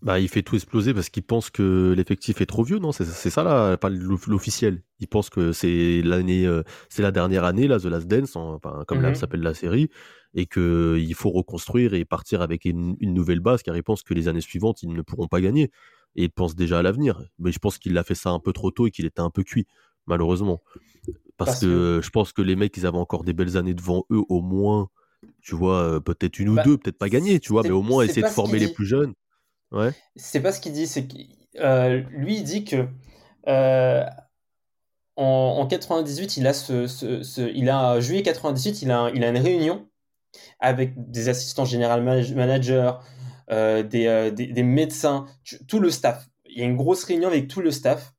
Bah, 0.00 0.20
il 0.20 0.28
fait 0.28 0.42
tout 0.42 0.54
exploser 0.54 0.94
parce 0.94 1.08
qu'il 1.08 1.24
pense 1.24 1.50
que 1.50 1.92
l'effectif 1.96 2.40
est 2.40 2.46
trop 2.46 2.62
vieux, 2.62 2.78
non? 2.78 2.92
C'est 2.92 3.30
ça 3.30 3.42
là, 3.42 3.76
pas 3.76 3.88
l'off- 3.88 4.28
l'officiel. 4.28 4.82
Il 5.00 5.08
pense 5.08 5.28
que 5.28 5.52
c'est 5.52 6.02
l'année, 6.04 6.46
euh, 6.46 6.62
c'est 6.88 7.02
la 7.02 7.10
dernière 7.10 7.44
année 7.44 7.66
là, 7.66 7.80
The 7.80 7.86
Last 7.86 8.06
Dance, 8.06 8.36
en- 8.36 8.54
enfin, 8.54 8.84
comme 8.86 9.02
là 9.02 9.08
Mhm. 9.10 9.14
s'appelle 9.16 9.40
la 9.40 9.54
série, 9.54 9.90
et 10.34 10.46
que 10.46 10.96
il 11.00 11.14
faut 11.14 11.30
reconstruire 11.30 11.94
et 11.94 12.04
partir 12.04 12.42
avec 12.42 12.64
une, 12.64 12.96
une 13.00 13.14
nouvelle 13.14 13.40
base, 13.40 13.62
car 13.62 13.76
il 13.76 13.82
pense 13.82 14.02
que 14.02 14.14
les 14.14 14.28
années 14.28 14.40
suivantes 14.40 14.82
ils 14.82 14.92
ne 14.92 15.02
pourront 15.02 15.26
pas 15.28 15.40
gagner. 15.40 15.70
Et 16.16 16.24
il 16.24 16.30
pense 16.30 16.56
déjà 16.56 16.78
à 16.78 16.82
l'avenir. 16.82 17.22
Mais 17.38 17.52
je 17.52 17.58
pense 17.58 17.78
qu'il 17.78 17.96
a 17.98 18.02
fait 18.04 18.14
ça 18.14 18.30
un 18.30 18.38
peu 18.40 18.52
trop 18.52 18.70
tôt 18.70 18.86
et 18.86 18.90
qu'il 18.90 19.04
était 19.06 19.20
un 19.20 19.30
peu 19.30 19.42
cuit, 19.44 19.66
malheureusement. 20.06 20.62
Parce, 21.36 21.50
Parce 21.50 21.60
que, 21.60 22.00
je 22.02 22.10
pense 22.10 22.32
que 22.32 22.42
les 22.42 22.56
mecs, 22.56 22.76
ils 22.76 22.86
avaient 22.86 22.98
encore 22.98 23.24
des 23.24 23.32
belles 23.32 23.56
années 23.56 23.74
devant 23.74 24.04
eux, 24.10 24.22
au 24.28 24.40
moins. 24.40 24.88
Tu 25.42 25.54
vois, 25.54 25.82
euh, 25.82 26.00
peut-être 26.00 26.38
une 26.38 26.48
ou 26.50 26.54
Bah, 26.56 26.62
deux, 26.64 26.76
peut-être 26.78 26.98
pas 26.98 27.08
gagner, 27.08 27.40
tu 27.40 27.52
vois, 27.52 27.62
mais 27.62 27.70
au 27.70 27.82
moins 27.82 28.02
essayer 28.04 28.22
de 28.22 28.26
qu'il 28.26 28.34
former 28.34 28.58
les 28.58 28.68
plus 28.68 28.86
jeunes. 28.86 29.14
Ouais. 29.70 29.92
C'est 30.16 30.40
pas 30.40 30.50
ce 30.52 30.60
qu'il 30.60 30.72
dit, 30.72 30.86
c'est 30.86 31.06
que 31.06 31.14
euh, 31.60 32.02
lui 32.10 32.36
il 32.38 32.42
dit 32.44 32.64
que 32.64 32.86
euh, 33.48 34.04
en, 35.16 35.56
en 35.60 35.66
98, 35.66 36.36
il 36.36 36.46
a 36.46 36.52
ce, 36.52 36.86
ce- 36.86 37.22
ce- 37.22 37.50
il 37.54 37.68
a 37.68 38.00
juillet 38.00 38.22
98, 38.22 38.82
il 38.82 38.90
a, 38.90 39.10
il 39.14 39.24
a 39.24 39.28
une 39.30 39.38
réunion 39.38 39.86
avec 40.60 40.92
des 41.10 41.28
assistants 41.28 41.64
général 41.64 42.02
manag- 42.02 42.34
managers, 42.34 42.92
euh, 43.50 43.82
des, 43.82 44.06
euh, 44.06 44.30
des, 44.30 44.46
des 44.46 44.62
médecins, 44.62 45.26
tu- 45.42 45.64
tout 45.66 45.80
le 45.80 45.90
staff. 45.90 46.28
Il 46.46 46.58
y 46.58 46.62
a 46.62 46.64
une 46.64 46.76
grosse 46.76 47.04
réunion 47.04 47.28
avec 47.28 47.48
tout 47.48 47.60
le 47.60 47.70
staff 47.70 48.12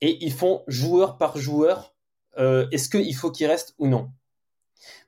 et 0.00 0.24
ils 0.24 0.32
font 0.32 0.62
joueur 0.66 1.18
par 1.18 1.36
joueur. 1.38 1.94
euh, 2.38 2.66
Est-ce 2.72 2.88
qu'il 2.88 3.14
faut 3.14 3.30
qu'il 3.30 3.46
reste 3.46 3.74
ou 3.78 3.86
non? 3.86 4.10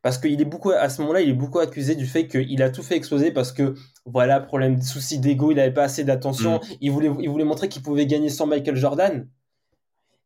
Parce 0.02 0.18
qu'il 0.18 0.40
est 0.40 0.44
beaucoup 0.44 0.70
à 0.70 0.88
ce 0.88 1.00
moment-là, 1.02 1.20
il 1.20 1.28
est 1.28 1.34
beaucoup 1.34 1.58
accusé 1.58 1.94
du 1.94 2.06
fait 2.06 2.26
qu'il 2.26 2.62
a 2.62 2.70
tout 2.70 2.82
fait 2.82 2.96
exploser 2.96 3.32
parce 3.32 3.52
que 3.52 3.74
voilà, 4.04 4.40
problème, 4.40 4.80
souci 4.82 5.18
d'ego, 5.18 5.52
il 5.52 5.56
n'avait 5.56 5.72
pas 5.74 5.84
assez 5.84 6.04
d'attention. 6.04 6.60
Il, 6.80 6.90
voulait, 6.90 7.10
il 7.20 7.28
voulait 7.28 7.44
montrer 7.44 7.68
qu'il 7.68 7.82
pouvait 7.82 8.06
gagner 8.06 8.30
sans 8.30 8.46
Michael 8.46 8.76
Jordan. 8.76 9.28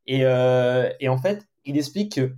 Et, 0.06 0.20
et 1.00 1.08
en 1.08 1.18
fait, 1.18 1.46
il 1.64 1.76
explique 1.76 2.14
que 2.16 2.34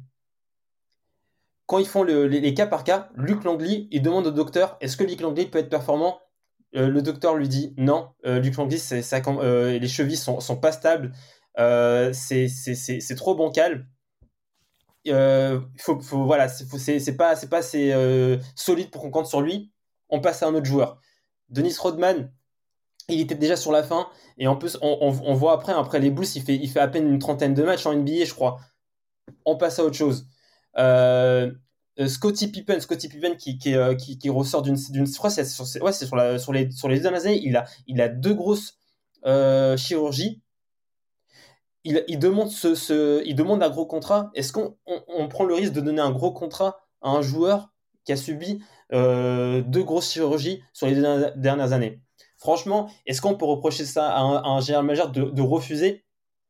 quand 1.67 1.79
ils 1.79 1.87
font 1.87 2.03
le- 2.03 2.27
les, 2.27 2.55
cas 2.55 2.67
par 2.67 2.85
cas, 2.85 3.09
Luc 3.17 3.45
Langley, 3.45 3.89
il 3.91 4.03
demande 4.03 4.27
au 4.27 4.31
docteur 4.31 4.77
est-ce 4.81 4.97
que 4.97 5.05
Luc 5.05 5.21
Langley 5.21 5.47
peut 5.47 5.59
être 5.59 5.69
performant? 5.69 6.21
Euh, 6.77 6.89
Le 6.89 7.03
docteur 7.03 7.35
lui 7.35 7.49
dit 7.49 7.75
non, 7.77 8.09
euh, 8.25 8.39
Luc 8.39 8.57
Langley, 8.57 8.79
euh, 8.93 9.79
les 9.79 9.89
chevilles 9.89 10.17
sont, 10.17 10.41
sont 10.41 10.57
pas 10.57 10.73
stables, 10.73 11.13
c'est 11.57 13.15
trop 13.17 13.35
bancal. 13.35 13.87
Voilà, 15.05 16.49
c'est 16.49 17.17
pas, 17.17 17.31
assez 17.31 18.39
solide 18.55 18.91
pour 18.91 19.03
qu'on 19.03 19.11
compte 19.11 19.27
sur 19.27 19.41
lui. 19.41 19.73
On 20.09 20.21
passe 20.21 20.43
à 20.43 20.47
un 20.47 20.55
autre 20.55 20.67
joueur. 20.67 21.01
Dennis 21.49 21.77
Rodman, 21.79 22.33
il 23.09 23.21
était 23.21 23.35
déjà 23.35 23.57
sur 23.57 23.73
la 23.73 23.83
fin. 23.83 24.09
Et 24.39 24.47
en 24.47 24.57
plus, 24.57 24.79
on 24.83 25.35
voit 25.35 25.53
après, 25.53 25.73
après 25.73 25.99
les 25.99 26.11
Bulls, 26.11 26.27
il 26.37 26.43
fait, 26.43 26.55
il 26.55 26.71
fait 26.71 26.81
à 26.81 26.89
peine 26.89 27.09
une 27.09 27.19
trentaine 27.19 27.55
de 27.55 27.63
matchs 27.65 27.87
en 27.87 27.93
NBA, 27.93 28.25
je 28.25 28.35
crois. 28.35 28.61
On 29.45 29.57
passe 29.57 29.81
à 29.81 29.85
autre 29.85 29.97
chose. 29.97 30.29
Euh, 30.79 31.51
euh, 31.99 32.09
Scottie 32.09 32.49
Pippen, 32.49 32.79
Scottie 32.81 33.09
Pippen 33.09 33.37
qui, 33.37 33.59
euh, 33.75 33.95
qui, 33.95 34.19
qui 34.19 34.29
ressort 34.29 34.63
d'une, 34.63 34.77
d'une, 34.91 35.07
je 35.07 35.17
crois 35.17 35.31
c'est 35.31 35.45
sur, 35.45 35.65
ouais, 35.83 35.93
c'est 35.93 36.07
sur, 36.07 36.17
la, 36.17 36.39
sur, 36.39 36.53
les, 36.53 36.71
sur 36.71 36.89
les 36.89 36.97
deux 36.97 37.03
dernières 37.03 37.27
années, 37.27 37.41
il 37.43 37.57
a, 37.57 37.65
il 37.87 38.01
a 38.01 38.09
deux 38.09 38.35
grosses 38.35 38.79
chirurgies. 39.77 40.43
Il, 41.85 42.05
il, 42.09 42.19
demande 42.19 42.51
il 43.25 43.35
demande 43.35 43.63
un 43.63 43.71
gros 43.71 43.87
contrat. 43.87 44.31
Est-ce 44.35 44.53
qu'on 44.53 44.77
on, 44.87 45.29
prend 45.29 45.45
le 45.45 45.55
risque 45.55 45.73
de 45.73 45.81
donner 45.81 46.01
un 46.01 46.11
gros 46.11 46.33
contrat 46.33 46.81
à 47.01 47.11
un 47.11 47.23
joueur 47.23 47.73
qui 48.05 48.13
a 48.13 48.17
subi 48.17 48.61
deux 48.93 49.83
grosses 49.85 50.11
chirurgies 50.11 50.63
sur 50.73 50.87
les 50.87 50.95
deux 50.95 51.33
dernières- 51.37 51.73
années? 51.73 52.01
Franchement, 52.39 52.91
est-ce 53.07 53.21
qu'on 53.21 53.37
peut 53.37 53.47
reprocher 53.47 53.85
ça 53.85 54.11
à 54.11 54.21
un, 54.21 54.57
à 54.57 54.61
général 54.61 54.85
majeur 54.85 55.11
de, 55.11 55.25
de 55.25 55.43
refuser? 55.43 56.06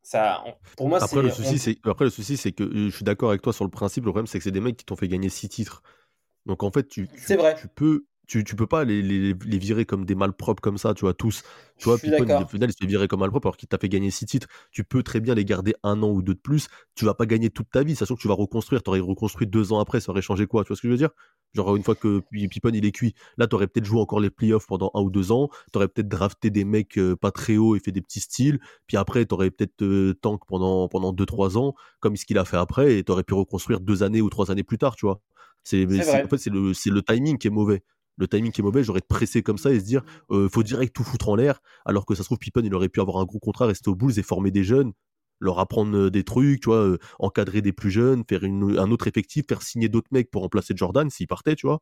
Ça, 0.07 0.45
Pour 0.77 0.89
moi, 0.89 1.03
Après 1.03 1.21
le, 1.21 1.31
souci, 1.31 1.81
on-. 1.85 1.91
Après, 1.91 2.05
le 2.05 2.13
souci, 2.13 2.37
c'est 2.37 2.53
que 2.53 2.63
euh, 2.63 2.91
je 2.91 2.95
suis 2.95 3.05
d'accord 3.05 3.31
avec 3.31 3.43
toi 3.43 3.53
sur 3.53 3.65
le 3.65 3.71
principe. 3.73 4.05
Le 4.05 4.13
problème, 4.13 4.29
c'est 4.29 4.39
que 4.39 4.45
c'est 4.45 4.53
des 4.53 4.61
mecs 4.61 4.77
qui 4.77 4.85
t'ont 4.85 4.95
fait 4.95 5.09
gagner 5.09 5.29
6 5.29 5.49
titres. 5.49 5.83
Donc 6.47 6.63
en 6.63 6.71
fait, 6.71 6.87
tu, 6.87 7.09
tu, 7.09 7.15
C'est 7.19 7.35
vrai. 7.35 7.57
tu 7.59 7.67
peux. 7.67 8.07
Tu, 8.27 8.43
tu 8.43 8.57
peux 8.57 8.67
pas 8.67 8.85
les, 8.85 9.03
les, 9.03 9.35
les 9.45 9.59
virer 9.59 9.85
comme 9.85 10.05
des 10.05 10.17
malpropres 10.17 10.61
comme 10.61 10.79
ça, 10.79 10.95
tu 10.95 11.03
vois, 11.03 11.15
tous. 11.15 11.43
Tu 11.79 11.89
vois, 11.89 12.01
Pippen, 12.01 12.29
au 12.41 12.47
final, 12.47 12.71
il 12.71 12.73
se 12.73 12.79
fait 12.81 12.87
virer 12.87 13.07
comme 13.07 13.21
malpropre 13.21 13.47
alors 13.47 13.57
qu'il 13.57 13.69
t'a 13.69 13.79
fait 13.79 13.89
gagner 13.89 14.11
6 14.11 14.27
titres. 14.27 14.49
Tu 14.73 14.83
peux 14.83 15.03
très 15.05 15.21
bien 15.21 15.35
les 15.35 15.45
garder 15.45 15.75
un 15.85 16.03
an 16.03 16.11
ou 16.11 16.23
deux 16.23 16.35
de 16.35 16.41
plus. 16.41 16.67
Tu 16.97 17.05
vas 17.05 17.15
pas 17.15 17.27
gagner 17.27 17.51
toute 17.51 17.71
ta 17.71 17.83
vie, 17.85 17.95
sachant 17.95 18.17
que 18.17 18.21
tu 18.21 18.29
vas 18.29 18.35
reconstruire. 18.35 18.83
Tu 18.83 18.91
aurais 18.91 19.01
reconstruit 19.01 19.47
deux 19.47 19.73
ans 19.73 19.79
après, 19.79 20.01
ça 20.01 20.11
aurait 20.11 20.23
changé 20.23 20.47
quoi 20.47 20.65
Tu 20.65 20.69
vois 20.69 20.77
ce 20.77 20.83
que 20.83 20.89
je 20.89 20.93
veux 20.93 20.99
dire? 20.99 21.11
Genre, 21.55 21.75
une 21.77 21.85
fois 21.85 21.95
que 21.95 22.21
Pi- 22.31 22.49
Pippen 22.49 22.75
il 22.75 22.85
est 22.85 22.93
cuit, 22.93 23.15
là, 23.39 23.47
tu 23.47 23.55
aurais 23.55 23.67
peut-être 23.67 23.85
joué 23.87 24.01
encore 24.01 24.21
les 24.21 24.31
playoffs 24.31 24.67
pendant 24.67 24.91
un 24.95 25.01
ou 25.01 25.11
deux 25.11 25.33
ans. 25.33 25.49
Tu 25.73 25.79
aurais 25.79 25.89
peut-être 25.89 26.09
drafté 26.09 26.51
des 26.51 26.65
mecs 26.65 26.99
euh, 26.99 27.17
pas 27.17 27.31
très 27.31 27.57
hauts 27.57 27.77
et 27.77 27.81
fait 27.81 27.93
des 27.93 28.03
petits 28.03 28.21
styles. 28.21 28.59
Puis 28.87 28.97
après, 28.97 29.25
tu 29.25 29.35
aurais 29.35 29.51
peut-être 29.51 29.83
euh, 29.83 30.15
tank 30.21 30.41
pendant, 30.49 30.89
pendant 30.89 31.13
deux, 31.13 31.27
trois 31.27 31.57
ans, 31.59 31.75
comme 32.01 32.17
ce 32.17 32.27
qu'il 32.27 32.39
a 32.39 32.45
fait 32.45 32.57
après, 32.59 32.99
et 32.99 33.05
tu 33.05 33.13
aurais 33.13 33.25
pu 33.25 33.35
reconstruire 33.35 33.81
deux 33.81 34.03
années 34.03 34.21
ou 34.21 34.29
trois 34.31 34.51
années 34.51 34.65
plus 34.65 34.79
tard, 34.79 34.97
tu 34.97 35.07
vois? 35.07 35.21
C'est, 35.65 35.85
en 36.25 36.29
fait, 36.29 36.39
c'est 36.39 36.51
le, 36.51 36.75
c'est 36.75 36.91
le 36.91 37.03
timing 37.03 37.39
qui 37.39 37.49
est 37.49 37.51
mauvais. 37.51 37.83
Le 38.17 38.27
timing 38.27 38.53
est 38.57 38.63
mauvais, 38.63 38.83
j'aurais 38.83 39.03
pressé 39.03 39.43
comme 39.43 39.59
ça 39.59 39.73
et 39.73 39.81
se 39.81 39.85
dire, 39.85 40.03
euh, 40.31 40.49
faut 40.49 40.63
direct 40.63 40.95
tout 40.95 41.05
foutre 41.05 41.29
en 41.29 41.37
l'air, 41.37 41.61
alors 41.85 42.07
que 42.07 42.15
ça 42.15 42.23
se 42.23 42.29
trouve, 42.29 42.39
Pippen, 42.39 42.65
il 42.65 42.75
aurait 42.75 42.89
pu 42.89 43.01
avoir 43.01 43.19
un 43.19 43.25
gros 43.25 43.39
contrat, 43.39 43.67
rester 43.67 43.91
aux 43.91 43.95
Bulls 43.95 44.19
et 44.19 44.23
former 44.23 44.51
des 44.51 44.65
jeunes, 44.65 44.93
leur 45.39 45.59
apprendre 45.59 45.97
euh, 45.97 46.11
des 46.11 46.25
trucs, 46.25 46.61
tu 46.61 46.71
vois, 46.71 46.79
euh, 46.79 46.99
encadrer 47.19 47.61
des 47.61 47.73
plus 47.73 47.91
jeunes, 47.91 48.25
faire 48.29 48.43
un 48.45 48.91
autre 48.91 49.07
effectif, 49.07 49.45
faire 49.49 49.63
signer 49.63 49.89
d'autres 49.89 50.09
mecs 50.13 50.31
pour 50.31 50.43
remplacer 50.43 50.75
Jordan 50.75 51.11
s'il 51.11 51.27
partait, 51.27 51.57
tu 51.57 51.67
vois, 51.67 51.81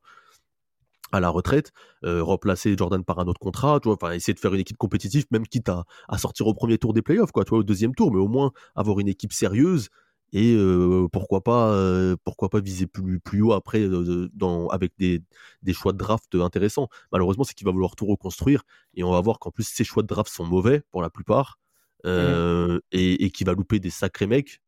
à 1.13 1.21
la 1.21 1.29
retraite, 1.29 1.71
remplacer 2.03 2.75
Jordan 2.77 3.05
par 3.05 3.21
un 3.21 3.27
autre 3.27 3.39
contrat, 3.39 3.79
tu 3.81 3.89
vois, 3.89 3.97
enfin, 4.01 4.13
essayer 4.13 4.35
de 4.35 4.41
faire 4.41 4.53
une 4.53 4.61
équipe 4.61 4.79
compétitive, 4.79 5.27
même 5.31 5.47
quitte 5.47 5.69
à, 5.69 5.85
à 6.09 6.19
sortir 6.19 6.49
au 6.49 6.55
premier 6.55 6.77
tour 6.77 6.93
des 6.93 7.03
playoffs, 7.03 7.31
quoi, 7.31 7.45
tu 7.45 7.51
vois, 7.51 7.61
au 7.61 7.63
deuxième 7.63 7.95
tour, 7.95 8.13
mais 8.13 8.19
au 8.19 8.27
moins 8.27 8.51
avoir 8.75 8.99
une 8.99 9.07
équipe 9.07 9.33
sérieuse 9.33 9.91
et 10.35 10.55
euh, 10.55 11.09
pourquoi 11.11 11.43
pas 11.43 11.73
euh, 11.73 12.17
pourquoi 12.25 12.51
pas 12.51 12.61
viser 12.61 12.87
plus, 12.87 13.21
plus 13.21 13.41
haut 13.43 13.53
après 13.55 13.81
euh, 13.81 14.29
dans, 14.35 14.69
avec 14.69 14.93
des, 14.99 15.23
des 15.63 15.73
choix 15.73 15.93
de 15.93 15.99
draft 15.99 16.35
intéressants. 16.35 16.89
Malheureusement, 17.13 17.45
c'est 17.45 17.55
qu'il 17.55 17.65
va 17.67 17.73
vouloir 17.73 17.97
tout 17.97 18.07
reconstruire 18.07 18.63
et 18.95 19.05
on 19.05 19.13
va 19.13 19.21
voir 19.23 19.39
qu'en 19.39 19.51
plus 19.51 19.65
ces 19.65 19.85
choix 19.85 20.03
de 20.03 20.09
draft 20.09 20.31
sont 20.33 20.45
mauvais 20.47 20.83
pour 20.91 21.01
la 21.03 21.11
plupart 21.11 21.59
euh, 22.07 22.81
et, 22.93 23.25
et 23.25 23.31
qu'il 23.31 23.47
va 23.47 23.55
louper 23.55 23.79
des 23.81 23.91
sacrés 23.91 24.27
mecs 24.27 24.61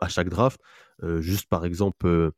à 0.00 0.08
chaque 0.08 0.30
draft. 0.30 0.60
Juste 1.20 1.48
par 1.48 1.64
exemple, 1.64 2.32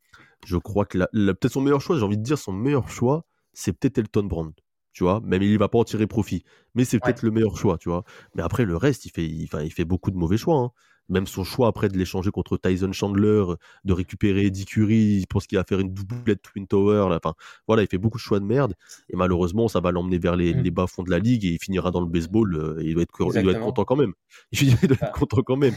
je 0.44 0.56
crois 0.56 0.86
que 0.86 0.98
la- 0.98 1.08
la- 1.12 1.34
peut-être 1.34 1.52
son 1.52 1.60
meilleur 1.60 1.80
choix, 1.80 1.96
j'ai 1.98 2.02
envie 2.04 2.18
de 2.18 2.22
dire 2.22 2.38
son 2.38 2.52
meilleur 2.52 2.88
choix, 2.88 3.24
c'est 3.52 3.72
peut-être 3.72 3.98
Elton 3.98 4.24
Brand. 4.24 4.52
Tu 4.92 5.04
vois, 5.04 5.20
même 5.20 5.42
il 5.42 5.58
va 5.58 5.68
pas 5.68 5.78
en 5.78 5.84
tirer 5.84 6.06
profit, 6.08 6.44
mais 6.74 6.84
c'est 6.84 6.98
peut-être 7.00 7.22
le 7.22 7.30
meilleur 7.30 7.56
choix, 7.56 7.78
tu 7.78 7.88
vois? 7.88 8.04
Mais 8.34 8.42
après 8.42 8.64
le 8.64 8.76
reste, 8.76 9.04
il 9.04 9.10
fait, 9.10 9.24
il, 9.24 9.44
enfin, 9.44 9.62
il 9.62 9.72
fait 9.72 9.84
beaucoup 9.84 10.10
de 10.10 10.16
mauvais 10.16 10.36
choix. 10.36 10.56
hein. 10.58 10.72
Même 11.10 11.26
son 11.26 11.44
choix 11.44 11.68
après 11.68 11.88
de 11.88 11.98
l'échanger 11.98 12.30
contre 12.30 12.56
Tyson 12.56 12.92
Chandler, 12.92 13.44
de 13.84 13.92
récupérer 13.92 14.46
Eddie 14.46 14.64
Curry, 14.64 15.18
il 15.20 15.26
pense 15.26 15.46
qu'il 15.46 15.58
va 15.58 15.64
faire 15.64 15.80
une 15.80 15.92
doublette 15.92 16.40
Twin 16.40 16.66
Tower. 16.66 17.08
Là. 17.10 17.16
Enfin, 17.22 17.34
voilà, 17.66 17.82
il 17.82 17.88
fait 17.88 17.98
beaucoup 17.98 18.16
de 18.16 18.22
choix 18.22 18.40
de 18.40 18.44
merde. 18.46 18.74
Et 19.08 19.16
malheureusement, 19.16 19.68
ça 19.68 19.80
va 19.80 19.90
l'emmener 19.90 20.18
vers 20.18 20.36
les, 20.36 20.54
Mm. 20.54 20.62
les 20.62 20.70
bas-fonds 20.70 21.02
de 21.02 21.10
la 21.10 21.18
ligue 21.18 21.44
et 21.44 21.48
il 21.48 21.58
finira 21.58 21.90
dans 21.90 22.00
le 22.00 22.06
baseball. 22.06 22.54
euh, 22.54 22.80
et 22.80 22.86
il, 22.86 22.94
doit 22.94 23.02
être, 23.02 23.12
il 23.18 23.24
doit 23.24 23.28
être 23.32 23.38
Exactement. 23.40 23.66
content 23.66 23.84
quand 23.84 23.96
même. 23.96 24.12
Il 24.52 24.70
doit 24.70 24.78
être 24.84 24.98
Ah. 25.02 25.08
content 25.08 25.42
quand 25.42 25.56
même. 25.56 25.74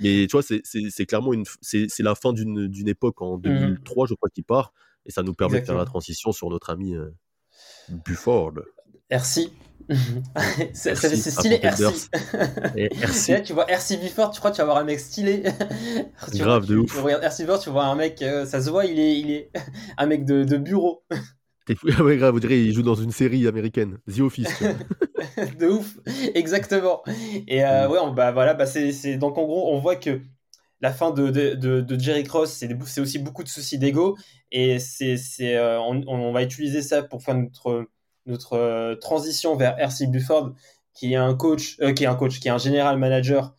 Mais 0.00 0.26
tu 0.28 0.32
vois, 0.32 0.42
c'est- 0.42 1.06
clairement 1.06 1.32
une, 1.32 1.44
c'est 1.62 1.88
la 2.00 2.14
fin 2.14 2.32
d'une 2.32 2.88
époque 2.88 3.20
en 3.22 3.38
2003, 3.38 4.06
je 4.06 4.14
crois 4.14 4.28
qu'il 4.28 4.44
part. 4.44 4.72
Et 5.06 5.10
ça 5.10 5.22
nous 5.22 5.34
permet 5.34 5.60
de 5.60 5.66
faire 5.66 5.76
la 5.76 5.84
transition 5.84 6.32
sur 6.32 6.48
notre 6.50 6.70
ami 6.70 6.94
euh, 6.94 7.10
Bufford. 8.06 8.54
RC. 9.10 9.50
c'est 10.72 10.94
stylé, 11.30 11.60
RC. 11.62 12.08
Et 12.76 12.84
Et 12.84 12.94
RC. 13.02 13.32
là, 13.32 13.40
tu 13.42 13.52
vois 13.52 13.70
RC 13.70 13.98
Buford, 13.98 14.30
tu 14.30 14.38
crois 14.38 14.50
que 14.50 14.56
tu 14.56 14.60
vas 14.60 14.64
avoir 14.64 14.78
un 14.78 14.84
mec 14.84 14.98
stylé. 14.98 15.42
Tu 16.32 16.42
vois, 16.42 16.46
Grave, 16.46 16.66
de 16.66 16.74
tu- 16.74 16.78
ouf. 16.78 16.92
Tu 16.92 16.98
regardes 17.00 17.22
RC 17.22 17.44
Buford, 17.44 17.58
tu 17.60 17.70
vois 17.70 17.84
un 17.84 17.94
mec, 17.96 18.22
euh, 18.22 18.46
ça 18.46 18.62
se 18.62 18.70
voit, 18.70 18.86
il 18.86 18.98
est, 18.98 19.20
il 19.20 19.30
est 19.30 19.50
un 19.98 20.06
mec 20.06 20.24
de, 20.24 20.44
de 20.44 20.56
bureau. 20.56 21.04
T'es 21.66 21.74
fou- 21.74 21.88
ouais, 22.02 22.16
grave, 22.16 22.32
vous 22.34 22.40
direz, 22.40 22.62
il 22.62 22.72
joue 22.74 22.82
dans 22.82 22.94
une 22.94 23.10
série 23.10 23.46
américaine, 23.46 23.98
The 24.14 24.20
Office. 24.20 24.62
de 25.58 25.66
ouf, 25.68 25.96
exactement. 26.34 27.02
Et 27.46 27.64
euh, 27.64 27.88
Mm. 27.88 27.90
ouais, 27.90 27.98
on- 28.00 28.12
bah 28.12 28.32
voilà, 28.32 28.54
bah 28.54 28.66
c'est, 28.66 28.92
c'est- 28.92 29.16
donc 29.16 29.38
en 29.38 29.44
gros, 29.44 29.72
on 29.74 29.78
voit 29.78 29.96
que 29.96 30.20
la 30.80 30.92
fin 30.92 31.10
de, 31.12 31.30
de, 31.30 31.54
de, 31.54 31.80
de 31.80 31.98
Jerry 32.00 32.24
Cross, 32.24 32.52
c'est, 32.52 33.00
aussi 33.00 33.18
beaucoup 33.18 33.42
de 33.44 33.48
soucis 33.48 33.78
d'ego, 33.78 34.16
et 34.52 34.78
c'est, 34.78 35.16
c'est, 35.16 35.56
euh, 35.56 35.80
on, 35.80 36.02
on 36.06 36.32
va 36.32 36.42
utiliser 36.42 36.82
ça 36.82 37.02
pour 37.02 37.22
faire 37.22 37.34
notre, 37.36 37.86
notre 38.26 38.54
euh, 38.54 38.94
transition 38.96 39.56
vers 39.56 39.78
RC 39.78 40.06
Bufford, 40.06 40.52
qui 40.94 41.12
est 41.12 41.16
un 41.16 41.34
coach, 41.34 41.76
euh, 41.80 41.92
qui 41.92 42.04
est 42.04 42.06
un 42.06 42.14
coach, 42.14 42.40
qui 42.40 42.48
est 42.48 42.52
un 42.52 42.58
général 42.58 42.98
manager, 42.98 43.54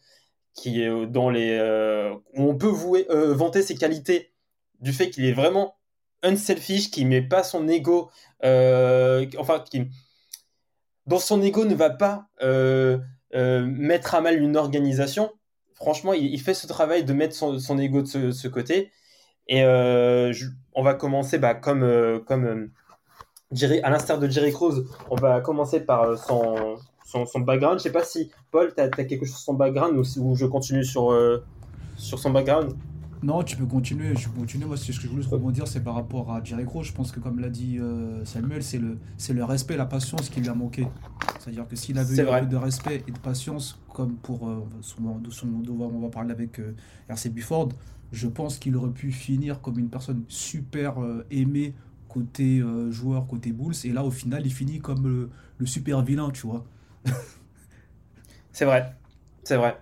qui 0.53 0.81
est 0.81 0.87
euh, 0.87 1.05
dans 1.05 1.29
les, 1.29 1.57
euh, 1.59 2.13
où 2.33 2.49
on 2.49 2.55
peut 2.55 2.67
vouer, 2.67 3.05
vanter 3.09 3.61
ses 3.61 3.75
qualités 3.75 4.31
du 4.79 4.93
fait 4.93 5.09
qu'il 5.09 5.25
est 5.25 5.33
vraiment 5.33 5.75
unselfish, 6.23 6.89
qui 6.89 7.05
met 7.05 7.21
pas 7.21 7.43
son 7.43 7.67
ego, 7.67 8.09
enfin, 8.41 9.63
qui, 9.69 9.87
dont 11.05 11.19
son 11.19 11.41
ego 11.43 11.65
ne 11.65 11.75
va 11.75 11.89
pas 11.89 12.27
mettre 13.33 14.15
à 14.15 14.21
mal 14.21 14.41
une 14.41 14.57
organisation. 14.57 15.31
Franchement, 15.75 16.13
il, 16.13 16.39
fait 16.39 16.53
ce 16.53 16.67
travail 16.67 17.03
de 17.03 17.13
mettre 17.13 17.35
son, 17.35 17.59
son 17.59 17.77
ego 17.77 18.01
de 18.01 18.31
ce, 18.31 18.47
côté. 18.47 18.91
Et 19.47 19.63
on 19.65 20.83
va 20.83 20.93
commencer 20.93 21.37
bah, 21.37 21.53
comme, 21.53 22.23
comme 22.25 22.71
Jerry- 23.55 23.81
à 23.81 23.89
l'instar 23.89 24.19
de 24.19 24.27
Jerry 24.27 24.51
Cruz, 24.51 24.85
on 25.09 25.15
va 25.15 25.41
commencer 25.41 25.79
par 25.79 26.03
euh, 26.03 26.15
son, 26.17 26.75
son, 27.05 27.25
son 27.25 27.39
background. 27.39 27.79
Je 27.79 27.83
sais 27.83 27.91
pas 27.91 28.03
si, 28.03 28.31
Paul, 28.51 28.73
tu 28.75 28.81
as, 28.81 28.89
quelque 28.89 29.25
chose 29.25 29.35
sur 29.35 29.39
son 29.45 29.53
background 29.53 29.97
ou, 29.97 30.03
si- 30.03 30.19
ou 30.19 30.35
je 30.35 30.45
continue 30.45 30.83
sur, 30.83 31.11
euh, 31.11 31.43
sur 31.97 32.19
son 32.19 32.31
background? 32.31 32.73
Non, 33.23 33.41
tu 33.43 33.55
peux 33.57 33.65
continuer. 33.65 34.15
Je 34.15 34.29
peux 34.29 34.39
continuer. 34.41 34.65
Moi, 34.65 34.77
c'est 34.77 34.91
ce 34.91 34.99
que 34.99 35.07
je 35.07 35.11
voulais 35.11 35.25
rebondir, 35.25 35.67
c'est 35.67 35.83
par 35.83 35.95
rapport 35.95 36.31
à 36.31 36.43
Jerry 36.43 36.65
Crow. 36.65 36.83
Je 36.83 36.91
pense 36.91 37.11
que, 37.11 37.19
comme 37.19 37.39
l'a 37.39 37.49
dit 37.49 37.79
euh, 37.79 38.23
Samuel, 38.25 38.61
c'est 38.61 38.77
le, 38.77 38.97
c'est 39.17 39.33
le 39.33 39.43
respect, 39.43 39.77
la 39.77 39.85
patience 39.85 40.29
qui 40.29 40.41
lui 40.41 40.49
a 40.49 40.53
manqué. 40.53 40.87
C'est-à-dire 41.39 41.67
que 41.67 41.75
s'il 41.75 41.97
avait 41.97 42.15
eu 42.15 42.21
vrai. 42.23 42.39
un 42.39 42.43
peu 42.43 42.51
de 42.51 42.55
respect 42.57 43.03
et 43.07 43.11
de 43.11 43.17
patience, 43.17 43.79
comme 43.93 44.15
pour 44.15 44.47
euh, 44.47 44.63
son, 44.81 45.17
de 45.19 45.29
son, 45.31 45.47
de- 45.47 45.71
on 45.71 45.99
va 46.01 46.09
parler 46.09 46.31
avec 46.31 46.59
euh, 46.59 46.75
RC 47.09 47.29
Bufford, 47.29 47.69
je 48.11 48.27
pense 48.27 48.59
qu'il 48.59 48.75
aurait 48.75 48.91
pu 48.91 49.11
finir 49.11 49.61
comme 49.61 49.79
une 49.79 49.89
personne 49.89 50.23
super 50.27 50.95
aimée 51.31 51.73
côté 52.15 52.59
euh, 52.59 52.91
joueur, 52.91 53.27
côté 53.27 53.51
Bulls. 53.51 53.75
Et 53.83 53.89
là, 53.91 54.03
au 54.05 54.11
final, 54.11 54.45
il 54.45 54.53
finit 54.53 54.79
comme 54.79 55.03
le, 55.07 55.29
le 55.57 55.65
super 55.65 56.01
vilain, 56.01 56.31
tu 56.31 56.47
vois. 56.47 56.65
C'est 58.51 58.65
vrai, 58.65 58.93
c'est 59.43 59.57
vrai. 59.57 59.77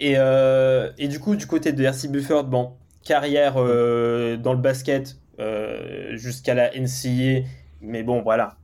Et, 0.00 0.14
euh, 0.18 0.92
et 0.98 1.08
du 1.08 1.20
coup, 1.20 1.36
du 1.36 1.46
côté 1.46 1.72
de 1.72 1.84
RC 1.84 2.08
Bufford, 2.08 2.44
bon, 2.44 2.72
carrière 3.04 3.54
euh, 3.58 4.36
dans 4.36 4.52
le 4.52 4.60
basket 4.60 5.18
euh, 5.40 6.16
jusqu'à 6.16 6.54
la 6.54 6.74
NCAA, 6.76 7.44
mais 7.82 8.02
bon, 8.02 8.22
voilà. 8.22 8.56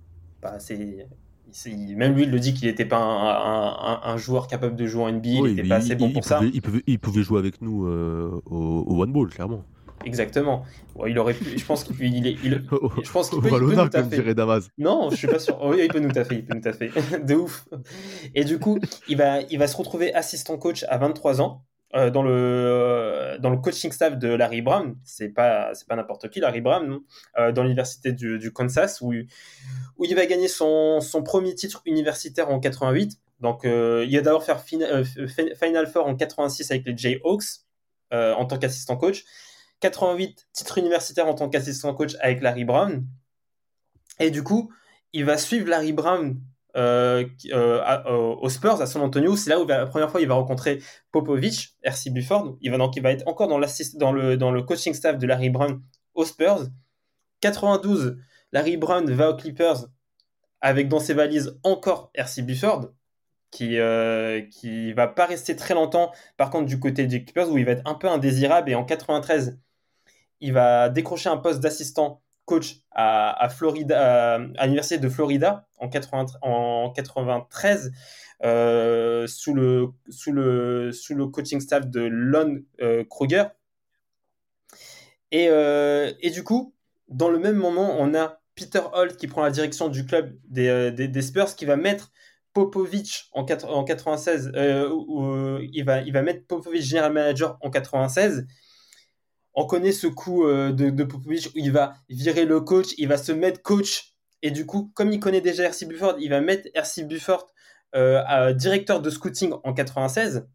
Bah, 0.43 0.59
c'est, 0.61 1.07
c'est- 1.53 1.71
même 1.97 2.15
lui, 2.15 2.25
il 2.25 2.31
le 2.31 2.41
dit 2.41 2.55
qu'il 2.55 2.69
n'était 2.69 2.85
pas 2.87 2.99
un, 2.99 3.03
un- 3.03 3.95
un- 3.95 4.12
un 4.15 4.17
joueur 4.19 4.47
capable 4.49 4.77
de 4.77 4.87
jouer 4.87 5.05
en 5.05 5.09
NBA, 5.09 5.29
il 5.31 5.43
n'était 5.45 5.65
pas 5.65 5.77
assez 5.77 5.97
bon 5.97 6.09
il 6.09 6.15
pour 6.15 6.25
ça. 6.25 6.38
pouvait, 6.38 6.51
il, 6.55 6.62
pouvait, 6.62 6.83
il 6.87 6.99
pouvait 6.99 7.23
jouer 7.23 7.38
avec 7.38 7.62
nous 7.62 7.87
euh, 7.87 8.41
au, 8.47 8.85
au 8.87 9.03
One 9.03 9.12
Ball, 9.12 9.29
clairement. 9.29 9.65
Exactement. 10.05 10.65
Bon, 10.95 11.07
il 11.07 11.19
aurait 11.19 11.35
pu, 11.35 11.59
je 11.59 11.65
pense 11.65 11.85
qu'il 11.85 12.01
il 12.03 12.27
est- 12.27 12.37
il- 12.45 12.65
je 13.05 13.11
pense 13.11 13.31
qu'il 13.31 13.41
peut, 13.41 13.49
il 13.49 13.51
peut 13.51 13.75
nous 13.85 13.88
taffer. 13.88 14.35
Damas. 14.35 14.69
Non, 14.79 15.11
je 15.11 15.17
suis 15.17 15.27
pas 15.29 15.38
sûr. 15.38 15.59
Oh, 15.62 15.75
il 15.75 15.88
peut 15.88 16.01
nous 16.01 16.12
taffer, 16.12 16.37
il 16.37 16.45
peut 16.45 16.55
nous 16.55 16.61
taffer. 16.61 16.91
De 17.25 17.35
ouf. 17.35 17.67
Et 18.35 18.45
du 18.45 18.59
coup, 18.59 18.79
il 19.09 19.17
va, 19.17 19.41
il 19.43 19.59
va 19.59 19.67
se 19.67 19.77
retrouver 19.77 20.12
assistant 20.15 20.57
coach 20.59 20.85
à 20.88 20.99
23 20.99 21.41
ans 21.41 21.65
euh, 21.95 22.11
dans, 22.11 22.23
le, 22.23 22.31
euh, 22.33 23.38
dans 23.38 23.51
le 23.51 23.59
coaching 23.59 23.93
staff 23.93 24.17
de 24.19 24.29
Larry 24.29 24.62
Brown. 24.62 24.97
C'est 25.05 25.29
pas, 25.29 25.75
c'est 25.75 25.87
pas 25.87 25.95
n'importe 25.97 26.31
qui, 26.31 26.41
Larry 26.41 26.61
Brown, 26.62 26.87
non 26.88 27.01
Euh, 27.38 27.53
dans 27.53 27.62
l'université 27.62 28.12
du, 28.12 28.38
du 28.38 28.53
Kansas, 28.53 29.01
où, 29.03 29.12
où 29.12 30.05
il 30.05 30.15
va 30.15 30.25
gagner 30.27 30.49
son, 30.49 31.01
son 31.01 31.23
premier 31.23 31.55
titre 31.55 31.83
universitaire 31.85 32.49
en 32.51 32.61
88. 32.61 33.19
Donc, 33.41 33.65
euh, 33.65 34.07
il 34.09 34.17
va 34.17 34.23
d'abord 34.23 34.45
faire 34.45 34.61
fina- 34.61 35.03
fi- 35.05 35.53
Final 35.61 35.87
Four 35.87 36.07
en 36.07 36.15
86 36.15 36.71
avec 36.71 36.87
les 36.87 36.97
Jayhawks 36.97 37.45
en 38.12 38.45
tant 38.45 38.59
qu'assistant 38.59 38.97
coach. 38.99 39.25
88 39.83 40.49
titres 40.53 40.79
universitaires 40.79 41.27
en 41.27 41.35
tant 41.35 41.49
qu'assistant 41.49 41.92
coach 41.92 42.16
avec 42.21 42.40
Larry 42.40 42.64
Brown. 42.64 43.05
Et 44.21 44.31
du 44.31 44.42
coup, 44.42 44.73
il 45.12 45.25
va 45.25 45.37
suivre 45.37 45.68
Larry 45.68 45.92
Brown 45.92 46.40
euh, 46.75 47.27
euh, 47.51 47.83
euh, 48.07 48.35
aux 48.40 48.49
Spurs 48.49 48.81
à 48.81 48.87
San 48.87 49.03
Antonio. 49.03 49.37
C'est 49.37 49.51
là 49.51 49.61
où 49.61 49.66
la 49.66 49.87
première 49.87 50.11
fois 50.11 50.21
il 50.21 50.29
va 50.29 50.35
rencontrer 50.35 50.81
Popovich, 51.11 51.77
RC 51.83 52.11
Bufford. 52.11 52.57
Il 52.61 52.71
va 52.71 52.79
donc 52.79 52.97
il 52.97 53.03
va 53.03 53.11
être 53.11 53.27
encore 53.27 53.49
dans, 53.49 53.59
dans, 53.59 54.12
le, 54.12 54.62
coaching 54.62 54.95
staff 54.95 55.18
de 55.18 55.27
Larry 55.27 55.51
Brown 55.51 55.83
aux 56.14 56.25
Spurs. 56.25 56.68
92, 57.40 58.16
Larry 58.53 58.77
Brown 58.77 59.11
va 59.11 59.31
aux 59.31 59.37
Clippers 59.37 59.87
avec 60.61 60.88
dans 60.88 61.01
ses 61.01 61.12
valises 61.12 61.59
encore 61.64 62.11
RC 62.14 62.42
Bufford 62.42 62.92
qui 63.51 63.77
qui 64.51 64.92
va 64.95 65.09
pas 65.09 65.27
rester 65.27 65.57
très 65.57 65.75
longtemps 65.75 66.12
par 66.38 66.51
contre 66.51 66.66
du 66.66 66.79
côté 66.79 67.07
des 67.07 67.25
Clippers 67.25 67.51
où 67.51 67.59
il 67.59 67.66
va 67.66 67.73
être 67.73 67.87
un 67.87 67.95
peu 67.95 68.09
indésirable 68.09 68.71
et 68.71 68.75
en 68.75 68.85
93 68.85 69.59
il 70.42 70.52
va 70.52 70.90
décrocher 70.90 71.31
un 71.31 71.38
poste 71.38 71.61
d'assistant 71.61 72.20
coach 72.44 72.81
à, 72.90 73.42
à 73.42 73.48
Florida 73.48 74.35
à, 74.35 74.64
l'université 74.64 74.98
de 74.98 75.09
Florida 75.09 75.68
en, 75.78 75.88
80 75.88 76.26
en 76.42 76.90
93 76.90 77.92
euh, 78.44 79.26
sous 79.28 79.55
le 79.55 79.90
sous 80.09 80.33
le 80.33 80.90
sous 80.92 81.14
le 81.14 81.28
coaching 81.28 81.61
staff 81.61 81.87
de 81.87 82.00
Lon 82.00 82.61
euh, 82.81 83.05
Kruger. 83.05 83.44
Et 85.31 85.48
euh, 85.48 86.12
et 86.20 86.31
du 86.31 86.42
coup 86.42 86.74
dans 87.09 87.28
le 87.31 87.38
même 87.38 87.57
moment 87.57 87.96
on 88.00 88.12
a 88.14 88.40
Peter 88.57 88.81
Holt 88.92 89.16
qui 89.16 89.28
prend 89.28 89.42
la 89.42 89.50
direction 89.50 89.88
du 89.88 90.05
club 90.05 90.37
des, 90.44 90.90
des, 90.90 91.22
Spurs 91.22 91.55
qui 91.55 91.64
va 91.64 91.76
mettre 91.76 92.11
Popovich 92.52 93.31
en, 93.33 93.44
quatre- 93.44 93.70
en 93.70 93.85
96 93.85 94.52
euh, 94.57 94.90
où, 94.90 95.24
où 95.24 95.59
il 95.72 95.85
va 95.85 96.00
il 96.00 96.12
va 96.12 96.22
mettre 96.22 96.46
Popovich 96.46 96.83
general 96.83 97.12
manager 97.12 97.59
en 97.61 97.70
96 97.70 98.46
on 99.55 99.67
connaît 99.67 99.93
ce 99.93 100.07
coup 100.07 100.47
euh, 100.47 100.73
de, 100.73 101.05
Popovich 101.05 101.49
où 101.49 101.53
il 101.57 101.73
va 101.73 101.95
virer 102.09 102.45
le 102.45 102.61
coach, 102.61 102.95
il 102.99 103.09
va 103.09 103.17
se 103.17 103.33
mettre 103.33 103.62
coach, 103.62 104.15
et 104.43 104.51
du 104.51 104.67
coup, 104.67 104.91
comme 104.95 105.12
il 105.12 105.21
connaît 105.21 105.41
déjà 105.41 105.65
RC 105.65 105.87
Bufford, 105.87 106.17
il 106.19 106.31
va 106.31 106.41
mettre 106.41 106.69
RC 106.75 107.05
Bufford 107.05 107.47
euh, 107.95 108.23
à 108.27 108.53
directeur 108.53 109.01
de 109.01 109.11
scouting 109.11 109.53
en 109.62 109.73
96. 109.73 110.49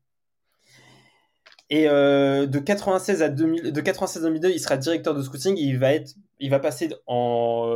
Et 1.70 1.88
euh, 1.90 2.46
de 2.46 2.60
96 2.60 3.22
à 3.22 3.30
2000, 3.30 3.72
de 3.72 3.82
96 3.82 4.24
à 4.24 4.28
2002, 4.28 4.50
il 4.50 4.60
sera 4.60 4.78
directeur 4.78 5.14
de 5.14 5.22
scouting. 5.22 5.56
Il 5.58 6.50
va 6.50 6.60
passer 6.60 6.90
en 7.06 7.70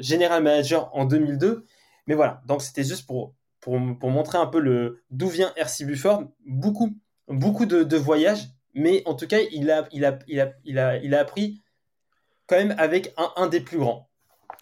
general 0.00 0.42
manager 0.42 0.94
en 0.94 1.04
2002. 1.04 1.64
Mais 2.06 2.14
voilà, 2.14 2.42
donc 2.46 2.62
c'était 2.62 2.84
juste 2.84 3.06
pour, 3.06 3.34
montrer 3.66 4.38
un 4.38 4.46
peu 4.46 4.60
le 4.60 5.02
d'où 5.10 5.28
vient 5.28 5.52
RC 5.56 5.84
Bufford. 5.84 6.24
Beaucoup 6.44 6.96
beaucoup 7.28 7.66
de 7.66 7.96
voyages, 7.96 8.48
mais 8.78 9.02
en 9.06 9.14
tout 9.14 9.26
cas, 9.26 9.38
il 9.52 9.70
a, 9.70 9.86
il 9.92 10.04
a, 10.04 10.18
il 10.26 10.40
a, 10.40 10.52
il 10.64 10.78
a, 10.78 10.96
il 10.96 11.14
a 11.14 11.20
appris 11.20 11.62
quand 12.46 12.56
même 12.56 12.74
avec 12.78 13.12
un, 13.16 13.30
un 13.36 13.46
des 13.48 13.60
plus 13.60 13.78
grands. 13.78 14.08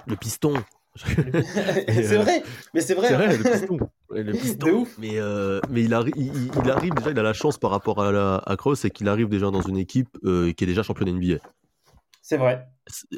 Le 0.07 0.17
piston. 0.17 0.55
c'est 0.97 2.17
vrai, 2.17 2.43
mais 2.73 2.81
c'est 2.81 2.95
vrai. 2.95 3.09
C'est 3.09 3.15
hein. 3.15 3.27
le 3.29 3.43
piston. 3.51 3.79
Ouais, 4.11 4.23
le 4.23 4.33
piston. 4.33 4.67
De 4.67 4.73
ouf. 4.73 4.97
Mais, 4.99 5.19
euh, 5.19 5.61
mais 5.69 5.83
il, 5.83 5.93
arri- 5.93 6.13
il, 6.17 6.27
il- 6.35 6.51
il 6.65 6.71
arrive 6.71 6.95
déjà, 6.95 7.11
il 7.11 7.19
a 7.19 7.23
la 7.23 7.33
chance 7.35 7.59
par 7.59 7.71
rapport 7.71 8.03
à, 8.03 8.11
la, 8.13 8.37
à 8.47 8.57
Kroos, 8.57 8.77
c'est 8.77 8.91
qu'il 8.91 9.09
arrive 9.09 9.29
déjà 9.29 9.51
dans 9.51 9.61
une 9.63 9.77
équipe 9.77 10.09
euh, 10.25 10.53
qui 10.53 10.65
est 10.65 10.67
déjà 10.67 10.83
championne 10.83 11.11
NBA. 11.11 11.37
C'est 12.23 12.39
vrai. 12.39 12.67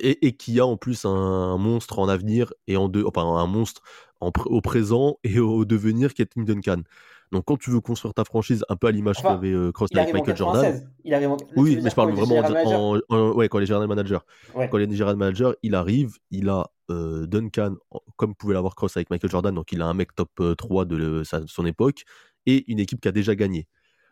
Et, 0.01 0.27
et 0.27 0.33
qui 0.37 0.59
a 0.61 0.67
en 0.67 0.77
plus 0.77 1.05
un, 1.05 1.57
monstre 1.57 1.99
en 1.99 2.09
avenir 2.09 2.53
et 2.67 2.77
en 2.77 2.89
deux, 2.89 3.05
enfin 3.07 3.23
un 3.23 3.47
monstre 3.47 3.83
en 4.21 4.31
pr- 4.31 4.49
au 4.49 4.61
présent 4.61 5.19
et 5.25 5.39
au 5.39 5.65
devenir 5.65 6.15
qui 6.15 6.23
est 6.23 6.27
Tim 6.27 6.43
Duncan. 6.43 6.83
Donc 7.33 7.45
quand 7.47 7.57
tu 7.59 7.71
veux 7.71 7.81
construire 7.81 8.14
ta 8.14 8.25
franchise 8.25 8.64
un 8.69 8.77
peu 8.77 8.87
à 8.87 8.91
l'image 8.91 9.17
Enfin, 9.19 9.35
qu'avait 9.35 9.53
euh, 9.53 9.71
Il 9.91 9.99
avec 9.99 10.14
Michael 10.14 10.37
Jordan. 10.37 10.62
96. 10.62 10.88
Il 11.05 11.14
arrive 11.14 11.31
en... 11.31 11.37
tu 11.37 11.45
veux 11.55 11.61
Oui, 11.61 11.79
mais 11.83 11.91
je 11.91 11.95
parle 11.95 12.09
quand 12.09 12.17
il 12.17 12.23
est 12.23 12.25
vraiment 12.25 12.47
general 12.47 12.53
manager 12.64 12.81
en, 12.81 12.99
en- 13.17 13.33
ouais, 13.33 13.49
quand 13.49 13.59
les 13.59 13.67
general 13.67 13.88
managers. 13.88 14.19
Ouais. 14.55 14.69
Quand 14.71 14.79
les 14.79 14.91
general 14.97 15.17
managers, 15.17 15.53
il 15.62 15.75
arrive, 15.75 16.17
il 16.31 16.49
a 16.49 16.71
euh, 16.91 17.27
Duncan, 17.27 17.75
comme 18.17 18.35
pouvait 18.35 18.55
l'avoir 18.55 18.75
Cross 18.75 18.97
avec 18.97 19.11
Michael 19.11 19.31
Jordan, 19.31 19.55
donc 19.55 19.73
il 19.73 19.83
a 19.83 19.87
un 19.87 19.95
mec 19.95 20.14
top 20.14 20.31
euh, 20.41 20.55
3 20.55 20.85
de 20.87 20.97
le- 20.97 21.25
sa- 21.25 21.47
son 21.47 21.67
époque, 21.67 22.05
et 22.47 22.71
une 22.73 22.79
équipe 22.79 23.01
qui 23.01 23.09
a 23.09 23.12
déjà 23.12 23.35
gagné. 23.35 23.69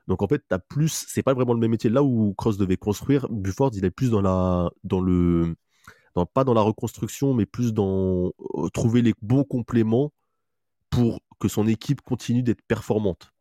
Donc 0.09 0.23
en 0.23 0.29
fait, 0.29 0.43
t'as 0.47 0.59
plus, 0.59 1.07
c'est 1.09 1.23
pas 1.23 1.33
vraiment 1.35 1.55
le 1.55 1.59
même 1.59 1.71
métier. 1.71 1.89
Là 1.91 2.03
où 2.03 2.35
Cross 2.37 2.59
devait 2.59 2.77
construire, 2.77 3.27
Bufford, 3.31 3.71
il 3.75 3.85
est 3.85 3.91
plus 3.91 4.11
dans 4.11 4.21
la, 4.21 4.71
dans 4.85 5.01
le, 5.01 5.57
dans, 6.15 6.27
pas 6.27 6.45
dans 6.45 6.55
la 6.55 6.61
reconstruction, 6.61 7.33
mais 7.35 7.47
plus 7.47 7.73
dans 7.73 8.33
euh, 8.57 8.69
trouver 8.75 9.01
les 9.03 9.15
bons 9.23 9.43
compléments 9.45 10.13
pour 10.91 11.21
que 11.39 11.49
son 11.49 11.67
équipe 11.67 12.01
continue 12.01 12.43
d'être 12.43 12.63
performante. 12.67 13.33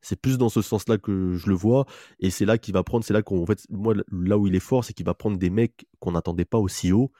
C'est 0.00 0.20
plus 0.20 0.36
dans 0.36 0.48
ce 0.48 0.62
sens-là 0.62 0.98
que 0.98 1.34
je 1.34 1.48
le 1.48 1.54
vois, 1.54 1.86
et 2.18 2.30
c'est 2.30 2.44
là 2.44 2.58
qu'il 2.58 2.74
va 2.74 2.82
prendre, 2.82 3.04
c'est 3.04 3.12
là 3.14 3.22
qu'on, 3.22 3.40
en 3.42 3.46
fait, 3.46 3.64
moi, 3.70 3.94
là 4.10 4.36
où 4.36 4.46
il 4.48 4.54
est 4.56 4.60
fort, 4.60 4.84
c'est 4.84 4.92
qu'il 4.92 5.06
va 5.06 5.14
prendre 5.14 5.38
des 5.38 5.50
mecs 5.50 5.86
qu'on 6.00 6.12
n'attendait 6.12 6.44
pas 6.44 6.58
aussi 6.58 6.90
haut, 6.92 7.12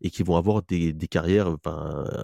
et 0.00 0.08
qui 0.08 0.22
vont 0.22 0.36
avoir 0.36 0.62
des, 0.62 0.94
des 0.94 1.08
carrières 1.08 1.54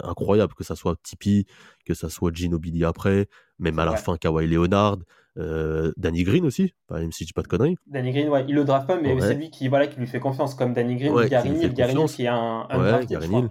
incroyables, 0.03 0.55
que 0.55 0.63
ça 0.63 0.75
soit 0.75 0.95
Tipeee, 1.03 1.45
que 1.85 1.93
ça 1.93 2.09
soit 2.09 2.33
Ginobili 2.33 2.83
après, 2.83 3.27
même 3.59 3.77
à 3.77 3.85
la 3.85 3.91
Ouais. 3.91 3.97
fin 3.97 4.17
Kawhi 4.17 4.47
Leonard, 4.47 4.97
euh, 5.37 5.91
Danny 5.97 6.23
Green 6.23 6.45
aussi, 6.45 6.73
même 6.89 7.11
si 7.11 7.23
je 7.23 7.27
dis 7.27 7.33
pas 7.33 7.43
de 7.43 7.47
conneries. 7.47 7.77
Danny 7.85 8.11
Green, 8.11 8.29
ouais, 8.29 8.43
il 8.47 8.55
le 8.55 8.65
draft 8.65 8.87
pas, 8.87 8.99
mais 8.99 9.13
Ouais. 9.13 9.21
c'est 9.21 9.35
lui 9.35 9.51
qui, 9.51 9.67
voilà, 9.67 9.85
qui 9.85 9.99
lui 9.99 10.07
fait 10.07 10.19
confiance, 10.19 10.55
comme 10.55 10.73
Danny 10.73 10.95
Green 10.95 11.13
Ouais, 11.13 11.29
qui 11.29 11.35
confiance. 11.35 12.15
qui 12.15 12.23
est 12.23 12.27
un, 12.27 12.65
un 12.67 12.79
Ouais, 12.79 12.89
drafté, 12.89 13.13
Gary 13.13 13.25
je 13.25 13.29
crois. 13.29 13.41
Neal. 13.41 13.49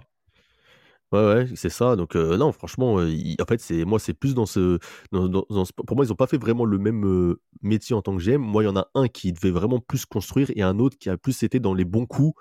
Ouais, 1.13 1.19
ouais, 1.25 1.47
c'est 1.55 1.69
ça. 1.69 1.95
Donc, 1.95 2.15
euh, 2.17 2.35
non, 2.35 2.51
franchement, 2.51 2.99
euh, 2.99 3.09
il- 3.09 3.37
en 3.41 3.45
fait, 3.45 3.61
c'est 3.61 3.85
moi, 3.85 3.97
c'est 3.97 4.13
plus 4.13 4.33
dans 4.35 4.45
ce, 4.45 4.77
dans- 5.13 5.29
dans- 5.29 5.45
dans 5.49 5.63
ce- 5.63 5.71
Pour 5.71 5.95
moi, 5.95 6.05
ils 6.05 6.11
ont 6.11 6.15
pas 6.15 6.27
fait 6.27 6.37
vraiment 6.37 6.65
le 6.65 6.77
même 6.77 7.05
euh, 7.05 7.39
métier 7.61 7.95
en 7.95 8.01
tant 8.01 8.15
que 8.17 8.21
GM. 8.21 8.41
Moi, 8.41 8.63
il 8.63 8.65
y 8.65 8.69
en 8.69 8.75
a 8.75 8.89
un 8.93 9.07
qui 9.07 9.31
devait 9.31 9.51
vraiment 9.51 9.79
plus 9.79 10.05
construire 10.05 10.51
et 10.55 10.61
un 10.63 10.79
autre 10.79 10.97
qui 10.97 11.09
a 11.09 11.17
plus 11.17 11.43
été 11.43 11.59
dans 11.61 11.73
les 11.73 11.85
bons 11.85 12.05
coups 12.05 12.33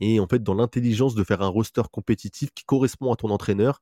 et 0.00 0.20
en 0.20 0.26
fait 0.28 0.40
dans 0.42 0.54
l'intelligence 0.54 1.14
de 1.16 1.24
faire 1.24 1.42
un 1.42 1.48
roster 1.48 1.82
compétitif 1.90 2.50
qui 2.54 2.64
correspond 2.64 3.12
à 3.12 3.16
ton 3.16 3.30
entraîneur 3.30 3.80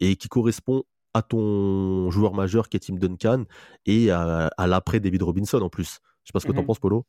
et 0.00 0.16
qui 0.16 0.28
correspond 0.28 0.84
à 1.14 1.22
ton 1.22 2.10
joueur 2.10 2.34
majeur 2.34 2.68
qui 2.68 2.76
est 2.78 2.80
Tim 2.80 2.96
Duncan 2.96 3.44
et 3.86 4.10
à, 4.10 4.48
à 4.58 4.66
l'après 4.68 5.00
David 5.00 5.22
Robinson 5.22 5.60
en 5.62 5.70
plus. 5.70 6.00
Je 6.24 6.28
sais 6.28 6.32
pas 6.32 6.40
ce 6.40 6.46
que 6.46 6.52
t'en 6.52 6.62
Mhm. 6.62 6.66
penses, 6.66 6.80
Polo. 6.80 7.06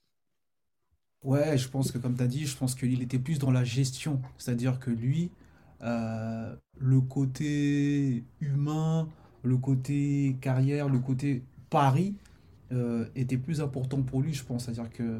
Ouais, 1.23 1.57
je 1.57 1.67
pense 1.67 1.91
que 1.91 1.97
comme 1.97 2.15
tu 2.15 2.23
as 2.23 2.27
dit, 2.27 2.45
je 2.45 2.55
pense 2.55 2.75
qu'il 2.75 3.01
était 3.01 3.19
plus 3.19 3.39
dans 3.39 3.51
la 3.51 3.63
gestion. 3.63 4.21
C'est-à-dire 4.37 4.79
que 4.79 4.89
lui, 4.91 5.31
euh, 5.81 6.55
le 6.79 7.01
côté 7.01 8.23
humain, 8.39 9.07
le 9.43 9.57
côté 9.57 10.37
carrière, 10.41 10.89
le 10.89 10.99
côté 10.99 11.43
pari 11.69 12.15
euh, 12.71 13.05
était 13.15 13.37
plus 13.37 13.61
important 13.61 14.01
pour 14.01 14.21
lui, 14.21 14.33
je 14.33 14.43
pense. 14.43 14.65
C'est-à-dire 14.65 14.89
que 14.89 15.19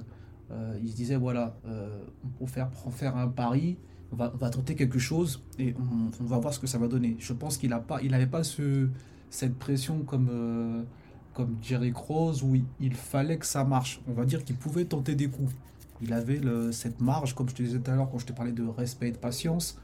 euh, 0.52 0.80
il 0.82 0.89
se 0.89 0.96
disait, 0.96 1.15
voilà, 1.15 1.58
euh, 1.65 2.04
pour 2.38 2.50
faire, 2.50 2.70
pour 2.70 2.93
faire 2.93 3.15
un 3.15 3.28
pari, 3.28 3.78
on 4.12 4.15
va, 4.15 4.50
tenter 4.50 4.76
quelque 4.76 5.00
chose 5.00 5.43
et 5.60 5.76
on, 6.22 6.26
va 6.26 6.38
voir 6.38 6.54
ce 6.54 6.60
que 6.60 6.67
ça 6.67 6.78
va 6.78 6.88
donner. 6.88 7.17
Je 7.20 7.34
pense 7.34 7.58
qu'il 7.58 7.70
n'avait 7.70 8.28
pas 8.28 8.43
ce, 8.43 8.88
cette 9.30 9.58
pression 9.58 10.04
comme, 10.04 10.86
comme 11.34 11.58
Jerry 11.62 11.91
Cross 11.91 12.41
où 12.41 12.56
il, 12.80 12.93
fallait 12.93 13.38
que 13.38 13.46
ça 13.46 13.65
marche. 13.65 14.00
On 14.08 14.13
va 14.13 14.24
dire 14.24 14.46
qu'il 14.46 14.56
pouvait 14.56 14.86
tenter 14.86 15.15
des 15.15 15.28
coups. 15.28 15.54
Il 16.02 16.13
avait 16.13 16.39
cette 16.72 17.02
marge, 17.02 17.36
comme 17.36 17.50
je 17.50 17.56
te 17.56 17.63
disais 17.63 17.80
tout 17.80 17.91
à 17.91 17.96
l'heure 17.96 18.10
quand 18.10 18.20
je 18.20 18.28
te 18.28 18.32
parlais 18.32 18.54
de 18.54 18.63
respect 18.65 19.10
et 19.10 19.12
de 19.12 19.17
patience. 19.17 19.78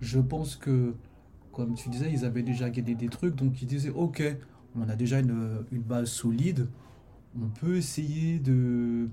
Je 0.00 0.20
pense 0.20 0.56
que, 0.56 0.94
comme 1.52 1.74
tu 1.74 1.88
disais, 1.88 2.10
ils 2.12 2.24
avaient 2.24 2.42
déjà 2.42 2.70
gagné 2.70 2.94
des 2.94 3.08
trucs, 3.08 3.34
donc 3.36 3.62
ils 3.62 3.66
disaient, 3.66 3.90
ok, 3.90 4.22
on 4.76 4.88
a 4.88 4.96
déjà 4.96 5.20
une, 5.20 5.64
une 5.72 5.82
base 5.82 6.10
solide, 6.10 6.68
on 7.40 7.48
peut 7.48 7.76
essayer 7.76 8.38
de, 8.38 9.08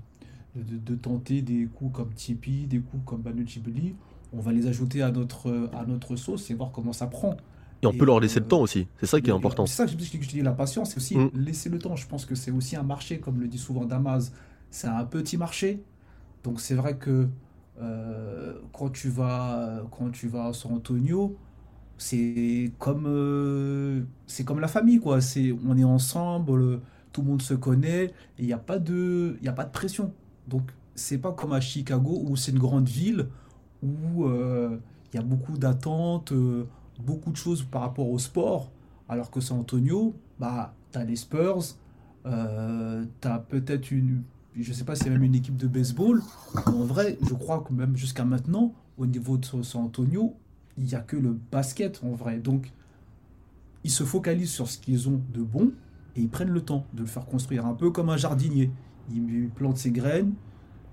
de, 0.56 0.78
de 0.78 0.94
tenter 0.94 1.42
des 1.42 1.66
coups 1.66 1.92
comme 1.94 2.12
Tipeee, 2.14 2.66
des 2.66 2.80
coups 2.80 3.02
comme 3.06 3.22
Manu 3.22 3.46
Ginobili. 3.46 3.96
On 4.32 4.40
va 4.40 4.52
les 4.52 4.66
ajouter 4.66 5.02
à 5.02 5.10
notre, 5.12 5.70
à 5.74 5.86
notre 5.86 6.16
sauce 6.16 6.50
et 6.50 6.54
voir 6.54 6.72
comment 6.72 6.92
ça 6.92 7.06
prend. 7.06 7.36
Et 7.82 7.86
on 7.86 7.92
Et, 7.92 7.98
peut 7.98 8.06
leur 8.06 8.20
laisser 8.20 8.40
le 8.40 8.46
euh, 8.46 8.48
temps 8.48 8.60
aussi. 8.62 8.88
C'est 8.98 9.06
ça 9.06 9.20
qui 9.20 9.30
est 9.30 9.32
important. 9.32 9.66
C'est 9.66 9.76
ça 9.76 9.86
que 9.86 9.92
je, 9.92 9.96
que 10.18 10.22
je 10.24 10.28
dis, 10.28 10.42
la 10.42 10.52
patience, 10.52 10.90
c'est 10.90 10.96
aussi 10.98 11.16
Mm. 11.16 11.30
laisser 11.34 11.68
le 11.70 11.78
temps. 11.78 11.96
Je 11.96 12.06
pense 12.06 12.26
que 12.26 12.34
c'est 12.34 12.50
aussi 12.50 12.76
un 12.76 12.82
marché, 12.82 13.20
comme 13.20 13.40
le 13.40 13.48
dit 13.48 13.58
souvent 13.58 13.84
Damas. 13.84 14.32
C'est 14.70 14.88
un 14.88 15.04
petit 15.04 15.36
marché. 15.36 15.82
Donc 16.44 16.60
c'est 16.60 16.74
vrai 16.74 16.96
que 16.98 17.28
euh, 17.80 18.54
quand 18.72 18.90
tu 18.90 19.08
vas, 19.10 19.82
quand 19.90 20.10
tu 20.10 20.28
vas 20.28 20.46
à 20.48 20.52
San 20.52 20.72
Antonio, 20.74 21.36
c'est 21.98 22.72
comme, 22.78 23.04
euh, 23.06 24.02
c'est 24.26 24.44
comme 24.44 24.60
la 24.60 24.68
famille, 24.68 24.98
quoi. 25.00 25.20
C'est, 25.20 25.52
on 25.66 25.76
est 25.78 25.84
ensemble, 25.84 26.56
le- 26.58 26.80
tout 27.12 27.22
le 27.22 27.28
monde 27.28 27.42
se 27.42 27.54
connaît, 27.54 28.12
il 28.38 28.46
n'y 28.46 28.52
a 28.52 28.58
pas 28.58 28.78
de, 28.78 29.38
il 29.42 29.48
a 29.48 29.52
pas 29.52 29.64
de 29.64 29.70
pression. 29.72 30.12
Donc 30.48 30.72
c'est 30.94 31.18
pas 31.18 31.32
comme 31.32 31.52
à 31.52 31.60
Chicago 31.60 32.22
où 32.26 32.36
c'est 32.36 32.52
une 32.52 32.58
grande 32.58 32.88
ville 32.88 33.28
où 33.82 34.24
euh, 34.26 34.78
il 35.12 35.16
y 35.16 35.20
a 35.20 35.22
beaucoup 35.22 35.56
d'attentes, 35.58 36.32
beaucoup 37.00 37.30
de 37.32 37.36
choses 37.36 37.62
par 37.62 37.82
rapport 37.82 38.08
au 38.10 38.18
sport, 38.18 38.70
alors 39.08 39.30
que 39.30 39.40
San 39.40 39.58
Antonio, 39.60 40.14
bah, 40.38 40.74
tu 40.92 40.98
as 40.98 41.04
les 41.04 41.16
Spurs, 41.16 41.62
euh, 42.26 43.04
tu 43.20 43.28
as 43.28 43.38
peut-être 43.38 43.90
une, 43.90 44.22
je 44.56 44.72
sais 44.72 44.84
pas 44.84 44.94
si 44.94 45.04
c'est 45.04 45.10
même 45.10 45.22
une 45.22 45.34
équipe 45.34 45.56
de 45.56 45.66
baseball, 45.66 46.22
en 46.66 46.84
vrai, 46.84 47.18
je 47.26 47.34
crois 47.34 47.64
que 47.66 47.72
même 47.72 47.96
jusqu'à 47.96 48.24
maintenant, 48.24 48.72
au 48.98 49.06
niveau 49.06 49.36
de 49.36 49.44
San 49.44 49.82
Antonio, 49.82 50.34
il 50.78 50.84
n'y 50.84 50.94
a 50.94 51.00
que 51.00 51.16
le 51.16 51.36
basket 51.50 52.00
en 52.04 52.12
vrai. 52.12 52.38
Donc, 52.38 52.72
ils 53.82 53.90
se 53.90 54.04
focalisent 54.04 54.50
sur 54.50 54.68
ce 54.68 54.78
qu'ils 54.78 55.08
ont 55.08 55.20
de 55.32 55.42
bon 55.42 55.72
et 56.16 56.22
ils 56.22 56.28
prennent 56.28 56.50
le 56.50 56.60
temps 56.60 56.86
de 56.94 57.00
le 57.00 57.06
faire 57.06 57.26
construire, 57.26 57.66
un 57.66 57.74
peu 57.74 57.90
comme 57.90 58.08
un 58.08 58.16
jardinier. 58.16 58.70
Il 59.12 59.50
plante 59.54 59.76
ses 59.76 59.90
graines, 59.90 60.32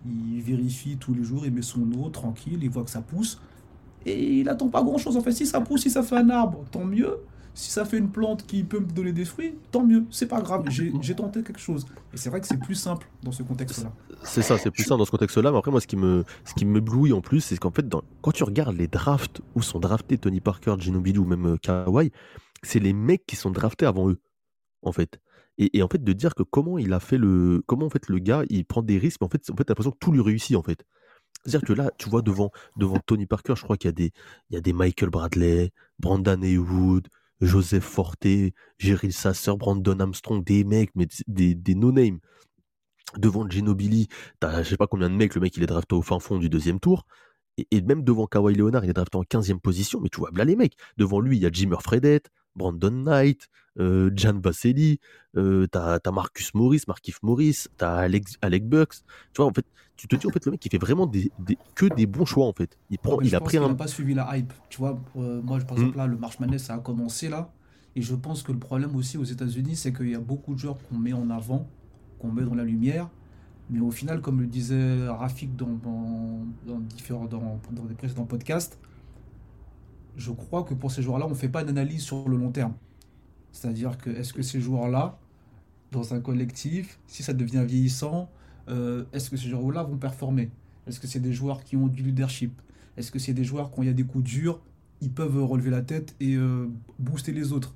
il 0.05 0.41
vérifie 0.41 0.97
tous 0.97 1.13
les 1.13 1.23
jours, 1.23 1.45
il 1.45 1.53
met 1.53 1.61
son 1.61 1.89
eau 1.93 2.09
tranquille, 2.09 2.59
il 2.61 2.69
voit 2.69 2.83
que 2.83 2.89
ça 2.89 3.01
pousse. 3.01 3.39
Et 4.05 4.39
il 4.39 4.49
attend 4.49 4.67
pas 4.67 4.81
grand 4.81 4.97
chose. 4.97 5.15
En 5.15 5.21
fait, 5.21 5.31
si 5.31 5.45
ça 5.45 5.61
pousse, 5.61 5.81
si 5.81 5.89
ça 5.89 6.01
fait 6.01 6.17
un 6.17 6.29
arbre, 6.29 6.65
tant 6.71 6.83
mieux. 6.83 7.17
Si 7.53 7.69
ça 7.71 7.83
fait 7.85 7.97
une 7.97 8.09
plante 8.09 8.45
qui 8.47 8.63
peut 8.63 8.79
me 8.79 8.85
donner 8.85 9.11
des 9.11 9.25
fruits, 9.25 9.55
tant 9.71 9.85
mieux. 9.85 10.05
C'est 10.09 10.27
pas 10.27 10.41
grave, 10.41 10.65
j'ai 10.69 11.15
tenté 11.15 11.43
quelque 11.43 11.59
chose. 11.59 11.85
Et 12.13 12.17
c'est 12.17 12.29
vrai 12.29 12.39
que 12.41 12.47
c'est 12.47 12.59
plus 12.59 12.75
simple 12.75 13.07
dans 13.23 13.31
ce 13.31 13.43
contexte-là. 13.43 13.91
C'est 14.23 14.41
ça, 14.41 14.57
c'est 14.57 14.71
plus 14.71 14.83
ça 14.83 14.95
dans 14.95 15.05
ce 15.05 15.11
contexte-là. 15.11 15.51
Mais 15.51 15.57
après, 15.57 15.71
moi, 15.71 15.81
ce 15.81 15.87
qui 15.87 15.97
me, 15.97 16.23
ce 16.45 16.53
qui 16.53 16.65
m'éblouit 16.65 17.11
en 17.11 17.21
plus, 17.21 17.41
c'est 17.41 17.57
qu'en 17.57 17.71
fait, 17.71 17.87
dans- 17.87 18.03
quand 18.21 18.31
tu 18.31 18.43
regardes 18.43 18.77
les 18.77 18.87
drafts 18.87 19.41
où 19.55 19.61
sont 19.61 19.79
draftés 19.79 20.17
Tony 20.17 20.39
Parker, 20.39 20.75
Ginobili 20.79 21.17
ou 21.19 21.25
même 21.25 21.45
euh, 21.53 21.57
Kawhi, 21.57 22.11
c'est 22.63 22.79
les 22.79 22.93
mecs 22.93 23.25
qui 23.25 23.35
sont 23.35 23.51
draftés 23.51 23.85
avant 23.85 24.09
eux, 24.09 24.21
en 24.83 24.91
fait. 24.91 25.19
Et, 25.57 25.77
et 25.77 25.83
en 25.83 25.87
fait, 25.89 26.03
de 26.03 26.13
dire 26.13 26.35
que 26.35 26.43
comment 26.43 26.77
il 26.77 26.93
a 26.93 26.99
fait 26.99 27.17
le, 27.17 27.61
comment 27.65 27.87
en 27.87 27.89
fait 27.89 28.07
le 28.07 28.19
gars, 28.19 28.43
il 28.49 28.63
prend 28.65 28.81
des 28.83 28.97
risques, 28.97 29.19
mais 29.21 29.25
en 29.25 29.29
fait, 29.29 29.49
en 29.51 29.55
fait, 29.55 29.67
l'impression 29.67 29.91
que 29.91 29.97
tout 29.99 30.11
lui 30.11 30.21
réussit, 30.21 30.55
en 30.55 30.63
fait. 30.63 30.83
C'est-à-dire 31.43 31.67
que 31.67 31.73
là, 31.73 31.91
tu 31.97 32.09
vois 32.09 32.21
devant, 32.21 32.51
devant 32.77 32.99
Tony 32.99 33.25
Parker, 33.25 33.53
je 33.57 33.63
crois 33.63 33.75
qu'il 33.77 33.87
y 33.87 33.89
a 33.89 33.93
des, 33.93 34.11
il 34.49 34.53
y 34.53 34.57
a 34.57 34.61
des 34.61 34.73
Michael 34.73 35.09
Bradley, 35.09 35.71
Brandon 35.99 36.41
Haywood, 36.41 37.07
Joseph 37.41 37.83
Forte, 37.83 38.27
Jerry 38.77 39.11
Sasser, 39.11 39.53
Brandon 39.57 39.99
Armstrong, 39.99 40.43
des 40.43 40.63
mecs, 40.63 40.91
mais 40.95 41.07
des, 41.27 41.55
des 41.55 41.75
no-name. 41.75 42.19
Devant 43.17 43.49
Ginobili, 43.49 44.07
t'as 44.39 44.63
je 44.63 44.69
sais 44.69 44.77
pas 44.77 44.87
combien 44.87 45.09
de 45.09 45.15
mecs, 45.15 45.35
le 45.35 45.41
mec 45.41 45.57
il 45.57 45.63
est 45.63 45.67
drafté 45.67 45.95
au 45.95 46.01
fin 46.01 46.19
fond 46.19 46.37
du 46.37 46.49
deuxième 46.49 46.79
tour. 46.79 47.05
Et, 47.57 47.67
et 47.71 47.81
même 47.81 48.03
devant 48.03 48.25
Kawhi 48.25 48.55
Leonard, 48.55 48.85
il 48.85 48.89
est 48.89 48.93
drafté 48.93 49.17
en 49.17 49.23
15e 49.23 49.59
position, 49.59 49.99
mais 50.01 50.09
tu 50.09 50.19
vois, 50.19 50.29
là 50.33 50.45
les 50.45 50.55
mecs. 50.55 50.77
Devant 50.97 51.19
lui, 51.19 51.37
il 51.37 51.43
y 51.43 51.45
a 51.45 51.51
Jimmer 51.51 51.81
Fredette, 51.81 52.29
Brandon 52.55 52.91
Knight, 52.91 53.47
euh, 53.79 54.11
Jan 54.15 54.39
Vasselli, 54.43 54.99
euh, 55.37 55.67
t'as 55.67 55.99
t'as 55.99 56.11
Marcus 56.11 56.53
Morris, 56.53 56.83
Markif 56.87 57.19
Morris, 57.23 57.65
t'as 57.77 57.95
Alex, 57.97 58.37
Alec 58.41 58.67
Bucks. 58.67 58.95
Tu 59.33 59.37
vois, 59.41 59.45
en 59.47 59.53
fait, 59.53 59.65
tu 59.95 60.07
te 60.07 60.15
dis, 60.15 60.25
en 60.27 60.31
fait, 60.31 60.45
le 60.45 60.51
mec, 60.51 60.65
il 60.65 60.69
fait 60.71 60.77
vraiment 60.77 61.05
des, 61.07 61.31
des- 61.39 61.57
que 61.75 61.85
des 61.85 62.05
bons 62.07 62.25
choix, 62.25 62.45
en 62.47 62.53
fait. 62.53 62.77
Il, 62.89 62.97
prend, 62.99 63.21
il 63.21 63.35
a 63.35 63.39
pris 63.39 63.57
qu'il 63.57 63.63
un. 63.65 63.69
n'a 63.69 63.75
pas 63.75 63.87
suivi 63.87 64.13
la 64.13 64.35
hype. 64.37 64.53
Tu 64.69 64.77
vois, 64.79 64.99
euh, 65.17 65.41
moi, 65.41 65.59
par 65.59 65.77
Mm. 65.77 65.81
exemple, 65.81 65.97
là, 65.97 66.07
le 66.07 66.17
March 66.17 66.39
Madness, 66.39 66.63
ça 66.65 66.75
a 66.75 66.79
commencé 66.79 67.29
là. 67.29 67.53
Et 67.95 68.01
je 68.01 68.15
pense 68.15 68.41
que 68.43 68.51
le 68.51 68.59
problème 68.59 68.95
aussi 68.95 69.17
aux 69.17 69.23
États-Unis, 69.23 69.75
c'est 69.75 69.93
qu'il 69.93 70.09
y 70.09 70.15
a 70.15 70.19
beaucoup 70.19 70.53
de 70.55 70.59
joueurs 70.59 70.77
qu'on 70.87 70.97
met 70.97 71.13
en 71.13 71.29
avant, 71.29 71.69
qu'on 72.19 72.31
met 72.31 72.43
dans 72.43 72.55
la 72.55 72.63
lumière. 72.63 73.09
Mais 73.69 73.79
au 73.79 73.91
final, 73.91 74.21
comme 74.21 74.41
le 74.41 74.47
disait 74.47 75.07
Rafik 75.07 75.55
dans, 75.55 75.67
dans, 75.83 76.45
dans 76.67 76.79
différents, 76.79 77.25
dans, 77.25 77.59
dans 77.71 77.85
des 77.85 77.95
précédents 77.95 78.25
podcasts, 78.25 78.77
je 80.17 80.31
crois 80.31 80.63
que 80.63 80.73
pour 80.73 80.91
ces 80.91 81.01
joueurs-là, 81.01 81.25
on 81.27 81.31
ne 81.31 81.35
fait 81.35 81.49
pas 81.49 81.63
d'analyse 81.63 82.01
sur 82.03 82.27
le 82.29 82.37
long 82.37 82.51
terme. 82.51 82.73
C'est-à-dire 83.51 83.97
que 83.97 84.09
est-ce 84.09 84.33
que 84.33 84.41
ces 84.41 84.61
joueurs-là, 84.61 85.17
dans 85.91 86.13
un 86.13 86.21
collectif, 86.21 86.99
si 87.07 87.23
ça 87.23 87.33
devient 87.33 87.63
vieillissant, 87.67 88.29
euh, 88.69 89.03
est-ce 89.13 89.29
que 89.29 89.37
ces 89.37 89.49
joueurs-là 89.49 89.83
vont 89.83 89.97
performer? 89.97 90.49
Est-ce 90.87 90.99
que 90.99 91.07
c'est 91.07 91.19
des 91.19 91.33
joueurs 91.33 91.63
qui 91.63 91.75
ont 91.77 91.87
du 91.87 92.03
leadership? 92.03 92.53
Est-ce 92.97 93.11
que 93.11 93.19
c'est 93.19 93.33
des 93.33 93.43
joueurs, 93.43 93.71
quand 93.71 93.81
il 93.83 93.87
y 93.87 93.91
a 93.91 93.93
des 93.93 94.03
coups 94.03 94.23
durs, 94.23 94.59
ils 95.01 95.11
peuvent 95.11 95.43
relever 95.43 95.69
la 95.69 95.81
tête 95.81 96.15
et 96.19 96.35
euh, 96.35 96.67
booster 96.99 97.31
les 97.31 97.53
autres? 97.53 97.73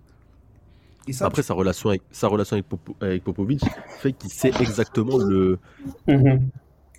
Et 1.07 1.13
ça, 1.13 1.27
Après, 1.27 1.43
sa 1.43 1.53
relation 1.53 1.89
avec, 1.89 2.01
sa 2.11 2.27
relation 2.27 2.55
avec, 2.55 2.67
Popo- 2.67 2.95
avec 2.99 3.23
Popovic 3.23 3.61
fait 3.99 4.13
qu'il 4.13 4.29
sait 4.31 4.51
exactement 4.59 5.17
le, 5.17 5.59
Mhm. 6.07 6.49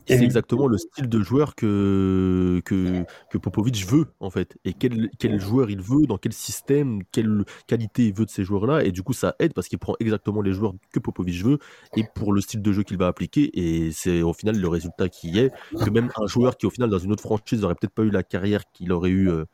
Lui- 0.09 0.25
exactement 0.25 0.67
le 0.67 0.79
style 0.79 1.09
de 1.09 1.21
joueur 1.21 1.55
que, 1.55 2.61
que, 2.65 3.05
que 3.31 3.39
Popovic 3.39 3.87
veut, 3.87 4.07
en 4.21 4.31
fait. 4.31 4.57
Et 4.65 4.73
quel, 4.73 5.11
quel 5.19 5.41
joueur 5.41 5.69
il 5.71 5.81
veut, 5.81 6.07
dans 6.07 6.19
quel 6.19 6.33
système, 6.33 7.03
quelle 7.13 7.45
qualité 7.67 8.07
il 8.07 8.15
veut 8.15 8.25
de 8.25 8.31
ces 8.31 8.45
joueurs-là. 8.45 8.85
Et 8.85 8.93
du 8.93 9.03
coup, 9.03 9.13
ça 9.13 9.35
aide 9.39 9.53
parce 9.53 9.69
qu'il 9.69 9.79
prend 9.79 9.95
exactement 10.01 10.43
les 10.43 10.53
joueurs 10.53 10.75
que 10.93 11.01
Popovic 11.01 11.45
veut 11.45 11.59
et 11.97 12.05
pour 12.15 12.33
le 12.33 12.41
style 12.41 12.63
de 12.63 12.73
jeu 12.73 12.83
qu'il 12.83 12.99
va 12.99 13.09
appliquer. 13.09 13.51
Et 13.59 13.93
c'est 13.93 14.23
au 14.23 14.33
final 14.33 14.59
le 14.61 14.69
résultat 14.69 15.09
qui 15.09 15.39
est. 15.39 15.53
Que 15.83 15.91
même 15.91 16.11
un 16.21 16.27
joueur 16.27 16.57
qui, 16.57 16.67
au 16.67 16.71
final, 16.71 16.91
dans 16.91 16.99
une 16.99 17.13
autre 17.13 17.23
franchise, 17.23 17.61
n'aurait 17.61 17.75
peut-être 17.75 17.95
pas 17.95 18.03
eu 18.03 18.11
la 18.11 18.23
carrière 18.23 18.63
qu'il 18.73 18.93
aurait 18.93 19.11
eu 19.11 19.31
euh, 19.31 19.45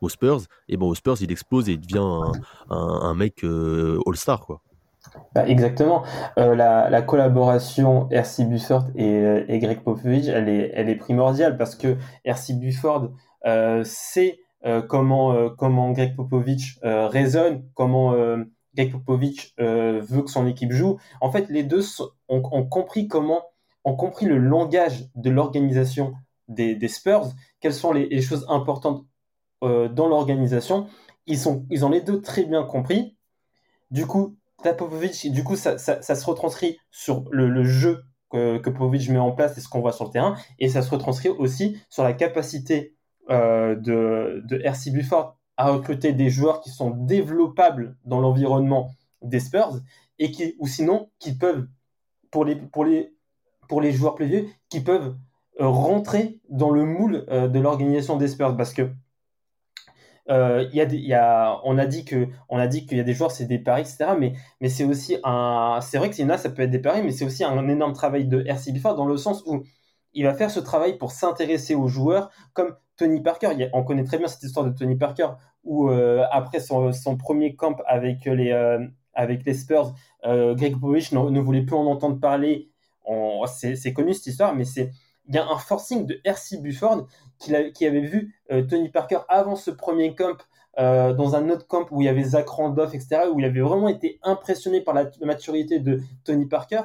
aux 0.00 0.08
Spurs, 0.08 0.42
et 0.68 0.76
bon, 0.76 0.88
aux 0.88 0.96
Spurs, 0.96 1.16
il 1.20 1.30
explose 1.30 1.68
et 1.68 1.74
il 1.74 1.80
devient 1.80 1.98
un, 1.98 2.32
un, 2.70 2.76
un 2.76 3.14
mec 3.14 3.44
euh, 3.44 4.00
all-star, 4.04 4.40
quoi. 4.46 4.60
Bah, 5.34 5.48
exactement. 5.48 6.02
Euh, 6.38 6.54
la, 6.54 6.90
la 6.90 7.02
collaboration 7.02 8.08
RC 8.10 8.44
Bufford 8.44 8.86
et, 8.94 9.14
euh, 9.14 9.44
et 9.48 9.58
Greg 9.58 9.82
Popovich, 9.82 10.28
elle 10.28 10.48
est, 10.48 10.70
elle 10.74 10.88
est 10.88 10.96
primordiale 10.96 11.56
parce 11.56 11.74
que 11.74 11.96
RC 12.24 12.54
Bufford 12.54 13.10
euh, 13.46 13.82
sait 13.84 14.38
comment, 14.88 15.50
comment 15.58 15.90
Greg 15.90 16.14
Popovich 16.14 16.78
raisonne, 16.84 17.64
comment 17.74 18.14
Greg 18.76 18.92
Popovich 18.92 19.56
veut 19.58 20.22
que 20.22 20.30
son 20.30 20.46
équipe 20.46 20.70
joue. 20.70 21.00
En 21.20 21.32
fait, 21.32 21.48
les 21.48 21.64
deux 21.64 21.82
ont, 22.28 22.40
compris 22.68 23.08
comment, 23.08 23.42
ont 23.82 23.96
compris 23.96 24.26
le 24.26 24.38
langage 24.38 25.08
de 25.16 25.30
l'organisation 25.30 26.14
des, 26.46 26.76
des 26.76 26.86
Spurs, 26.86 27.32
quelles 27.58 27.74
sont 27.74 27.92
les, 27.92 28.22
choses 28.22 28.46
importantes 28.48 29.04
dans 29.62 30.06
l'organisation. 30.06 30.86
Ils, 31.26 31.40
ils 31.70 31.84
ont 31.84 31.90
les 31.90 32.00
deux 32.00 32.20
très 32.20 32.44
bien 32.44 32.62
compris. 32.62 33.16
Du 33.90 34.06
coup, 34.06 34.36
Popovic, 34.62 35.30
du 35.32 35.44
coup, 35.44 35.56
ça, 35.56 35.78
se 35.78 36.24
retranscrit 36.24 36.78
sur 36.90 37.24
le, 37.30 37.64
jeu 37.64 38.04
que, 38.30 38.58
que 38.58 39.12
met 39.12 39.18
en 39.18 39.32
place 39.32 39.58
et 39.58 39.60
ce 39.60 39.68
qu'on 39.68 39.80
voit 39.80 39.92
sur 39.92 40.06
le 40.06 40.10
terrain, 40.10 40.36
et 40.58 40.68
ça 40.68 40.82
se 40.82 40.90
retranscrit 40.90 41.28
aussi 41.28 41.78
sur 41.90 42.02
la 42.02 42.12
capacité 42.12 42.94
euh, 43.30 43.76
de, 43.76 44.60
RC 44.64 44.90
Bufford 44.90 45.36
à 45.56 45.70
recruter 45.70 46.12
des 46.12 46.30
joueurs 46.30 46.60
qui 46.60 46.70
sont 46.70 46.90
développables 46.90 47.96
dans 48.04 48.20
l'environnement 48.20 48.90
des 49.22 49.40
Spurs, 49.40 49.80
et 50.18 50.30
qui, 50.30 50.54
ou 50.58 50.66
sinon, 50.66 51.10
qui 51.18 51.36
peuvent, 51.36 51.66
pour 52.30 52.44
les 52.44 53.92
joueurs 53.92 54.14
plus 54.14 54.26
vieux, 54.26 54.46
qui 54.68 54.80
peuvent 54.80 55.16
euh, 55.60 55.68
rentrer 55.68 56.40
dans 56.48 56.70
le 56.70 56.84
moule 56.84 57.26
euh, 57.28 57.46
de 57.46 57.60
l'organisation 57.60 58.16
des 58.16 58.28
Spurs, 58.28 58.56
parce 58.56 58.72
que 58.72 58.90
euh, 60.30 60.68
y 60.72 61.12
a 61.14 61.60
on 61.64 61.78
a 61.78 61.86
dit 61.86 62.04
que, 62.04 62.28
on 62.48 62.58
a 62.58 62.66
dit 62.66 62.86
qu'il 62.86 62.98
y 62.98 63.00
a 63.00 63.04
des 63.04 63.14
joueurs, 63.14 63.32
c'est 63.32 63.46
des 63.46 63.58
paris, 63.58 63.82
etc. 63.82 64.12
Mais, 64.18 64.34
mais 64.60 64.68
c'est 64.68 64.84
aussi 64.84 65.16
un, 65.24 65.80
c'est 65.82 65.98
vrai 65.98 66.10
que 66.10 66.14
Sina, 66.14 66.38
ça 66.38 66.50
peut 66.50 66.62
être 66.62 66.70
des 66.70 66.78
paris, 66.78 67.02
mais 67.02 67.10
c'est 67.10 67.24
aussi 67.24 67.44
un 67.44 67.68
énorme 67.68 67.92
travail 67.92 68.26
de 68.26 68.42
RC 68.46 68.72
Biford 68.72 68.94
dans 68.96 69.06
le 69.06 69.16
sens 69.16 69.42
où 69.46 69.62
il 70.14 70.24
va 70.24 70.34
faire 70.34 70.50
ce 70.50 70.60
travail 70.60 70.98
pour 70.98 71.10
s'intéresser 71.12 71.74
aux 71.74 71.88
joueurs, 71.88 72.30
comme 72.52 72.76
Tony 72.96 73.20
Parker. 73.20 73.70
On 73.72 73.82
connaît 73.82 74.04
très 74.04 74.18
bien 74.18 74.28
cette 74.28 74.42
histoire 74.42 74.66
de 74.66 74.70
Tony 74.70 74.96
Parker, 74.96 75.28
où 75.64 75.90
euh, 75.90 76.24
après 76.30 76.60
son, 76.60 76.92
premier 77.18 77.56
camp 77.56 77.76
avec 77.86 78.24
les, 78.26 78.52
euh, 78.52 78.86
avec 79.14 79.44
les 79.44 79.54
Spurs, 79.54 79.94
Greg 80.24 80.74
Popovich 80.74 81.12
ne, 81.12 81.30
ne 81.30 81.40
voulait 81.40 81.62
plus 81.62 81.76
en 81.76 81.86
entendre 81.86 82.20
parler. 82.20 82.68
C'est 83.46 83.92
connu 83.92 84.14
cette 84.14 84.28
histoire, 84.28 84.54
mais 84.54 84.64
c'est 84.64 84.92
il 85.28 85.34
y 85.34 85.38
a 85.38 85.46
un 85.46 85.58
forcing 85.58 86.06
de 86.06 86.20
R.C. 86.26 86.58
Bufford 86.58 87.06
qui, 87.38 87.54
avait 87.54 88.00
vu 88.00 88.34
euh, 88.50 88.62
Tony 88.62 88.88
Parker 88.88 89.18
avant 89.28 89.56
ce 89.56 89.70
premier 89.70 90.14
camp 90.14 90.36
euh, 90.78 91.12
dans 91.12 91.36
un 91.36 91.50
autre 91.50 91.66
camp 91.66 91.86
où 91.90 92.00
il 92.00 92.06
y 92.06 92.08
avait 92.08 92.24
Zach 92.24 92.48
Randolph, 92.48 92.94
etc., 92.94 93.22
où 93.32 93.38
il 93.38 93.44
avait 93.44 93.60
vraiment 93.60 93.88
été 93.88 94.18
impressionné 94.22 94.80
par 94.80 94.94
la 94.94 95.10
maturité 95.20 95.80
de 95.80 96.00
Tony 96.24 96.46
Parker. 96.46 96.82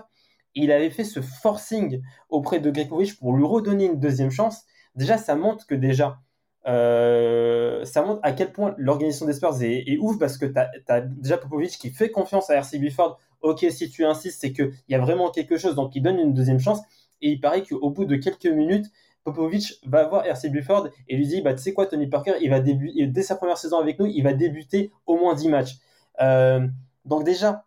Il 0.56 0.72
avait 0.72 0.90
fait 0.90 1.04
ce 1.04 1.22
forcing 1.22 2.02
auprès 2.30 2.60
de 2.60 2.70
Greg 2.70 2.90
Popovich 2.90 3.18
pour 3.18 3.36
lui 3.36 3.46
redonner 3.46 3.86
une 3.86 4.00
deuxième 4.00 4.32
chance. 4.32 4.66
Déjà, 4.96 5.18
ça 5.18 5.36
montre 5.36 5.68
que 5.68 5.76
déjà, 5.76 6.20
euh, 6.68 7.86
ça 7.86 8.02
montre 8.02 8.20
à 8.24 8.34
quel 8.34 8.52
point 8.52 8.76
l'organisation 8.78 9.26
des 9.26 9.34
Spurs 9.34 9.62
est, 9.62 9.98
ouf 10.00 10.20
parce 10.20 10.38
que 10.38 10.46
tu 10.46 10.60
as, 10.88 11.02
déjà 11.02 11.38
Popovich 11.38 11.78
qui 11.78 11.92
fait 11.92 12.10
confiance 12.10 12.50
à 12.50 12.60
R.C. 12.60 12.80
Bufford. 12.80 13.20
Ok, 13.42 13.66
si 13.70 13.90
tu 13.90 14.04
insistes, 14.04 14.42
c'est 14.42 14.52
qu'il 14.52 14.74
y 14.90 14.96
a 14.96 15.00
vraiment 15.00 15.30
quelque 15.30 15.58
chose, 15.58 15.76
donc 15.76 15.96
il 15.96 16.02
donne 16.02 16.18
une 16.18 16.34
deuxième 16.34 16.60
chance. 16.60 16.82
Et 17.22 17.32
il 17.32 17.42
paraît 17.42 17.64
qu'au 17.64 17.90
bout 17.90 18.06
de 18.06 18.16
quelques 18.16 18.46
minutes, 18.46 18.88
Popovich 19.28 19.74
va 19.86 20.08
voir 20.08 20.24
R.C. 20.24 20.50
Bufford 20.50 20.88
et 21.10 21.18
lui 21.18 21.28
dit 21.28 21.42
bah, 21.42 21.54
Tu 21.54 21.62
sais 21.62 21.74
quoi, 21.74 21.86
Tony 21.86 22.08
Parker, 22.08 22.36
il 22.42 22.50
va 22.50 22.62
débuter, 22.62 23.08
dès 23.08 23.24
sa 23.24 23.36
première 23.36 23.58
saison 23.58 23.78
avec 23.78 24.00
nous, 24.00 24.06
il 24.06 24.24
va 24.24 24.34
débuter 24.34 24.92
au 25.06 25.18
moins 25.18 25.36
10 25.36 25.50
matchs. 25.50 25.76
Euh, 26.22 26.66
donc, 27.04 27.26
déjà, 27.26 27.66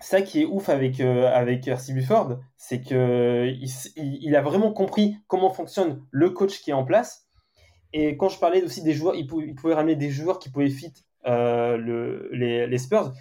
ça 0.00 0.22
qui 0.22 0.42
est 0.42 0.44
ouf 0.44 0.68
avec, 0.68 1.00
euh, 1.00 1.30
avec 1.32 1.66
R.C. 1.66 1.92
Bufford, 1.92 2.40
c'est 2.56 2.80
qu'il 2.80 3.64
il, 3.96 4.36
a 4.36 4.42
vraiment 4.42 4.72
compris 4.72 5.16
comment 5.28 5.50
fonctionne 5.50 6.04
le 6.10 6.30
coach 6.30 6.60
qui 6.60 6.70
est 6.70 6.74
en 6.74 6.84
place. 6.84 7.28
Et 7.92 8.16
quand 8.16 8.28
je 8.28 8.40
parlais 8.40 8.64
aussi 8.64 8.82
des 8.82 8.92
joueurs, 8.92 9.14
il 9.14 9.26
pouvait, 9.28 9.74
ramener 9.74 9.94
des 9.94 10.10
joueurs 10.10 10.40
qui 10.40 10.50
pouvaient 10.50 10.68
fit 10.68 10.94
euh, 11.26 11.76
le, 11.76 12.28
les, 12.32 12.66
les, 12.66 12.78
Spurs. 12.78 13.12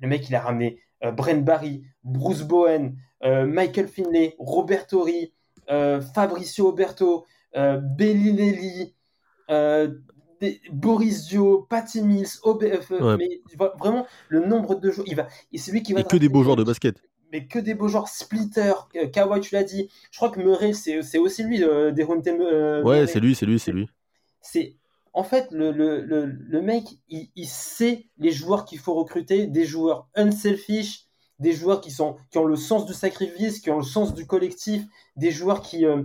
Le 0.00 0.08
mec, 0.08 0.28
il 0.28 0.34
a 0.34 0.40
ramené 0.40 0.78
Brent 1.00 1.42
Barry, 1.42 1.84
Bruce 2.04 2.42
Bowen, 2.42 2.96
Michael 3.22 3.88
Finlay, 3.88 4.34
Robert 4.38 4.86
Torrey, 4.86 5.32
euh, 5.70 6.00
Fabricio 6.00 6.68
Oberto, 6.68 7.24
euh, 7.56 7.78
Bellinelli, 7.78 8.94
euh, 9.50 9.94
des, 10.40 10.60
Boris 10.72 11.28
Dio, 11.28 11.66
Patty 11.68 12.02
Mills, 12.02 12.26
OBF, 12.42 12.90
Ouais. 12.90 13.16
mais 13.16 13.40
vraiment 13.78 14.06
le 14.28 14.44
nombre 14.44 14.74
de 14.74 14.90
joueurs, 14.90 15.06
il 15.08 15.16
va, 15.16 15.28
et 15.52 15.58
c'est 15.58 15.72
lui 15.72 15.82
qui 15.82 15.92
va. 15.92 16.00
Et 16.00 16.04
que 16.04 16.16
des 16.16 16.28
beaux 16.28 16.42
joueurs 16.42 16.56
de 16.56 16.64
basket. 16.64 17.02
Mais 17.32 17.46
que 17.46 17.58
des 17.58 17.74
beaux 17.74 17.88
joueurs, 17.88 18.08
Splitter, 18.08 18.72
euh, 18.96 19.06
Kawhi, 19.06 19.40
tu 19.40 19.54
l'as 19.54 19.64
dit. 19.64 19.88
Je 20.10 20.18
crois 20.18 20.30
que 20.30 20.38
Murray, 20.40 20.74
c'est 20.74 21.02
c'est 21.02 21.18
aussi 21.18 21.44
lui, 21.44 21.62
euh, 21.64 21.90
des 21.90 22.04
euh, 22.04 22.82
Ouais, 22.82 23.06
c'est 23.06 23.20
lui, 23.20 23.34
c'est 23.34 23.46
lui, 23.46 23.58
c'est 23.58 23.72
lui. 23.72 23.88
C'est 24.40 24.76
en 25.14 25.22
fait 25.24 25.48
le, 25.50 25.70
le, 25.70 26.00
le, 26.02 26.26
le 26.26 26.62
mec, 26.62 26.84
il, 27.08 27.30
il 27.36 27.46
sait 27.46 28.06
les 28.18 28.32
joueurs 28.32 28.64
qu'il 28.64 28.78
faut 28.78 28.94
recruter, 28.94 29.46
des 29.46 29.64
joueurs 29.64 30.08
unselfish, 30.14 31.06
des 31.42 31.52
joueurs 31.52 31.80
qui 31.80 31.90
sont 31.90 32.16
qui 32.30 32.38
ont 32.38 32.44
le 32.46 32.56
sens 32.56 32.86
du 32.86 32.94
sacrifice, 32.94 33.60
qui 33.60 33.70
ont 33.70 33.78
le 33.78 33.84
sens 33.84 34.14
du 34.14 34.26
collectif, 34.26 34.82
des 35.16 35.30
joueurs 35.30 35.60
qui 35.62 35.84
euh, 35.86 36.04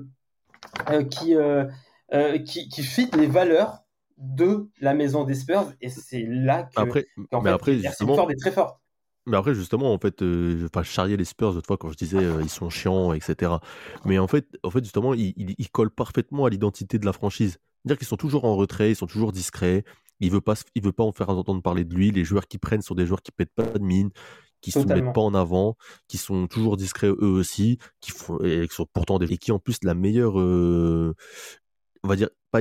euh, 0.89 1.03
qui, 1.03 1.35
euh, 1.35 1.65
euh, 2.13 2.39
qui 2.39 2.69
qui 2.69 2.83
fit 2.83 3.09
les 3.17 3.27
valeurs 3.27 3.79
de 4.17 4.67
la 4.81 4.93
maison 4.93 5.23
des 5.23 5.35
Spurs 5.35 5.73
et 5.81 5.89
c'est 5.89 6.25
là 6.27 6.63
que 6.63 6.81
Après, 6.81 7.05
qu'en 7.31 7.41
mais 7.41 7.49
fait, 7.49 7.55
après, 7.55 7.71
justement, 7.79 8.15
Ford 8.15 8.31
est 8.31 8.39
très 8.39 8.51
fort. 8.51 8.79
Mais 9.27 9.37
après, 9.37 9.53
justement, 9.53 9.93
en 9.93 9.99
fait, 9.99 10.21
euh, 10.21 10.57
je 10.59 10.65
enfin, 10.65 10.83
je 10.83 10.89
charriais 10.89 11.17
les 11.17 11.25
Spurs 11.25 11.53
de 11.53 11.61
fois 11.65 11.77
quand 11.77 11.89
je 11.91 11.97
disais 11.97 12.17
euh, 12.17 12.41
ils 12.41 12.49
sont 12.49 12.69
chiants, 12.69 13.13
etc. 13.13 13.51
Mais 14.05 14.17
en 14.19 14.27
fait, 14.27 14.47
en 14.63 14.71
fait 14.71 14.83
justement, 14.83 15.13
ils, 15.13 15.33
ils, 15.35 15.53
ils 15.57 15.69
collent 15.69 15.91
parfaitement 15.91 16.45
à 16.45 16.49
l'identité 16.49 16.97
de 16.97 17.05
la 17.05 17.13
franchise. 17.13 17.57
C'est-à-dire 17.83 17.97
qu'ils 17.99 18.07
sont 18.07 18.17
toujours 18.17 18.45
en 18.45 18.55
retrait, 18.55 18.91
ils 18.91 18.95
sont 18.95 19.05
toujours 19.07 19.31
discrets. 19.33 19.83
Il 20.19 20.31
veut 20.31 20.41
pas, 20.41 20.55
se- 20.55 20.63
il 20.75 20.81
veut 20.81 20.93
pas 20.93 21.03
en 21.03 21.11
faire 21.11 21.29
entendre 21.29 21.61
parler 21.61 21.83
de 21.83 21.93
lui. 21.93 22.11
Les 22.11 22.23
joueurs 22.23 22.47
qui 22.47 22.57
prennent 22.57 22.81
sont 22.81 22.95
des 22.95 23.05
joueurs 23.05 23.21
qui 23.21 23.31
pètent 23.31 23.53
pas 23.53 23.65
de 23.65 23.83
mine, 23.83 24.09
qui 24.61 24.71
se 24.71 24.79
Totalement. 24.81 25.05
mettent 25.05 25.13
pas 25.13 25.21
en 25.21 25.33
avant, 25.33 25.77
qui 26.07 26.17
sont 26.17 26.47
toujours 26.47 26.77
discrets 26.77 27.07
eux 27.09 27.15
aussi, 27.21 27.77
qui 28.01 28.11
font, 28.11 28.39
et 28.43 28.67
qui 28.67 28.75
sont 28.75 28.87
pourtant 28.91 29.19
des, 29.19 29.31
et 29.31 29.37
qui 29.37 29.51
en 29.51 29.59
plus 29.59 29.77
la 29.83 29.93
meilleure, 29.93 30.39
euh, 30.39 31.15
on 32.03 32.07
va 32.07 32.15
dire 32.15 32.29
pas, 32.51 32.59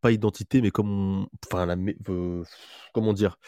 pas 0.00 0.12
identité, 0.12 0.60
mais 0.62 0.70
comme, 0.70 1.26
enfin, 1.46 1.66
la, 1.66 1.76
euh, 2.08 2.44
comment 2.92 3.12
dire, 3.12 3.38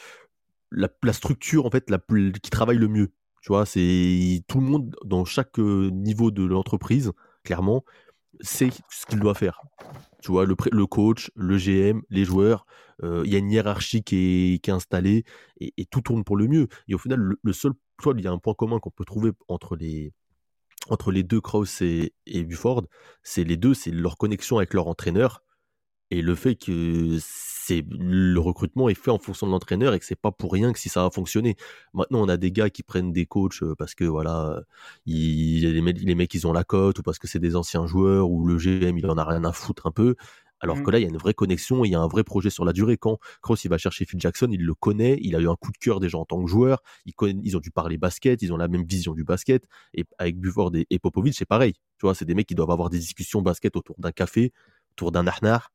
la, 0.71 0.89
la 1.03 1.13
structure 1.13 1.67
en 1.67 1.71
fait 1.71 1.91
la 1.91 1.99
qui 2.43 2.51
travaille 2.51 2.79
le 2.79 2.89
mieux. 2.89 3.13
Tu 3.43 3.49
vois, 3.49 3.67
c'est 3.67 4.43
tout 4.49 4.61
le 4.61 4.67
monde 4.67 4.97
dans 5.05 5.25
chaque 5.25 5.59
euh, 5.59 5.91
niveau 5.91 6.31
de 6.31 6.45
l'entreprise, 6.45 7.13
clairement, 7.45 7.85
sait 8.41 8.71
ce 8.91 9.07
qu'il 9.07 9.21
doit 9.21 9.35
faire. 9.35 9.63
Tu 10.23 10.33
vois, 10.33 10.47
le, 10.47 10.57
le 10.73 10.87
coach, 10.87 11.31
le 11.37 11.57
GM, 11.59 12.03
les 12.11 12.25
joueurs, 12.25 12.67
euh, 13.05 13.23
il 13.25 13.33
y 13.33 13.37
a 13.37 13.39
une 13.39 13.51
hiérarchie 13.51 14.03
qui 14.03 14.55
est, 14.55 14.59
qui 14.65 14.71
est 14.71 14.75
installée 14.75 15.25
et, 15.61 15.73
et 15.77 15.87
tout 15.87 16.01
tourne 16.01 16.25
pour 16.25 16.37
le 16.37 16.49
mieux. 16.49 16.69
Et 16.89 16.95
au 16.95 16.99
final, 16.99 17.21
le, 17.21 17.39
le 17.43 17.53
seul, 17.53 17.73
tu 17.99 18.05
vois, 18.05 18.15
il 18.17 18.25
y 18.25 18.29
a 18.29 18.33
un 18.33 18.39
point 18.39 18.55
commun 18.55 18.79
qu'on 18.79 18.91
peut 18.91 19.05
trouver 19.05 19.33
entre 19.49 19.77
les, 19.77 20.13
deux, 21.23 21.41
Krauss 21.41 21.83
et, 21.83 22.15
et 22.27 22.45
Bufford, 22.45 22.85
c'est 23.23 23.45
les 23.45 23.57
deux, 23.57 23.75
c'est 23.75 23.91
leur 23.91 24.17
connexion 24.17 24.59
avec 24.59 24.75
leur 24.75 24.87
entraîneur 24.89 25.43
et 26.11 26.23
le 26.23 26.35
fait 26.35 26.55
que 26.55 27.19
c'est 27.21 27.85
le 27.91 28.39
recrutement 28.41 28.89
est 28.89 28.95
fait 28.95 29.11
en 29.11 29.19
fonction 29.19 29.47
de 29.47 29.53
l'entraîneur 29.53 29.93
et 29.93 29.99
que 29.99 30.05
c'est 30.05 30.19
pas 30.19 30.33
pour 30.33 30.53
rien 30.53 30.73
que 30.73 30.79
si 30.79 30.89
ça 30.89 31.03
va 31.03 31.11
fonctionner. 31.11 31.57
Maintenant, 31.93 32.23
on 32.23 32.29
a 32.29 32.39
des 32.39 32.51
gars 32.51 32.71
qui 32.71 32.83
prennent 32.83 33.13
des 33.13 33.27
coachs 33.27 33.63
euh, 33.63 33.75
parce 33.77 33.95
que 33.95 34.05
voilà, 34.05 34.63
les 35.05 35.81
mecs 35.83 36.35
ils 36.35 36.47
ont 36.47 36.53
la 36.53 36.65
cote 36.65 36.99
ou 36.99 37.03
parce 37.03 37.19
que 37.19 37.27
c'est 37.29 37.39
des 37.39 37.57
anciens 37.57 37.87
joueurs 37.87 38.31
ou 38.31 38.47
le 38.47 38.57
GM 38.57 38.97
il 38.97 39.07
en 39.07 39.19
a 39.19 39.25
rien 39.25 39.45
à 39.45 39.53
foutre 39.53 39.87
un 39.87 39.91
peu. 39.91 40.15
Alors 40.61 40.83
que 40.83 40.91
là, 40.91 40.99
il 40.99 41.03
y 41.03 41.05
a 41.05 41.09
une 41.09 41.17
vraie 41.17 41.35
connexion, 41.35 41.85
il 41.85 41.91
y 41.91 41.95
a 41.95 42.01
un 42.01 42.09
vrai 42.09 42.25
projet 42.25 42.51
sur 42.51 42.65
la 42.65 42.73
durée. 42.73 42.97
Quand 42.97 43.19
Cross 43.43 43.65
il 43.65 43.69
va 43.69 43.79
chercher 43.79 44.05
Phil 44.05 44.21
Jackson, 44.21 44.49
il 44.51 44.65
le 44.65 44.75
connaît, 44.75 45.19
il 45.23 45.37
a 45.37 45.41
eu 45.41 45.49
un 45.49 45.55
coup 45.55 45.71
de 45.71 45.79
cœur 45.79 46.01
déjà 46.01 46.19
en 46.19 46.25
tant 46.25 46.43
que 46.43 46.49
joueur, 46.49 46.83
ils, 47.07 47.57
ont 47.57 47.61
dû 47.61 47.71
parler 47.71 47.97
basket, 47.97 48.43
ils 48.43 48.53
ont 48.53 48.57
la 48.57 48.69
même 48.69 48.85
vision 48.85 49.15
du 49.15 49.25
basket. 49.25 49.65
Et 49.95 50.05
avec 50.19 50.39
Buford 50.39 50.75
et, 50.75 50.87
et 50.91 50.99
Popovic, 50.99 51.35
c'est 51.35 51.47
pareil. 51.47 51.75
Tu 51.99 52.07
vois, 52.07 52.15
c'est 52.15 52.25
des 52.25 52.35
mecs 52.35 52.47
qui 52.47 52.55
doivent 52.55 52.71
avoir 52.71 52.91
des 52.91 52.99
discussions 52.99 53.43
basket 53.43 53.77
autour 53.77 53.97
d'un 53.99 54.13
café, 54.13 54.53
autour 54.93 55.13
d'un 55.13 55.27
arnar. 55.27 55.71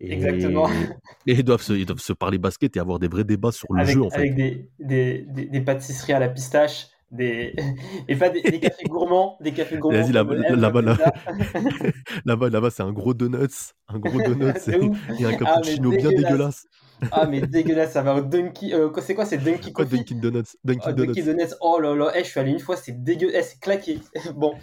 Et, 0.00 0.12
Exactement. 0.12 0.68
Et 1.26 1.32
ils 1.32 1.44
doivent, 1.44 1.62
se, 1.62 1.72
ils 1.72 1.86
doivent 1.86 2.00
se 2.00 2.12
parler 2.12 2.38
basket 2.38 2.76
et 2.76 2.80
avoir 2.80 2.98
des 2.98 3.08
vrais 3.08 3.24
débats 3.24 3.52
sur 3.52 3.72
le 3.72 3.80
avec, 3.80 3.94
jeu, 3.94 4.02
en 4.02 4.10
fait. 4.10 4.16
avec 4.16 4.34
des, 4.34 4.68
des, 4.78 5.24
des, 5.28 5.46
des 5.46 5.60
pâtisseries 5.60 6.12
à 6.12 6.18
la 6.18 6.28
pistache, 6.28 6.88
des... 7.14 7.54
et 8.08 8.16
pas 8.16 8.28
des, 8.28 8.42
des 8.42 8.60
cafés 8.60 8.84
gourmands, 8.84 9.36
des 9.40 9.52
cafés 9.52 9.78
gourmands. 9.78 10.00
Vas-y, 10.02 10.12
là-bas. 10.12 10.34
Là-bas, 12.24 12.48
là-bas, 12.50 12.70
c'est 12.70 12.82
un 12.82 12.92
gros 12.92 13.14
donuts, 13.14 13.72
un 13.88 13.98
gros 13.98 14.20
donuts 14.26 14.52
et, 14.68 15.22
et 15.22 15.24
un 15.26 15.30
Ah, 15.30 15.36
cappuccino 15.36 15.90
bien 15.90 15.98
dégueulasse. 16.10 16.22
dégueulasse. 16.24 16.64
Ah, 17.10 17.26
mais 17.26 17.40
dégueulasse, 17.42 17.92
ça 17.92 18.02
va 18.02 18.14
au 18.16 18.20
Dunky. 18.22 18.72
euh, 18.72 18.88
c'est 19.00 19.14
quoi, 19.14 19.24
c'est 19.26 19.38
Dunky 19.38 19.72
Quoi, 19.72 19.84
Dunkin' 19.84 20.20
Donuts 20.20 20.42
Dunkin' 20.64 20.90
Oh, 20.90 20.92
Donuts. 20.92 21.12
Dunkin' 21.14 21.24
Donuts, 21.36 21.54
oh 21.60 21.78
là 21.80 21.94
là, 21.94 22.12
eh, 22.14 22.24
je 22.24 22.28
suis 22.30 22.40
allé 22.40 22.52
une 22.52 22.60
fois, 22.60 22.76
c'est 22.76 23.02
dégueu, 23.02 23.30
eh, 23.34 23.42
c'est 23.42 23.60
claqué. 23.60 23.98
bon, 24.34 24.54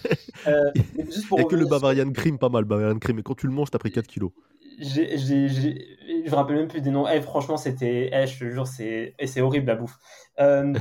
euh, 0.47 0.71
juste 1.09 1.27
pour 1.27 1.37
Il 1.39 1.41
n'y 1.41 1.47
a 1.47 1.49
que 1.49 1.55
le 1.55 1.61
sur- 1.65 1.69
Bavarian 1.69 2.11
Cream, 2.11 2.37
pas 2.39 2.49
mal, 2.49 2.63
Bavarian 2.65 2.97
Cream. 2.99 3.19
Et 3.19 3.23
quand 3.23 3.35
tu 3.35 3.47
le 3.47 3.53
manges, 3.53 3.69
t'as 3.69 3.79
pris 3.79 3.91
4 3.91 4.07
kilos. 4.07 4.31
j'ai, 4.79 5.17
j'ai- 5.17 5.47
je 5.49 6.29
me 6.31 6.35
rappelle 6.35 6.55
même 6.55 6.67
plus 6.67 6.81
des 6.81 6.89
noms. 6.91 7.07
Eh, 7.07 7.21
franchement, 7.21 7.57
c'était, 7.57 8.09
je 8.27 8.39
te 8.39 8.49
jure, 8.49 8.65
c'est, 8.65 9.13
c'est 9.25 9.41
horrible 9.41 9.67
la 9.67 9.75
bouffe. 9.75 9.97
Euh, 10.39 10.73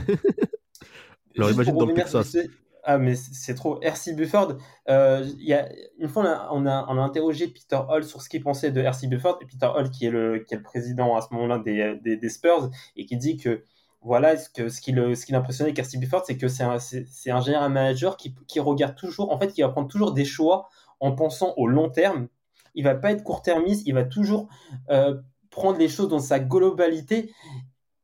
Alors, 1.37 1.51
imagine 1.51 1.76
dans 1.76 1.87
le 1.87 1.95
Texas. 1.95 2.37
Ah, 2.83 2.97
mais 2.97 3.14
c'est 3.14 3.55
trop. 3.55 3.74
R.C. 3.85 4.14
Bufford, 4.14 4.57
euh, 4.89 5.26
y 5.39 5.53
a, 5.53 5.68
une 5.99 6.09
fois, 6.09 6.22
on 6.22 6.26
a, 6.26 6.49
on, 6.53 6.66
a, 6.66 6.87
on 6.89 6.99
a 6.99 7.03
interrogé 7.03 7.47
Peter 7.49 7.78
Hall 7.89 8.05
sur 8.05 8.22
ce 8.22 8.28
qu'il 8.31 8.43
pensait 8.43 8.72
de 8.72 8.83
R.C. 8.83 9.07
Bufford, 9.07 9.39
et 9.43 9.47
Peter 9.47 9.66
Hall, 9.66 9.91
qui 9.91 10.07
est 10.07 10.11
le, 10.11 10.39
qui 10.39 10.55
est 10.55 10.57
le 10.57 10.62
président 10.62 11.14
à 11.14 11.20
ce 11.20 11.26
moment-là 11.35 11.59
des, 11.59 11.99
des, 12.03 12.16
des 12.16 12.28
Spurs, 12.31 12.70
et 12.97 13.05
qui 13.05 13.18
dit 13.18 13.37
que 13.37 13.62
voilà, 14.01 14.39
ce, 14.39 14.49
que, 14.49 14.70
ce 14.70 14.81
qui 14.81 14.93
le- 14.93 15.14
ce 15.14 15.26
qui 15.26 15.33
l'impressionnait 15.33 15.70
avec 15.72 15.85
R.C. 15.85 15.99
Bufford, 15.99 16.24
c'est 16.24 16.39
que 16.39 16.49
c'est 16.49 16.62
un, 16.62 16.78
c'est, 16.78 17.07
c'est 17.07 17.31
un 17.31 17.43
général 17.43 17.70
manager 17.70 18.16
qui, 18.16 18.35
qui 18.49 18.61
regarde 18.61 18.97
toujours, 18.97 19.31
en 19.31 19.39
fait, 19.39 19.49
qui 19.53 19.61
va 19.61 19.68
prendre 19.68 19.89
toujours 19.89 20.12
des 20.12 20.24
choix 20.24 20.70
en 21.01 21.12
pensant 21.12 21.53
au 21.59 21.66
long 21.66 21.91
terme. 21.91 22.28
Il 22.74 22.85
va 22.85 22.95
pas 22.95 23.12
être 23.12 23.22
court-termiste, 23.22 23.87
il 23.87 23.93
va 23.95 24.05
toujours 24.05 24.49
euh, 24.89 25.20
prendre 25.51 25.76
les 25.78 25.89
choses 25.89 26.09
dans 26.09 26.18
sa 26.18 26.41
globalité, 26.41 27.31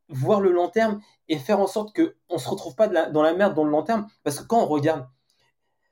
voir 0.09 0.41
le 0.41 0.53
long 0.53 0.69
terme 0.69 1.01
et 1.29 1.39
faire 1.39 1.61
en 1.61 1.67
sorte 1.67 1.95
que 1.95 2.17
on 2.29 2.39
se 2.39 2.49
retrouve 2.49 2.75
pas 2.75 2.89
dans 2.89 3.23
la 3.23 3.35
merde 3.35 3.55
dans 3.55 3.65
le 3.65 3.71
long 3.71 3.83
terme. 3.83 4.07
Parce 4.23 4.39
que 4.41 4.45
quand 4.45 4.63
on 4.63 4.67
regarde 4.67 5.07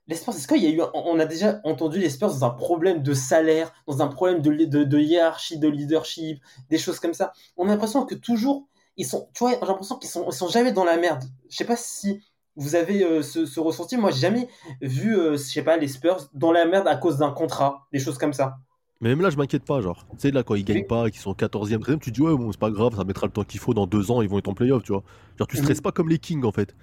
les 0.07 0.17
Spurs, 0.17 0.35
est-ce 0.35 0.47
qu'il 0.47 0.63
y 0.63 0.67
a 0.67 0.71
eu, 0.71 0.83
on 0.93 1.19
a 1.19 1.25
déjà 1.25 1.61
entendu 1.65 1.99
les 1.99 2.11
Spurs 2.11 2.29
dans 2.29 2.45
un 2.45 2.51
problème 2.51 3.03
de 3.03 3.15
salaire, 3.15 3.73
dans 3.87 4.03
un 4.03 4.09
problème 4.09 4.43
de, 4.43 4.85
de, 4.85 4.99
hiérarchie, 4.99 5.59
de 5.59 5.69
leadership, 5.69 6.43
des 6.69 6.79
choses 6.79 7.01
comme 7.01 7.15
ça. 7.15 7.33
On 7.57 7.67
a 7.67 7.71
l'impression 7.71 8.05
que 8.05 8.15
toujours 8.15 8.69
ils 8.97 9.07
sont, 9.07 9.29
tu 9.35 9.41
vois, 9.41 9.53
j'ai 9.53 9.67
l'impression 9.67 9.97
qu'ils 9.97 10.11
sont, 10.11 10.27
ils 10.29 10.35
sont 10.35 10.49
jamais 10.49 10.73
dans 10.73 10.85
la 10.85 10.97
merde. 10.97 11.25
Je 11.49 11.57
sais 11.57 11.65
pas 11.65 11.77
si 11.77 12.23
vous 12.57 12.77
avez 12.77 13.03
euh, 13.03 13.23
ce, 13.23 13.47
ce 13.47 13.59
ressenti. 13.59 13.97
Moi, 13.97 14.11
j'ai 14.11 14.21
jamais 14.21 14.49
vu, 14.81 15.19
euh, 15.19 15.33
je 15.33 15.43
sais 15.43 15.63
pas, 15.63 15.77
les 15.77 15.89
Spurs 15.89 16.29
dans 16.35 16.53
la 16.53 16.67
merde 16.67 16.87
à 16.87 16.97
cause 16.97 17.19
d'un 17.19 17.33
contrat, 17.33 17.89
des 17.93 17.99
choses 17.99 18.19
comme 18.19 18.33
ça. 18.33 18.59
Mais 19.01 19.11
même 19.11 19.21
là, 19.21 19.31
je 19.31 19.37
m'inquiète 19.37 19.65
pas, 19.65 19.81
genre. 19.81 20.07
Tu 20.13 20.17
sais, 20.19 20.31
là, 20.31 20.43
quand 20.43 20.55
ils 20.55 20.65
gagnent 20.65 20.87
pas, 20.87 21.11
qu'ils 21.11 21.21
sont 21.21 21.35
14e, 21.35 21.81
13e, 21.81 21.99
tu 22.01 22.11
te 22.11 22.15
dis, 22.15 22.23
ouais, 22.23 22.35
bon, 22.37 22.51
c'est 22.53 22.59
pas 22.61 22.71
grave, 22.71 22.95
ça 22.97 23.05
mettra 23.05 23.27
le 23.27 23.33
temps 23.33 23.45
qu'il 23.45 23.61
faut, 23.61 23.75
dans 23.75 23.87
deux 23.87 24.11
ans, 24.11 24.23
ils 24.23 24.29
vont 24.29 24.39
être 24.39 24.49
en 24.49 24.55
playoff, 24.55 24.83
tu 24.83 24.93
vois. 24.93 25.03
Genre, 25.39 25.49
tu 25.49 25.57
stresses 25.57 25.79
Mhm. 25.79 25.83
pas 25.83 25.93
comme 25.93 26.09
les 26.09 26.19
Kings, 26.19 26.45
en 26.45 26.53
fait. 26.53 26.75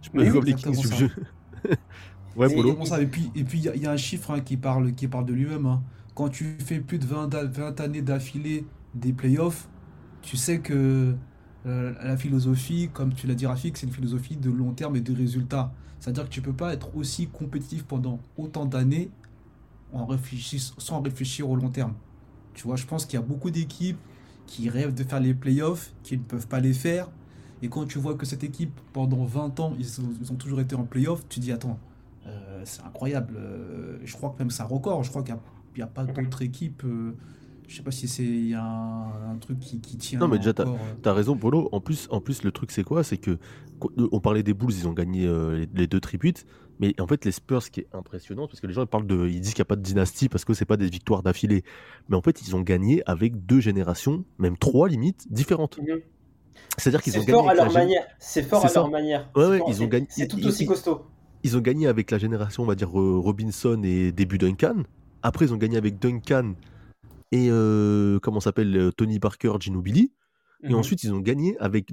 Tu 0.00 0.10
peux 0.10 0.22
Oui, 0.22 0.30
comme 0.30 0.44
les 0.44 0.52
exactement 0.52 0.82
Kings, 0.82 0.84
ça. 0.90 0.96
je- 0.96 1.06
Ouais, 2.36 2.50
Et- 2.52 2.86
ça 2.86 2.98
puis, 3.06 3.30
et 3.34 3.44
puis 3.44 3.58
il 3.58 3.64
y, 3.64 3.68
a- 3.68 3.74
il 3.76 3.82
y 3.82 3.86
a 3.86 3.92
un 3.92 3.96
chiffre 3.96 4.30
hein, 4.32 4.40
qui, 4.40 4.56
parle, 4.56 4.94
qui 4.94 5.08
parle 5.08 5.26
de 5.26 5.34
lui-même. 5.34 5.66
hein. 5.66 5.82
Quand 6.14 6.28
tu 6.30 6.56
fais 6.60 6.80
plus 6.80 6.98
de 6.98 7.06
20, 7.06 7.28
da- 7.28 7.44
20 7.44 7.78
années 7.80 8.02
d'affilée 8.02 8.66
des 8.94 9.12
playoffs, 9.12 9.68
tu 10.22 10.36
sais 10.36 10.60
que 10.60 11.16
euh, 11.66 11.94
la 12.02 12.16
philosophie, 12.16 12.90
comme 12.92 13.14
tu 13.14 13.26
l'as 13.26 13.34
dit 13.34 13.46
Rafik, 13.46 13.76
c'est 13.76 13.86
une 13.86 13.92
philosophie 13.92 14.36
de 14.36 14.50
long 14.50 14.72
terme 14.74 14.96
et 14.96 15.00
de 15.00 15.14
résultats. 15.14 15.72
C'est-à-dire 16.00 16.24
que 16.24 16.30
tu 16.30 16.42
peux 16.42 16.54
pas 16.54 16.72
être 16.74 16.94
aussi 16.96 17.28
compétitif 17.28 17.84
pendant 17.84 18.20
autant 18.36 18.66
d'années 18.66 19.10
en 19.92 20.08
sans 20.78 21.00
réfléchir 21.02 21.48
au 21.48 21.56
long 21.56 21.68
terme. 21.70 21.94
Tu 22.54 22.64
vois, 22.64 22.76
je 22.76 22.86
pense 22.86 23.06
qu'il 23.06 23.18
y 23.18 23.22
a 23.22 23.26
beaucoup 23.26 23.50
d'équipes 23.50 23.98
qui 24.46 24.68
rêvent 24.68 24.94
de 24.94 25.04
faire 25.04 25.20
les 25.20 25.34
playoffs, 25.34 25.92
qui 26.02 26.16
ne 26.18 26.22
peuvent 26.22 26.46
pas 26.48 26.60
les 26.60 26.72
faire. 26.74 27.08
Et 27.62 27.68
quand 27.68 27.86
tu 27.86 27.98
vois 27.98 28.14
que 28.14 28.26
cette 28.26 28.44
équipe, 28.44 28.72
pendant 28.92 29.24
20 29.24 29.60
ans, 29.60 29.74
ils 29.78 30.00
ont, 30.00 30.08
ils 30.20 30.32
ont 30.32 30.34
toujours 30.34 30.60
été 30.60 30.74
en 30.74 30.84
playoffs, 30.84 31.24
tu 31.28 31.40
dis, 31.40 31.52
attends, 31.52 31.78
euh, 32.26 32.62
c'est 32.64 32.82
incroyable. 32.82 33.34
Euh, 33.36 33.98
je 34.04 34.12
crois 34.16 34.30
que 34.30 34.38
même 34.38 34.50
c'est 34.50 34.62
un 34.62 34.66
record. 34.66 35.02
Je 35.04 35.10
crois 35.10 35.22
qu'il 35.22 35.36
n'y 35.76 35.82
a, 35.82 35.86
pas 35.86 36.04
d'autres 36.04 36.42
équipes. 36.42 36.82
euh, 36.84 37.12
je 37.68 37.76
sais 37.76 37.82
pas 37.82 37.92
si 37.92 38.08
c'est 38.08 38.52
un, 38.54 39.06
un 39.30 39.36
truc 39.40 39.60
qui, 39.60 39.80
qui 39.80 39.96
tient. 39.96 40.18
Non, 40.18 40.28
mais 40.28 40.38
déjà, 40.38 40.52
t'as- 40.52 40.64
encore, 40.64 40.78
euh. 41.06 41.12
Raison, 41.12 41.36
Polo. 41.36 41.68
En 41.72 41.80
plus, 41.80 42.08
en 42.10 42.20
plus, 42.20 42.42
le 42.42 42.50
truc, 42.50 42.70
c'est 42.72 42.82
quoi? 42.84 43.04
C'est 43.04 43.16
que 43.18 43.38
qu- 43.80 44.08
on 44.10 44.20
parlait 44.20 44.42
des 44.42 44.54
Bulls, 44.54 44.72
ils 44.72 44.88
ont 44.88 44.92
gagné 44.92 45.26
les, 45.26 45.68
les 45.72 45.86
deux 45.86 46.00
tributes. 46.00 46.44
Mais 46.80 46.94
en 47.00 47.06
fait, 47.06 47.24
les 47.24 47.32
Spurs, 47.32 47.62
ce 47.62 47.70
qui 47.70 47.80
est 47.80 47.86
impressionnant, 47.92 48.46
parce 48.48 48.60
que 48.60 48.66
les 48.66 48.72
gens 48.72 48.82
ils 48.82 48.88
parlent 48.88 49.06
de, 49.06 49.26
ils 49.28 49.40
disent 49.40 49.54
qu'il 49.54 49.60
n'y 49.60 49.66
a 49.66 49.66
pas 49.66 49.76
de 49.76 49.82
dynastie 49.82 50.28
parce 50.28 50.44
que 50.44 50.52
c'est 50.54 50.64
pas 50.64 50.76
des 50.76 50.88
victoires 50.88 51.22
d'affilée. 51.22 51.62
Mais 52.08 52.16
en 52.16 52.22
fait, 52.22 52.42
ils 52.42 52.56
ont 52.56 52.60
gagné 52.60 53.02
avec 53.06 53.46
deux 53.46 53.60
générations, 53.60 54.24
même 54.38 54.56
trois 54.56 54.88
limites 54.88 55.32
différentes. 55.32 55.78
Mhm. 55.78 56.00
C'est-à-dire 56.78 57.02
qu'ils 57.02 57.16
ont 57.18 57.20
gagné 57.20 57.32
fort 57.32 57.48
à 57.50 57.54
leur 57.54 57.68
gén- 57.68 57.74
manière. 57.74 58.04
C'est 58.18 58.42
fort 58.42 58.64
à 58.64 58.68
ça. 58.68 58.80
leur 58.80 58.90
manière. 58.90 59.30
Ouais, 59.36 59.42
C'est 59.44 59.50
ouais, 59.50 59.58
fort, 59.58 59.68
ils 59.68 59.74
ont 59.74 59.76
c'est- 59.78 59.88
gagné- 59.88 60.06
C'est 60.10 60.28
tout 60.28 60.44
aussi 60.46 60.64
ils- 60.64 60.66
costaud. 60.66 61.02
Ils 61.44 61.56
ont 61.56 61.60
gagné 61.60 61.86
avec 61.88 62.10
la 62.10 62.18
génération, 62.18 62.62
on 62.62 62.66
va 62.66 62.74
dire 62.74 62.98
euh, 62.98 63.18
Robinson 63.18 63.80
et 63.84 64.12
début 64.12 64.38
Duncan. 64.38 64.82
Après, 65.22 65.44
ils 65.44 65.52
ont 65.52 65.56
gagné 65.56 65.76
avec 65.76 65.98
Duncan 65.98 66.54
et 67.32 67.48
euh, 67.50 68.18
comment 68.20 68.40
s'appelle 68.40 68.76
euh, 68.76 68.90
Tony 68.92 69.18
Parker, 69.18 69.52
Ginobili. 69.60 70.12
Et 70.62 70.68
Mhm. 70.70 70.74
ensuite, 70.76 71.02
ils 71.04 71.12
ont 71.12 71.20
gagné 71.20 71.56
avec 71.58 71.90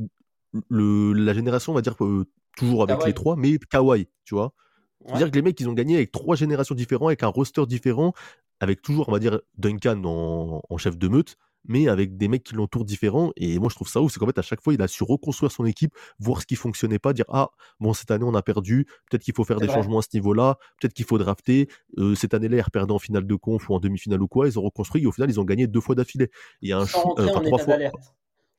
le, 0.70 1.14
la 1.14 1.34
génération, 1.34 1.72
on 1.72 1.76
va 1.76 1.82
dire, 1.82 1.96
euh, 2.04 2.26
toujours 2.58 2.84
avec 2.84 3.06
les 3.06 3.14
trois, 3.14 3.36
mais 3.36 3.58
Kawhi, 3.58 4.08
tu 4.26 4.36
vois. 4.36 4.54
Ouais. 5.02 5.08
C'est-à-dire 5.10 5.32
que 5.32 5.36
les 5.36 5.42
mecs, 5.42 5.60
ils 5.60 5.70
ont 5.70 5.74
gagné 5.74 5.96
avec 5.96 6.12
trois 6.12 6.36
générations 6.36 6.76
différentes, 6.76 7.08
avec 7.10 7.24
un 7.24 7.28
roster 7.28 7.66
différent, 7.66 8.14
avec 8.60 8.82
toujours, 8.82 9.08
on 9.08 9.12
va 9.12 9.20
dire, 9.20 9.40
Duncan 9.58 10.02
en, 10.04 10.62
en 10.70 10.78
chef 10.78 10.98
de 10.98 11.08
meute, 11.08 11.38
mais 11.66 11.88
avec 11.88 12.18
des 12.18 12.28
mecs 12.28 12.44
qui 12.44 12.56
l'entourent 12.56 12.84
différents. 12.86 13.32
Et 13.38 13.60
moi, 13.60 13.70
je 13.70 13.76
trouve 13.76 13.88
ça 13.88 14.02
ouf, 14.02 14.12
c'est 14.12 14.20
qu'en 14.20 14.26
fait, 14.26 14.38
à 14.38 14.42
chaque 14.42 14.62
fois, 14.62 14.74
il 14.74 14.82
a 14.82 14.88
su 14.88 15.04
reconstruire 15.04 15.52
son 15.52 15.66
équipe, 15.66 15.94
voir 16.20 16.42
ce 16.42 16.46
qui 16.46 16.56
fonctionnait 16.56 17.00
pas, 17.00 17.14
dire, 17.14 17.26
ah, 17.30 17.50
bon, 17.80 17.94
cette 17.94 18.12
année, 18.12 18.26
on 18.26 18.36
a 18.36 18.42
perdu, 18.42 18.86
peut-être 19.10 19.24
qu'il 19.24 19.34
faut 19.34 19.44
faire 19.46 19.60
des 19.60 19.68
vrai. 19.68 19.76
changements 19.76 20.00
à 20.00 20.02
ce 20.02 20.10
niveau-là, 20.14 20.58
peut-être 20.80 20.94
qu'il 20.94 21.06
faut 21.06 21.18
drafter. 21.18 21.70
Euh, 21.98 22.16
cette 22.16 22.34
année-là, 22.34 22.58
ils 22.58 22.62
reperdaient 22.62 22.94
en 22.94 23.00
finale 23.00 23.26
de 23.26 23.36
conf 23.36 23.70
ou 23.70 23.74
en 23.76 23.80
demi-finale 23.80 24.22
ou 24.22 24.28
quoi, 24.28 24.48
ils 24.48 24.60
ont 24.60 24.64
reconstruit, 24.64 25.04
et 25.04 25.06
au 25.08 25.12
final, 25.14 25.30
ils 25.30 25.40
ont 25.40 25.46
gagné 25.46 25.68
deux 25.68 25.82
fois 25.82 25.96
d'affilée. 25.96 26.30
Il 26.62 26.70
y 26.70 26.74
a 26.74 26.80
un 26.80 26.86
chou- 26.86 26.98
euh, 27.20 27.28
enfin, 27.30 27.40
en 27.40 27.42
trois 27.44 27.58
fois. 27.60 27.74
d'alerte. 27.74 27.96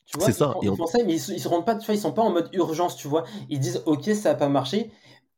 Tu 0.07 0.17
vois, 0.19 0.27
C'est 0.27 0.33
ça, 0.33 0.53
font- 0.55 0.63
et 0.63 0.67
Ils 0.67 0.71
en- 0.71 0.77
font 0.77 0.87
ça, 0.87 0.99
mais 1.05 1.15
ils, 1.15 1.35
ils 1.35 1.41
se 1.41 1.49
rendent 1.49 1.67
pas, 1.67 1.75
tu 1.77 1.87
vois, 1.87 1.95
ils 1.95 2.01
sont 2.01 2.13
pas 2.13 2.23
en 2.23 2.31
mode 2.33 2.49
urgence, 2.53 2.97
tu 2.97 3.07
vois. 3.09 3.25
Ils 3.51 3.61
disent, 3.61 3.83
ok, 3.87 4.05
ça 4.15 4.31
a 4.31 4.35
pas 4.35 4.49
marché, 4.49 4.91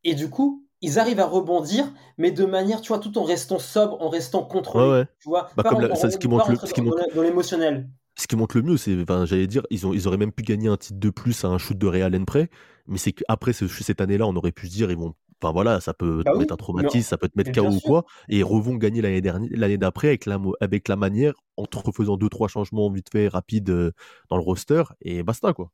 et 0.05 0.15
du 0.15 0.31
coup, 0.31 0.62
ils 0.83 0.99
arrivent 0.99 1.21
à 1.21 1.27
rebondir, 1.27 1.87
mais 2.19 2.31
de 2.33 2.45
manière, 2.45 2.81
tu 2.83 2.89
vois, 2.89 2.99
tout 2.99 3.17
en 3.19 3.25
restant 3.25 3.59
sobre, 3.59 4.01
en 4.03 4.09
restant 4.11 4.45
contrôlé, 4.45 4.87
Ouais, 4.87 4.91
ouais. 4.91 5.07
tu 5.21 5.29
vois. 5.29 5.51
Bah, 5.57 5.65
pas 5.65 5.71
comme 5.71 5.81
en- 5.81 5.81
la- 5.81 5.95
en- 5.95 5.95
c'est 5.95 6.11
ce 6.11 6.19
qui 6.19 6.29
montre 6.29 6.51
le- 6.51 6.61
ce 6.65 6.73
qui 6.75 6.81
montre- 6.83 6.99
dans 7.15 7.23
l'émotionnel. 7.23 7.89
ce 8.19 8.27
qui 8.27 8.37
montre 8.37 8.57
le 8.57 8.63
mieux, 8.63 8.77
c'est, 8.77 9.01
enfin, 9.03 9.25
j'allais 9.25 9.47
dire, 9.47 9.63
ils, 9.71 9.87
ont, 9.87 9.93
ils 9.95 10.07
auraient 10.07 10.17
même 10.19 10.33
pu 10.33 10.43
gagner 10.43 10.69
un 10.69 10.77
titre 10.77 10.99
de 11.01 11.11
plus 11.11 11.45
à 11.45 11.49
un 11.49 11.59
shoot 11.59 11.77
de 11.79 11.87
Real 11.87 12.03
Allen 12.15 12.27
près, 12.27 12.51
mais 12.87 12.99
c'est 12.99 13.13
qu'après 13.13 13.53
ce- 13.53 13.67
cette 13.69 14.01
année-là, 14.01 14.27
on 14.27 14.37
aurait 14.37 14.53
pu 14.53 14.67
se 14.69 14.73
dire, 14.73 14.91
ils 14.91 14.97
vont, 14.99 15.15
enfin 15.43 15.53
voilà, 15.53 15.81
ça 15.81 15.95
peut 15.95 16.25
Bah 16.25 16.33
te 16.33 16.37
oui, 16.37 16.47
mettre 16.47 16.53
un 16.53 16.57
traumatisme, 16.57 17.09
ça 17.09 17.17
peut 17.19 17.29
te 17.29 17.39
mettre 17.39 17.51
KO 17.53 17.71
ou 17.77 17.81
quoi, 17.81 18.05
et 18.29 18.39
ils 18.39 18.45
revont 18.45 18.75
gagner 18.77 19.01
l'année 19.03 19.23
dernière, 19.23 19.49
l'année 19.53 19.79
d'après 19.79 20.09
avec 20.09 20.27
la, 20.27 20.39
avec 20.61 20.89
la 20.89 20.97
manière, 20.97 21.33
en 21.57 21.65
te 21.67 21.79
refaisant 21.79 22.17
deux 22.19 22.29
trois 22.29 22.49
changements 22.49 22.91
vite 22.91 23.09
fait, 23.11 23.29
rapides 23.29 23.71
euh, 23.71 23.93
dans 24.29 24.37
le 24.37 24.43
roster, 24.43 24.83
et 25.01 25.23
basta 25.23 25.53
quoi. 25.55 25.71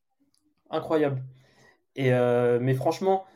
Incroyable. 0.70 1.22
Et 1.96 2.12
euh, 2.12 2.58
mais 2.60 2.74
franchement, 2.74 3.26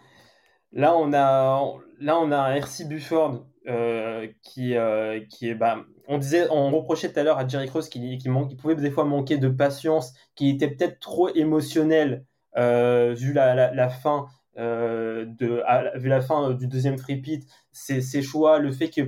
là 0.72 0.96
on 0.96 1.12
a 1.12 1.62
là 2.00 2.18
on 2.18 2.30
a 2.32 2.38
un 2.38 2.54
RC 2.54 2.84
Bufford 2.84 3.44
euh, 3.68 4.28
qui 4.42 4.76
euh, 4.76 5.20
qui 5.28 5.48
est 5.48 5.54
bah 5.54 5.84
on 6.08 6.18
disait 6.18 6.48
on 6.50 6.70
reprochait 6.70 7.12
tout 7.12 7.18
à 7.20 7.22
l'heure 7.22 7.38
à 7.38 7.46
Jerry 7.46 7.68
Cross 7.68 7.88
qu'il 7.88 8.18
qu'il 8.18 8.30
manque- 8.30 8.48
qu'il 8.48 8.56
pouvait 8.56 8.74
des 8.74 8.90
fois 8.90 9.04
manquer 9.04 9.38
de 9.38 9.48
patience, 9.48 10.12
qu'il 10.34 10.48
était 10.48 10.68
peut-être 10.68 11.00
trop 11.00 11.28
émotionnel 11.34 12.24
vu 12.56 13.32
la, 13.32 13.88
fin 13.88 14.26
de 14.56 15.98
vu 15.98 16.08
la 16.08 16.20
fin 16.20 16.50
du 16.52 16.66
deuxième 16.66 16.96
repeat, 16.96 17.46
ses, 17.72 18.00
ses 18.02 18.22
choix, 18.22 18.58
le 18.58 18.72
fait 18.72 18.90
que 18.90 19.02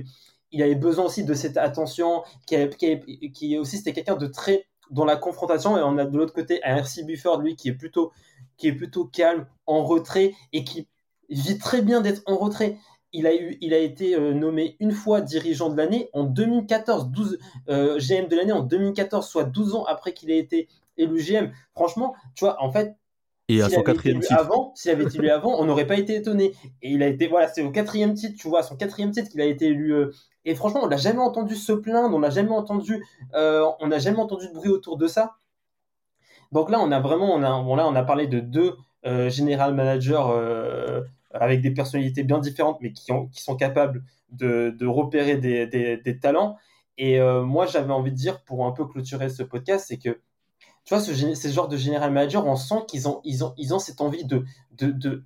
il 0.51 0.63
avait 0.63 0.75
besoin 0.75 1.05
aussi 1.05 1.25
de 1.25 1.33
cette 1.33 1.57
attention, 1.57 2.23
qui, 2.47 3.31
qui 3.33 3.57
aussi 3.57 3.77
c'était 3.77 3.93
quelqu'un 3.93 4.15
de 4.15 4.27
très 4.27 4.67
dans 4.91 5.05
la 5.05 5.15
confrontation 5.17 5.77
et 5.77 5.81
on 5.81 5.97
a 5.97 6.05
de 6.05 6.17
l'autre 6.17 6.33
côté 6.33 6.63
un 6.63 6.77
RC 6.77 7.03
Bufford 7.03 7.41
lui 7.41 7.55
qui 7.55 7.69
est 7.69 7.73
plutôt 7.73 8.11
qui 8.57 8.67
est 8.67 8.73
plutôt 8.73 9.05
calme, 9.05 9.47
en 9.65 9.83
retrait 9.83 10.33
et 10.53 10.63
qui 10.63 10.87
vit 11.29 11.57
très 11.57 11.81
bien 11.81 12.01
d'être 12.01 12.21
en 12.25 12.37
retrait. 12.37 12.77
Il 13.13 13.27
a, 13.27 13.35
eu, 13.35 13.57
il 13.61 13.73
a 13.73 13.77
été 13.77 14.15
euh, 14.15 14.33
nommé 14.33 14.75
une 14.79 14.91
fois 14.91 15.21
dirigeant 15.21 15.69
de 15.69 15.77
l'année 15.77 16.09
en 16.13 16.23
2014, 16.23 17.09
12, 17.11 17.39
euh, 17.69 17.97
GM 17.99 18.27
de 18.27 18.35
l'année 18.35 18.51
en 18.51 18.61
2014, 18.61 19.25
soit 19.27 19.45
12 19.45 19.75
ans 19.75 19.85
après 19.85 20.13
qu'il 20.13 20.31
ait 20.31 20.37
été 20.37 20.67
élu 20.97 21.21
GM. 21.21 21.51
Franchement, 21.73 22.15
tu 22.35 22.43
vois, 22.43 22.61
en 22.61 22.71
fait, 22.71 22.95
Et 23.47 23.61
à 23.61 23.69
son 23.69 23.83
quatrième 23.83 24.19
titre. 24.19 24.33
avant, 24.33 24.73
s'il 24.75 24.91
avait 24.91 25.05
été 25.05 25.17
élu 25.17 25.29
avant, 25.29 25.59
on 25.59 25.65
n'aurait 25.65 25.87
pas 25.87 25.97
été 25.97 26.15
étonné. 26.15 26.53
Et 26.81 26.91
il 26.91 27.03
a 27.03 27.07
été, 27.07 27.27
voilà, 27.27 27.47
c'est 27.47 27.61
au 27.61 27.71
quatrième 27.71 28.13
titre, 28.13 28.35
tu 28.39 28.49
vois, 28.49 28.63
son 28.63 28.75
quatrième 28.75 29.11
titre 29.11 29.29
qu'il 29.29 29.41
a 29.41 29.45
été 29.45 29.67
élu. 29.67 29.93
euh, 29.93 30.11
et 30.45 30.55
franchement, 30.55 30.81
on 30.83 30.87
l'a 30.87 30.97
jamais 30.97 31.19
entendu 31.19 31.55
se 31.55 31.71
plaindre, 31.71 32.15
on 32.15 32.19
l'a 32.19 32.29
jamais 32.29 32.51
entendu, 32.51 33.03
euh, 33.33 33.65
on 33.79 33.87
n'a 33.87 33.99
jamais 33.99 34.19
entendu 34.19 34.47
de 34.47 34.53
bruit 34.53 34.69
autour 34.69 34.97
de 34.97 35.07
ça. 35.07 35.35
Donc 36.51 36.69
là, 36.69 36.79
on 36.79 36.91
a 36.91 36.99
vraiment, 36.99 37.33
on 37.33 37.43
a, 37.43 37.61
bon, 37.63 37.75
là, 37.75 37.87
on 37.87 37.95
a 37.95 38.03
parlé 38.03 38.27
de 38.27 38.39
deux 38.39 38.75
euh, 39.05 39.29
general 39.29 39.73
managers 39.73 40.23
euh, 40.29 41.03
avec 41.31 41.61
des 41.61 41.71
personnalités 41.71 42.23
bien 42.23 42.39
différentes, 42.39 42.79
mais 42.81 42.91
qui, 42.91 43.11
ont, 43.11 43.27
qui 43.27 43.41
sont 43.41 43.55
capables 43.55 44.03
de, 44.31 44.85
repérer 44.85 45.37
des, 45.37 46.19
talents. 46.19 46.57
Et 46.97 47.19
euh, 47.19 47.43
moi, 47.43 47.65
j'avais 47.65 47.93
envie 47.93 48.11
de 48.11 48.15
dire, 48.17 48.41
pour 48.41 48.65
un 48.65 48.71
peu 48.71 48.85
clôturer 48.85 49.29
ce 49.29 49.43
podcast, 49.43 49.85
c'est 49.87 49.97
que 49.97 50.21
tu 50.85 50.93
vois, 50.93 51.01
ce, 51.01 51.13
ce 51.13 51.47
genre 51.47 51.67
de 51.67 51.77
general 51.77 52.11
manager, 52.11 52.45
on 52.45 52.55
sent 52.55 52.83
qu'ils 52.87 53.07
ont, 53.07 53.19
ils 53.23 53.43
ont, 53.43 53.53
ils 53.57 53.73
ont 53.73 53.79
cette 53.79 54.01
envie 54.01 54.23
de, 54.23 54.45
de, 54.73 54.91
de, 54.91 55.23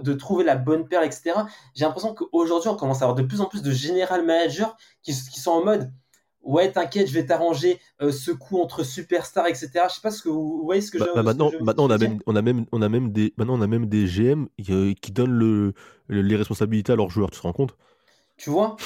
de, 0.00 0.12
trouver 0.14 0.44
la 0.44 0.56
bonne 0.56 0.88
perle, 0.88 1.04
etc. 1.04 1.32
J'ai 1.74 1.84
l'impression 1.84 2.14
qu'aujourd'hui, 2.14 2.70
on 2.70 2.74
commence 2.74 3.02
à 3.02 3.04
avoir 3.04 3.14
de 3.14 3.22
plus 3.22 3.42
en 3.42 3.46
plus 3.46 3.62
de 3.62 3.70
general 3.70 4.24
managers 4.24 4.72
qui 5.02 5.12
sont 5.12 5.50
en 5.50 5.64
mode 5.64 5.92
Ouais, 6.42 6.72
t'inquiète, 6.72 7.08
je 7.08 7.14
vais 7.14 7.26
t'arranger 7.26 7.80
euh, 8.00 8.12
ce 8.12 8.30
coup 8.30 8.58
entre 8.60 8.82
superstars, 8.84 9.46
etc. 9.48 9.88
Je 9.88 9.94
sais 9.96 10.00
pas 10.00 10.10
ce 10.10 10.22
que 10.22 10.28
vous, 10.28 10.58
vous 10.58 10.64
voyez 10.64 10.80
ce 10.80 10.90
que 10.90 10.98
Bah, 10.98 11.06
bah, 11.14 11.22
ce 11.32 11.36
que 11.36 11.36
maintenant, 11.36 11.52
maintenant 11.60 11.84
on, 11.86 11.90
a 11.90 11.98
même, 11.98 12.18
dire 12.18 12.22
on, 12.26 12.34
a 12.36 12.42
même, 12.42 12.66
on, 12.72 12.82
a 12.82 12.88
même 12.88 13.12
des, 13.12 13.32
maintenant, 13.36 13.54
on 13.58 13.60
a 13.62 13.66
même 13.68 13.86
des 13.86 14.06
GM 14.06 14.48
qui, 14.62 14.94
qui 14.96 15.12
donnent 15.12 15.32
le, 15.32 15.72
le- 16.08 16.22
les 16.22 16.36
responsabilités 16.36 16.92
à 16.92 16.96
leurs 16.96 17.10
joueurs, 17.10 17.30
tu 17.30 17.38
te 17.38 17.42
rends 17.42 17.52
compte? 17.52 17.76
Tu 18.36 18.50
vois, 18.50 18.76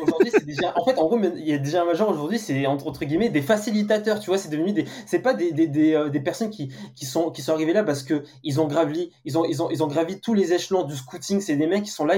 aujourd'hui 0.00 0.32
c'est 0.32 0.44
déjà 0.44 0.76
en 0.76 0.84
fait 0.84 0.98
en 0.98 1.06
gros 1.06 1.20
il 1.22 1.46
y 1.48 1.52
a 1.52 1.58
déjà 1.58 1.82
un 1.82 1.84
major 1.84 2.08
aujourd'hui 2.08 2.36
c'est 2.40 2.66
entre, 2.66 2.88
entre 2.88 3.04
guillemets 3.04 3.28
des 3.28 3.42
facilitateurs, 3.42 4.18
tu 4.18 4.26
vois, 4.26 4.38
c'est 4.38 4.48
devenu 4.48 4.72
des 4.72 4.86
c'est 5.06 5.20
pas 5.20 5.34
des, 5.34 5.52
des, 5.52 5.68
des, 5.68 5.94
euh, 5.94 6.08
des 6.08 6.18
personnes 6.20 6.50
qui, 6.50 6.72
qui 6.96 7.06
sont 7.06 7.30
qui 7.30 7.40
sont 7.42 7.52
arrivées 7.52 7.72
là 7.72 7.84
parce 7.84 8.02
que 8.02 8.24
ils 8.42 8.60
ont 8.60 8.66
gravi 8.66 9.12
ils 9.24 9.38
ont 9.38 9.44
ils 9.44 9.62
ont 9.62 9.70
ils 9.70 9.84
ont 9.84 9.86
gravi 9.86 10.20
tous 10.20 10.34
les 10.34 10.52
échelons 10.52 10.82
du 10.82 10.96
scouting, 10.96 11.40
c'est 11.40 11.54
des 11.56 11.68
mecs 11.68 11.84
qui 11.84 11.90
sont 11.92 12.04
là 12.06 12.16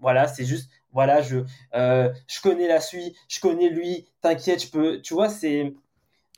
voilà, 0.00 0.26
c'est 0.26 0.44
juste 0.46 0.70
voilà, 0.92 1.22
je 1.22 1.38
euh, 1.74 2.12
je 2.28 2.40
connais 2.40 2.68
la 2.68 2.80
suite, 2.80 3.16
je 3.28 3.40
connais 3.40 3.70
lui, 3.70 4.06
t'inquiète, 4.20 4.64
je 4.64 4.70
peux 4.70 5.00
tu 5.02 5.14
vois, 5.14 5.28
c'est 5.28 5.74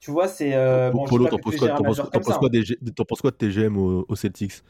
tu 0.01 0.11
vois, 0.13 0.29
c'est 0.29 0.55
euh, 0.55 0.93
bon, 0.93 1.07
Polo, 1.07 1.27
sais 1.27 1.31
pas 1.31 1.33
t'en 1.33 1.39
que 1.39 1.39
penses 1.39 1.57
j'ai 1.57 1.57
quoi, 1.57 1.71
un 1.71 1.81
t'en 1.81 1.85
penses- 1.85 2.01
major 2.01 2.11
t'en 2.13 2.21
comme 2.21 2.23
penses 2.23 2.39
ça, 2.39 2.39
quoi 2.39 2.49
hein. 2.49 2.53
t'en 2.95 3.05
penses 3.05 3.21
quoi 3.21 3.31
de 3.31 3.37
tes 3.37 3.51
GM 3.51 3.77
au, 3.77 4.05
au 4.09 4.17
Celtics? 4.17 4.63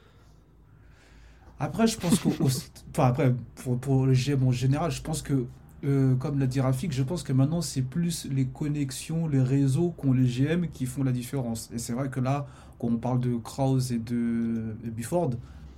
Après, 1.58 1.86
je 1.86 1.98
pense 1.98 2.18
qu'au. 2.18 2.36
au- 2.40 2.48
Enfin, 2.90 3.06
après, 3.08 3.34
pour, 3.56 3.78
pour 3.78 4.06
le 4.06 4.14
GM 4.14 4.42
en 4.44 4.52
général, 4.52 4.90
je 4.90 5.02
pense 5.02 5.22
que, 5.22 5.46
euh, 5.84 6.14
comme 6.16 6.38
l'a 6.38 6.46
dit 6.46 6.60
Rafik, 6.60 6.92
je 6.92 7.02
pense 7.02 7.22
que 7.22 7.32
maintenant, 7.32 7.60
c'est 7.60 7.82
plus 7.82 8.26
les 8.30 8.46
connexions, 8.46 9.28
les 9.28 9.42
réseaux 9.42 9.90
qu'ont 9.90 10.12
les 10.12 10.26
GM 10.26 10.66
qui 10.68 10.86
font 10.86 11.04
la 11.04 11.12
différence. 11.12 11.70
Et 11.72 11.78
c'est 11.78 11.92
vrai 11.92 12.08
que 12.10 12.20
là, 12.20 12.46
quand 12.78 12.88
on 12.88 12.96
parle 12.96 13.20
de 13.20 13.36
Krause 13.36 13.92
et 13.92 13.98
de 13.98 14.74
Buford, 14.84 15.30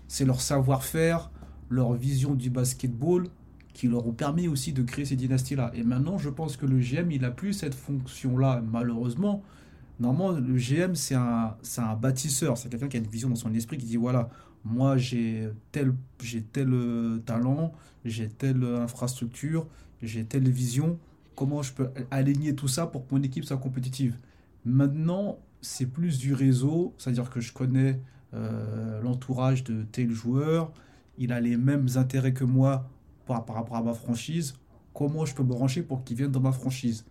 c'est 0.08 0.24
leur 0.24 0.40
savoir-faire, 0.40 1.30
leur 1.68 1.92
vision 1.94 2.34
du 2.34 2.48
basketball 2.50 3.28
qui 3.76 3.88
leur 3.88 4.06
ont 4.06 4.12
permis 4.12 4.48
aussi 4.48 4.72
de 4.72 4.82
créer 4.82 5.04
ces 5.04 5.16
dynasties-là. 5.16 5.70
Et 5.74 5.82
maintenant, 5.82 6.16
je 6.16 6.30
pense 6.30 6.56
que 6.56 6.64
le 6.64 6.78
GM, 6.78 7.10
il 7.10 7.26
a 7.26 7.30
plus 7.30 7.52
cette 7.52 7.74
fonction-là, 7.74 8.62
malheureusement. 8.66 9.42
Normalement, 10.00 10.40
le 10.40 10.56
GM, 10.56 10.94
c'est 10.94 11.14
un, 11.14 11.94
bâtisseur. 12.00 12.56
C'est 12.56 12.70
quelqu'un 12.70 12.88
qui 12.88 12.96
a 12.96 13.00
une 13.00 13.06
vision 13.06 13.28
dans 13.28 13.36
son 13.36 13.52
esprit 13.52 13.76
qui 13.76 13.84
dit 13.84 13.98
voilà, 13.98 14.30
moi 14.64 14.96
j'ai 14.96 15.50
tel, 15.72 15.92
j'ai 16.22 16.40
tel 16.40 16.72
euh, 16.72 17.18
talent, 17.18 17.74
j'ai 18.06 18.30
telle 18.30 18.64
euh, 18.64 18.82
infrastructure, 18.82 19.66
j'ai 20.02 20.24
telle 20.24 20.48
vision. 20.48 20.98
Comment 21.34 21.60
je 21.60 21.74
peux 21.74 21.90
aligner 22.10 22.54
tout 22.54 22.68
ça 22.68 22.86
pour 22.86 23.06
que 23.06 23.14
mon 23.14 23.22
équipe 23.22 23.44
soit 23.44 23.58
compétitive? 23.58 24.16
Maintenant, 24.64 25.38
c'est 25.60 25.84
plus 25.84 26.16
du 26.16 26.32
réseau, 26.32 26.94
c'est-à-dire 26.96 27.28
que 27.28 27.40
je 27.40 27.52
connais 27.52 28.00
euh, 28.32 29.02
l'entourage 29.02 29.64
de 29.64 29.82
tel 29.82 30.12
joueur, 30.12 30.72
il 31.18 31.30
a 31.30 31.40
les 31.40 31.58
mêmes 31.58 31.88
intérêts 31.96 32.32
que 32.32 32.44
moi 32.44 32.88
par, 33.26 33.44
par 33.44 33.56
rapport 33.56 33.76
à 33.76 33.82
ma 33.82 33.94
franchise, 33.94 34.54
comment 34.94 35.24
je 35.24 35.34
peux 35.34 35.42
me 35.42 35.48
brancher 35.48 35.82
pour 35.82 36.04
qu'il 36.04 36.16
vienne 36.16 36.30
dans 36.30 36.40
ma 36.40 36.52
franchise. 36.52 37.04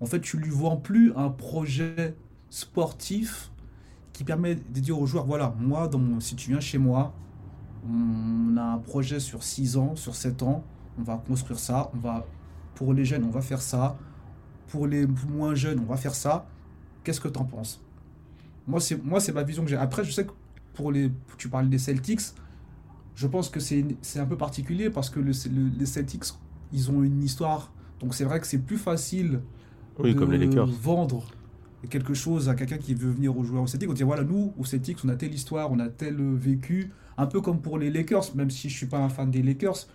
En 0.00 0.06
fait, 0.06 0.20
tu 0.20 0.36
lui 0.36 0.50
vends 0.50 0.76
plus 0.76 1.12
un 1.16 1.30
projet 1.30 2.14
sportif 2.48 3.50
qui 4.12 4.24
permet 4.24 4.56
de 4.56 4.80
dire 4.80 4.98
aux 4.98 5.06
joueurs, 5.06 5.24
voilà, 5.24 5.54
moi, 5.58 5.88
dans 5.88 6.20
si 6.20 6.36
tu 6.36 6.50
viens 6.50 6.60
chez 6.60 6.78
moi, 6.78 7.14
on 7.88 8.56
a 8.56 8.62
un 8.62 8.78
projet 8.78 9.20
sur 9.20 9.42
6 9.42 9.76
ans, 9.76 9.96
sur 9.96 10.14
7 10.14 10.42
ans, 10.42 10.64
on 10.98 11.02
va 11.02 11.16
construire 11.16 11.58
ça, 11.58 11.90
on 11.94 11.98
va, 11.98 12.26
pour 12.74 12.92
les 12.92 13.04
jeunes, 13.04 13.24
on 13.24 13.30
va 13.30 13.40
faire 13.40 13.62
ça, 13.62 13.96
pour 14.68 14.86
les 14.86 15.06
moins 15.06 15.54
jeunes, 15.54 15.80
on 15.80 15.86
va 15.86 15.96
faire 15.96 16.14
ça. 16.14 16.46
Qu'est-ce 17.04 17.20
que 17.20 17.28
tu 17.28 17.38
en 17.38 17.44
penses? 17.44 17.80
Moi, 18.66 18.80
c'est 18.80 19.02
moi, 19.02 19.20
c'est 19.20 19.32
ma 19.32 19.42
vision 19.42 19.64
que 19.64 19.70
j'ai. 19.70 19.76
Après, 19.76 20.04
je 20.04 20.12
sais 20.12 20.26
que 20.26 20.32
pour 20.74 20.92
les, 20.92 21.10
tu 21.38 21.48
parles 21.48 21.68
des 21.68 21.78
Celtics, 21.78 22.20
je 23.20 23.26
pense 23.26 23.50
que 23.50 23.60
c'est 23.60 23.84
un 24.16 24.24
peu 24.24 24.36
particulier 24.38 24.88
parce 24.88 25.10
que 25.10 25.20
le- 25.20 25.32
le- 25.56 25.70
les 25.78 25.86
Celtics, 25.86 26.24
ils 26.72 26.90
ont 26.90 27.02
une 27.02 27.22
histoire. 27.22 27.70
Donc 28.00 28.14
c'est 28.14 28.24
vrai 28.24 28.40
que 28.40 28.46
c'est 28.46 28.58
plus 28.70 28.78
facile 28.78 29.40
Oui, 29.98 30.14
de 30.14 30.18
comme 30.18 30.32
les 30.32 30.46
vendre 30.88 31.30
quelque 31.90 32.14
chose 32.14 32.48
à 32.48 32.54
quelqu'un 32.54 32.78
qui 32.78 32.94
veut 32.94 33.10
venir 33.10 33.36
aux 33.36 33.44
joueurs 33.44 33.62
au 33.62 33.66
Celtics. 33.66 33.90
On 33.90 33.92
dit 33.92 34.04
voilà, 34.04 34.24
nous, 34.24 34.54
au 34.58 34.64
Celtics, 34.64 34.98
on 35.04 35.08
a 35.10 35.16
telle 35.16 35.34
histoire, 35.34 35.70
on 35.70 35.78
a 35.80 35.88
tel 35.90 36.16
vécu. 36.34 36.90
Un 37.18 37.26
peu 37.26 37.42
comme 37.42 37.60
pour 37.60 37.78
les 37.78 37.90
Lakers, 37.90 38.34
même 38.34 38.48
si 38.48 38.70
je 38.70 38.76
suis 38.76 38.86
pas 38.86 38.98
un 38.98 39.10
fan 39.10 39.30
des 39.30 39.42
Lakers. 39.42 39.86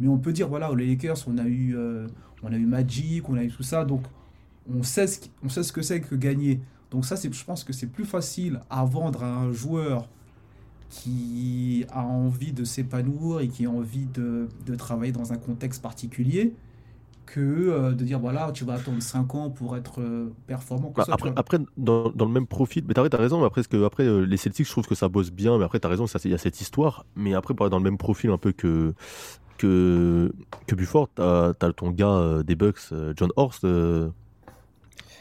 Mais 0.00 0.08
on 0.08 0.18
peut 0.18 0.32
dire, 0.32 0.48
voilà, 0.48 0.68
les 0.74 0.86
Lakers, 0.88 1.18
on 1.28 1.38
a 1.38 1.44
eu, 1.46 1.76
euh, 1.76 2.08
on 2.42 2.52
a 2.52 2.56
eu 2.56 2.66
Magic, 2.66 3.28
on 3.28 3.36
a 3.36 3.44
eu 3.44 3.50
tout 3.50 3.62
ça. 3.62 3.84
Donc 3.84 4.02
on 4.68 4.82
sait 4.82 5.06
ce, 5.06 5.20
on 5.44 5.48
sait 5.48 5.62
ce 5.62 5.72
que 5.72 5.82
c'est 5.82 6.00
que 6.00 6.16
gagner. 6.16 6.60
Donc 6.90 7.04
ça, 7.04 7.14
c'est, 7.16 7.32
je 7.32 7.44
pense 7.44 7.62
que 7.62 7.72
c'est 7.72 7.86
plus 7.86 8.04
facile 8.04 8.60
à 8.68 8.84
vendre 8.84 9.22
à 9.22 9.32
un 9.44 9.52
joueur 9.52 10.08
qui 10.92 11.86
a 11.90 12.04
envie 12.04 12.52
de 12.52 12.64
s'épanouir 12.64 13.40
et 13.40 13.48
qui 13.48 13.64
a 13.64 13.70
envie 13.70 14.04
de, 14.04 14.48
de 14.66 14.74
travailler 14.74 15.10
dans 15.10 15.32
un 15.32 15.38
contexte 15.38 15.80
particulier 15.80 16.52
que 17.24 17.40
euh, 17.40 17.92
de 17.92 18.04
dire 18.04 18.18
voilà 18.18 18.52
tu 18.52 18.64
vas 18.64 18.74
attendre 18.74 19.00
5 19.00 19.34
ans 19.34 19.48
pour 19.48 19.74
être 19.74 20.02
euh, 20.02 20.30
performant 20.46 20.90
que 20.90 20.96
Bah, 20.96 21.04
ça, 21.06 21.14
après, 21.14 21.32
après 21.34 21.58
dans, 21.78 22.10
dans 22.10 22.26
le 22.26 22.30
même 22.30 22.46
profil, 22.46 22.84
mais 22.86 22.92
t'as 22.92 23.04
as 23.10 23.16
raison, 23.16 23.40
mais 23.40 23.46
après, 23.46 23.62
que, 23.64 23.82
après 23.86 24.04
euh, 24.04 24.26
les 24.26 24.36
Celtics, 24.36 24.66
je 24.66 24.70
trouve 24.70 24.86
que 24.86 24.94
ça 24.94 25.08
bosse 25.08 25.30
bien, 25.30 25.56
mais 25.56 25.64
après, 25.64 25.80
t'as 25.80 25.88
raison, 25.88 26.04
il 26.04 26.30
y 26.30 26.34
a 26.34 26.38
cette 26.38 26.60
histoire, 26.60 27.06
mais 27.16 27.32
après, 27.32 27.54
dans 27.54 27.78
le 27.78 27.84
même 27.84 27.96
profil 27.96 28.28
un 28.28 28.36
peu 28.36 28.52
que, 28.52 28.92
que, 29.56 30.30
que 30.66 30.74
Bufford, 30.74 31.08
t'as 31.14 31.54
as 31.58 31.72
ton 31.72 31.90
gars 31.90 32.42
des 32.44 32.54
Bucks, 32.54 32.92
John 33.16 33.30
Horst, 33.36 33.64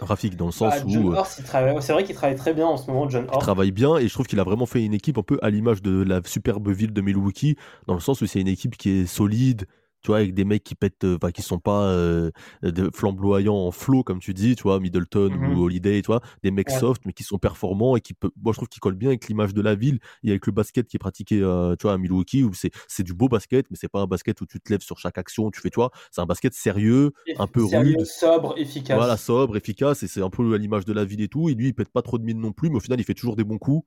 Rafik, 0.01 0.35
dans 0.35 0.47
le 0.47 0.51
sens 0.51 0.73
Ah, 0.75 0.79
John 0.87 1.05
où 1.05 1.13
euh, 1.13 1.23
il 1.37 1.43
travaille- 1.43 1.75
c'est 1.81 1.93
vrai 1.93 2.03
qu'il 2.03 2.15
travaille 2.15 2.35
très 2.35 2.53
bien 2.53 2.65
en 2.65 2.75
ce 2.77 2.89
moment, 2.89 3.07
John 3.07 3.25
il 3.27 3.29
Horst. 3.33 3.41
travaille 3.41 3.71
bien, 3.71 3.97
et 3.97 4.07
je 4.07 4.13
trouve 4.13 4.25
qu'il 4.25 4.39
a 4.39 4.43
vraiment 4.43 4.65
fait 4.65 4.83
une 4.83 4.93
équipe 4.93 5.17
un 5.17 5.23
peu 5.23 5.37
à 5.41 5.49
l'image 5.49 5.81
de 5.81 6.01
la 6.03 6.21
superbe 6.25 6.69
ville 6.69 6.91
de 6.93 7.01
Milwaukee, 7.01 7.55
dans 7.87 7.93
le 7.93 7.99
sens 7.99 8.21
où 8.21 8.25
c'est 8.25 8.41
une 8.41 8.47
équipe 8.47 8.77
qui 8.77 8.89
est 8.89 9.05
solide, 9.05 9.65
tu 10.01 10.07
vois, 10.07 10.17
avec 10.17 10.33
des 10.33 10.45
mecs 10.45 10.63
qui 10.63 10.75
pètent, 10.75 11.03
euh, 11.03 11.17
enfin, 11.21 11.31
qui 11.31 11.41
sont 11.41 11.59
pas 11.59 11.83
euh, 11.85 12.31
flamboyants 12.93 13.55
en 13.55 13.71
flow, 13.71 14.03
comme 14.03 14.19
tu 14.19 14.33
dis, 14.33 14.55
tu 14.55 14.63
vois, 14.63 14.79
Middleton 14.79 15.33
Mhm. 15.33 15.35
ou 15.35 15.63
Holiday, 15.63 16.01
tu 16.01 16.07
vois, 16.07 16.21
des 16.43 16.51
mecs 16.51 16.69
Ouais. 16.69 16.81
soft, 16.81 17.03
mais 17.05 17.13
qui 17.13 17.23
sont 17.23 17.37
performants 17.37 17.95
et 17.95 18.01
qui 18.01 18.13
peut, 18.13 18.31
moi, 18.41 18.53
je 18.53 18.57
trouve 18.57 18.67
qu'ils 18.69 18.79
collent 18.79 18.95
bien 18.95 19.09
avec 19.09 19.27
l'image 19.27 19.53
de 19.53 19.61
la 19.61 19.75
ville 19.75 19.99
et 20.23 20.29
avec 20.31 20.45
le 20.45 20.51
basket 20.51 20.87
qui 20.87 20.97
est 20.97 20.99
pratiqué, 20.99 21.39
euh, 21.41 21.75
tu 21.77 21.83
vois, 21.83 21.93
à 21.93 21.97
Milwaukee, 21.97 22.43
où 22.43 22.53
c'est, 22.53 22.71
c'est 22.87 23.03
du 23.03 23.13
beau 23.13 23.27
basket, 23.27 23.65
mais 23.69 23.77
c'est 23.79 23.89
pas 23.89 24.01
un 24.01 24.07
basket 24.07 24.39
où 24.41 24.45
tu 24.45 24.59
te 24.59 24.71
lèves 24.71 24.81
sur 24.81 24.97
chaque 24.99 25.17
action, 25.17 25.51
tu 25.51 25.61
fais, 25.61 25.69
tu 25.69 25.75
vois, 25.79 25.91
c'est 26.11 26.21
un 26.21 26.25
basket 26.25 26.53
sérieux, 26.53 27.11
un 27.35 27.47
peu 27.47 27.63
Sérieux, 27.63 28.03
rude. 28.03 28.05
sobre, 28.05 28.55
efficace. 28.57 28.89
Voilà, 28.89 29.15
sobre, 29.17 29.55
efficace, 29.55 30.03
et 30.03 30.07
c'est 30.09 30.21
un 30.21 30.29
peu 30.29 30.53
à 30.53 30.57
l'image 30.57 30.83
de 30.85 30.91
la 30.93 31.05
ville 31.05 31.21
et 31.21 31.29
tout. 31.29 31.47
Et 31.49 31.53
lui, 31.55 31.67
il 31.69 31.73
pète 31.73 31.89
pas 31.89 32.01
trop 32.01 32.17
de 32.17 32.23
mine 32.25 32.39
non 32.41 32.51
plus, 32.51 32.69
mais 32.69 32.75
au 32.77 32.79
final, 32.81 32.99
il 32.99 33.03
fait 33.05 33.13
toujours 33.13 33.37
des 33.37 33.45
bons 33.45 33.57
coups. 33.57 33.85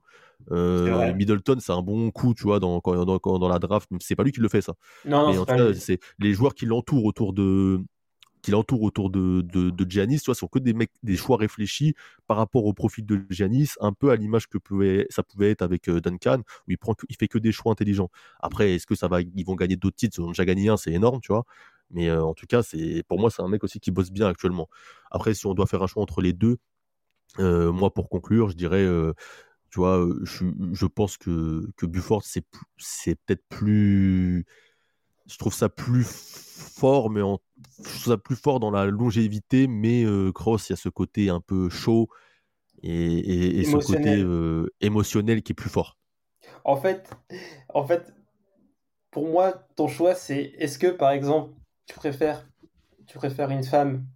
Euh. 0.51 1.13
Middleton, 1.15 1.57
c'est 1.61 1.73
un 1.73 1.83
bon 1.83 2.11
coup, 2.11 2.35
tu 2.35 2.45
vois, 2.45 2.61
dans, 2.61 2.81
quand, 2.81 3.05
dans, 3.05 3.19
quand- 3.19 3.39
dans 3.39 3.49
la 3.49 3.59
draft. 3.59 3.89
C'est 4.01 4.17
pas 4.17 4.25
lui 4.25 4.33
qui 4.33 4.41
le 4.41 4.49
fait, 4.49 4.61
ça. 4.61 4.75
Non, 5.05 5.31
mais 5.31 5.39
en 5.39 5.45
tout 5.47 5.55
cas, 5.55 5.75
c'est 5.75 5.99
les 6.19 6.33
joueurs 6.35 6.55
qui 6.55 6.67
l'entourent 6.67 7.05
autour 7.05 7.33
de 7.33 7.81
qui 8.43 8.51
l'entourent 8.51 8.83
autour 8.83 9.09
de, 9.09 9.41
de, 9.41 9.71
de 9.71 9.91
Giannis, 9.91 10.19
tu 10.19 10.27
vois, 10.27 10.35
sont 10.35 10.49
que 10.49 10.59
des 10.59 10.75
mecs, 10.75 10.91
des 11.03 11.17
choix 11.17 11.39
réfléchis 11.39 11.95
par 12.27 12.37
rapport 12.37 12.67
au 12.67 12.75
profil 12.75 13.07
de 13.07 13.25
Giannis, 13.31 13.71
un 13.81 13.95
peu 13.95 14.11
à 14.11 14.17
l'image 14.17 14.49
que 14.49 14.59
pouvait, 14.59 15.07
ça 15.09 15.23
pouvait 15.23 15.51
être 15.51 15.63
avec 15.63 15.89
euh, 15.89 15.99
Duncan, 16.03 16.41
où 16.69 16.71
il 16.71 16.77
prend, 16.77 16.95
il 17.09 17.17
fait 17.17 17.27
que 17.27 17.39
des 17.39 17.53
choix 17.53 17.73
intelligents. 17.73 18.11
Après, 18.41 18.75
est-ce 18.75 18.87
que 18.87 18.95
ça 18.95 19.09
va, 19.09 19.23
ils 19.23 19.45
vont 19.47 19.55
gagner 19.55 19.77
d'autres 19.77 19.97
titres? 19.97 20.19
Ils 20.19 20.23
ont 20.25 20.29
déjà 20.29 20.45
gagné 20.45 20.69
un, 20.69 20.77
c'est 20.77 20.93
énorme, 20.93 21.21
tu 21.23 21.33
vois. 21.33 21.45
Mais 21.91 22.11
euh, 22.11 22.23
en 22.23 22.35
tout 22.35 22.45
cas, 22.47 22.63
c'est 22.63 23.03
pour 23.09 23.19
moi, 23.19 23.31
c'est 23.31 23.41
un 23.41 23.49
mec 23.49 23.65
aussi 23.65 23.81
qui 23.81 23.91
bosse 23.91 24.11
bien 24.11 24.27
actuellement. 24.29 24.69
Après, 25.11 25.33
si 25.33 25.47
on 25.47 25.55
doit 25.55 25.67
faire 25.67 25.83
un 25.83 25.87
choix 25.87 26.03
entre 26.03 26.21
les 26.21 26.35
deux, 26.35 26.59
euh, 27.41 27.73
moi, 27.73 27.93
pour 27.93 28.09
conclure, 28.09 28.51
je 28.51 28.57
dirais, 28.57 28.83
euh, 28.85 29.13
tu 29.75 29.81
vois, 29.81 30.07
je, 30.23 30.45
je 30.73 30.87
pense 30.87 31.17
que, 31.17 31.69
que 31.77 31.85
Bufford, 31.85 32.23
c'est 32.25 32.45
c'est 32.79 33.17
peut-être 33.27 33.43
plus. 33.49 34.47
Je 35.27 35.37
trouve 35.39 35.53
ça 35.55 35.69
plus 35.69 36.05
fort, 36.07 37.11
mais 37.11 37.23
en, 37.23 37.41
je 37.79 37.83
trouve 37.91 38.05
ça 38.15 38.19
plus 38.19 38.37
fort 38.37 38.61
dans 38.61 38.71
la 38.71 38.87
longévité, 38.87 39.67
mais 39.67 40.05
euh, 40.05 40.31
Cross, 40.33 40.69
il 40.71 40.73
y 40.73 40.75
a 40.75 40.77
ce 40.77 40.89
côté 40.89 41.29
un 41.29 41.41
peu 41.41 41.69
chaud 41.71 42.09
et, 42.83 42.93
et- 42.95 43.61
et 43.61 43.65
ce 43.65 43.79
côté 43.79 44.11
Émotionnel. 44.11 44.21
euh, 44.21 44.69
émotionnel 44.81 45.43
qui 45.43 45.53
est 45.53 45.55
plus 45.57 45.71
fort. 45.71 45.99
En 46.65 46.77
fait, 46.77 47.11
en 47.75 47.87
fait, 47.87 48.13
pour 49.11 49.29
moi, 49.29 49.53
ton 49.77 49.89
choix, 49.89 50.15
c'est 50.15 50.55
est-ce 50.59 50.79
que, 50.79 50.89
par 50.89 51.11
exemple, 51.13 51.55
tu 51.87 51.95
préfères, 51.95 52.47
tu 53.07 53.19
préfères 53.19 53.51
une 53.51 53.65
femme 53.65 54.07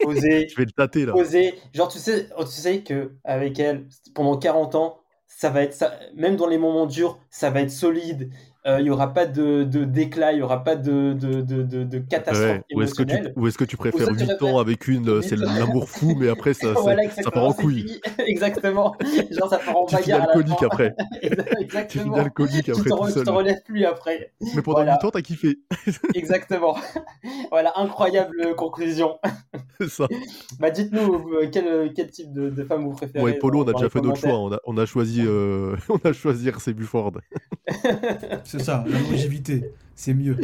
posée, 0.00 0.48
Je 0.50 0.56
vais 0.56 0.64
le 0.64 0.72
tâter 0.72 1.06
là. 1.06 1.12
posée, 1.12 1.54
genre 1.74 1.88
tu 1.88 1.98
sais, 1.98 2.28
tu 2.28 2.46
sais 2.46 2.80
que 2.82 3.12
avec 3.24 3.58
elle, 3.58 3.86
pendant 4.14 4.36
40 4.36 4.74
ans, 4.74 5.00
ça 5.26 5.50
va 5.50 5.62
être 5.62 5.74
ça, 5.74 5.98
même 6.14 6.36
dans 6.36 6.46
les 6.46 6.58
moments 6.58 6.86
durs, 6.86 7.18
ça 7.30 7.50
va 7.50 7.60
être 7.60 7.70
solide. 7.70 8.30
Euh, 8.68 8.80
Il 8.80 8.86
y 8.86 8.90
aura 8.90 9.14
pas 9.14 9.24
de, 9.26 9.64
de 9.64 9.84
déclin, 9.84 10.32
il 10.32 10.38
y 10.38 10.42
aura 10.42 10.62
pas 10.62 10.76
de, 10.76 11.14
de, 11.14 11.40
de, 11.40 11.98
catastrophe 11.98 12.38
Ouais. 12.48 12.62
Ou 12.74 12.82
est-ce 12.82 12.94
que 12.94 13.02
est-ce 13.02 13.58
que 13.58 13.64
tu 13.64 13.76
préfères 13.76 14.06
ça, 14.06 14.12
tu 14.12 14.18
8 14.20 14.26
préfères- 14.26 14.46
ans 14.46 14.58
avec 14.58 14.88
une, 14.88 15.08
euh, 15.08 15.22
c'est 15.22 15.36
l'amour 15.36 15.88
fou, 15.88 16.14
mais 16.18 16.28
après 16.28 16.52
ça, 16.54 16.72
ça, 16.74 16.80
Voilà, 16.80 17.08
ça 17.10 17.30
part 17.30 17.44
en 17.44 17.52
couille. 17.52 17.98
exactement. 18.26 18.94
Genre 19.30 19.48
ça 19.48 19.58
part 19.58 19.76
en 19.78 19.86
Tu 19.86 19.94
bagarre 19.96 20.22
alcoolique 20.28 20.62
après. 20.62 20.94
Tu 21.22 21.62
exactement. 21.62 22.14
alcoolique 22.16 22.64
Tu 22.64 22.70
après 22.72 22.90
tout 22.90 22.96
re- 22.96 23.12
tu 23.18 23.24
te 23.24 23.30
relèves 23.30 23.62
plus 23.64 23.84
après. 23.84 24.32
Mais 24.54 24.62
pendant 24.62 24.78
Voilà. 24.78 24.98
8 25.00 25.06
ans, 25.06 25.10
t'as 25.10 25.22
kiffé. 25.22 25.58
Exactement. 26.14 26.76
voilà, 27.50 27.72
incroyable 27.76 28.54
conclusion. 28.56 29.18
C'est 29.80 29.88
ça. 29.88 30.06
Bah, 30.60 30.70
dites-nous 30.70 31.30
euh, 31.34 31.48
quel, 31.50 31.92
quel 31.94 32.10
type 32.10 32.32
de, 32.32 32.64
femme 32.64 32.82
vous 32.84 32.92
préférez. 32.92 33.24
Ouais, 33.24 33.34
Polo, 33.34 33.64
on 33.64 33.68
a 33.68 33.72
déjà 33.72 33.88
fait 33.88 34.00
d'autres 34.00 34.18
choix. 34.20 34.38
On 34.38 34.52
a, 34.52 34.58
on 34.66 34.76
a 34.76 34.84
choisi, 34.86 35.22
euh, 35.24 35.76
on 35.88 35.98
a 36.08 36.12
choisi 36.12 36.48
RC 36.48 36.72
Bufford. 36.74 37.12
C'est 38.58 38.64
ça, 38.64 38.84
la 38.88 38.98
longévité, 38.98 39.72
c'est 39.94 40.14
mieux. 40.14 40.36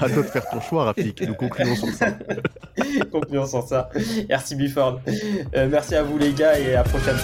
À 0.00 0.08
toi 0.08 0.22
de 0.22 0.28
faire 0.28 0.48
ton 0.48 0.60
choix, 0.60 0.84
Rafik. 0.84 1.22
Nous 1.22 1.34
concluons 1.34 1.76
sur 1.76 1.88
ça. 1.88 2.06
Concluons 3.12 3.46
sur 3.46 3.62
ça. 3.62 3.88
Merci 4.28 4.56
Bifford. 4.56 5.00
Euh, 5.54 5.68
merci 5.70 5.94
à 5.94 6.02
vous 6.02 6.18
les 6.18 6.32
gars 6.32 6.58
et 6.58 6.74
à 6.74 6.82
la 6.82 6.84
prochaine. 6.84 7.16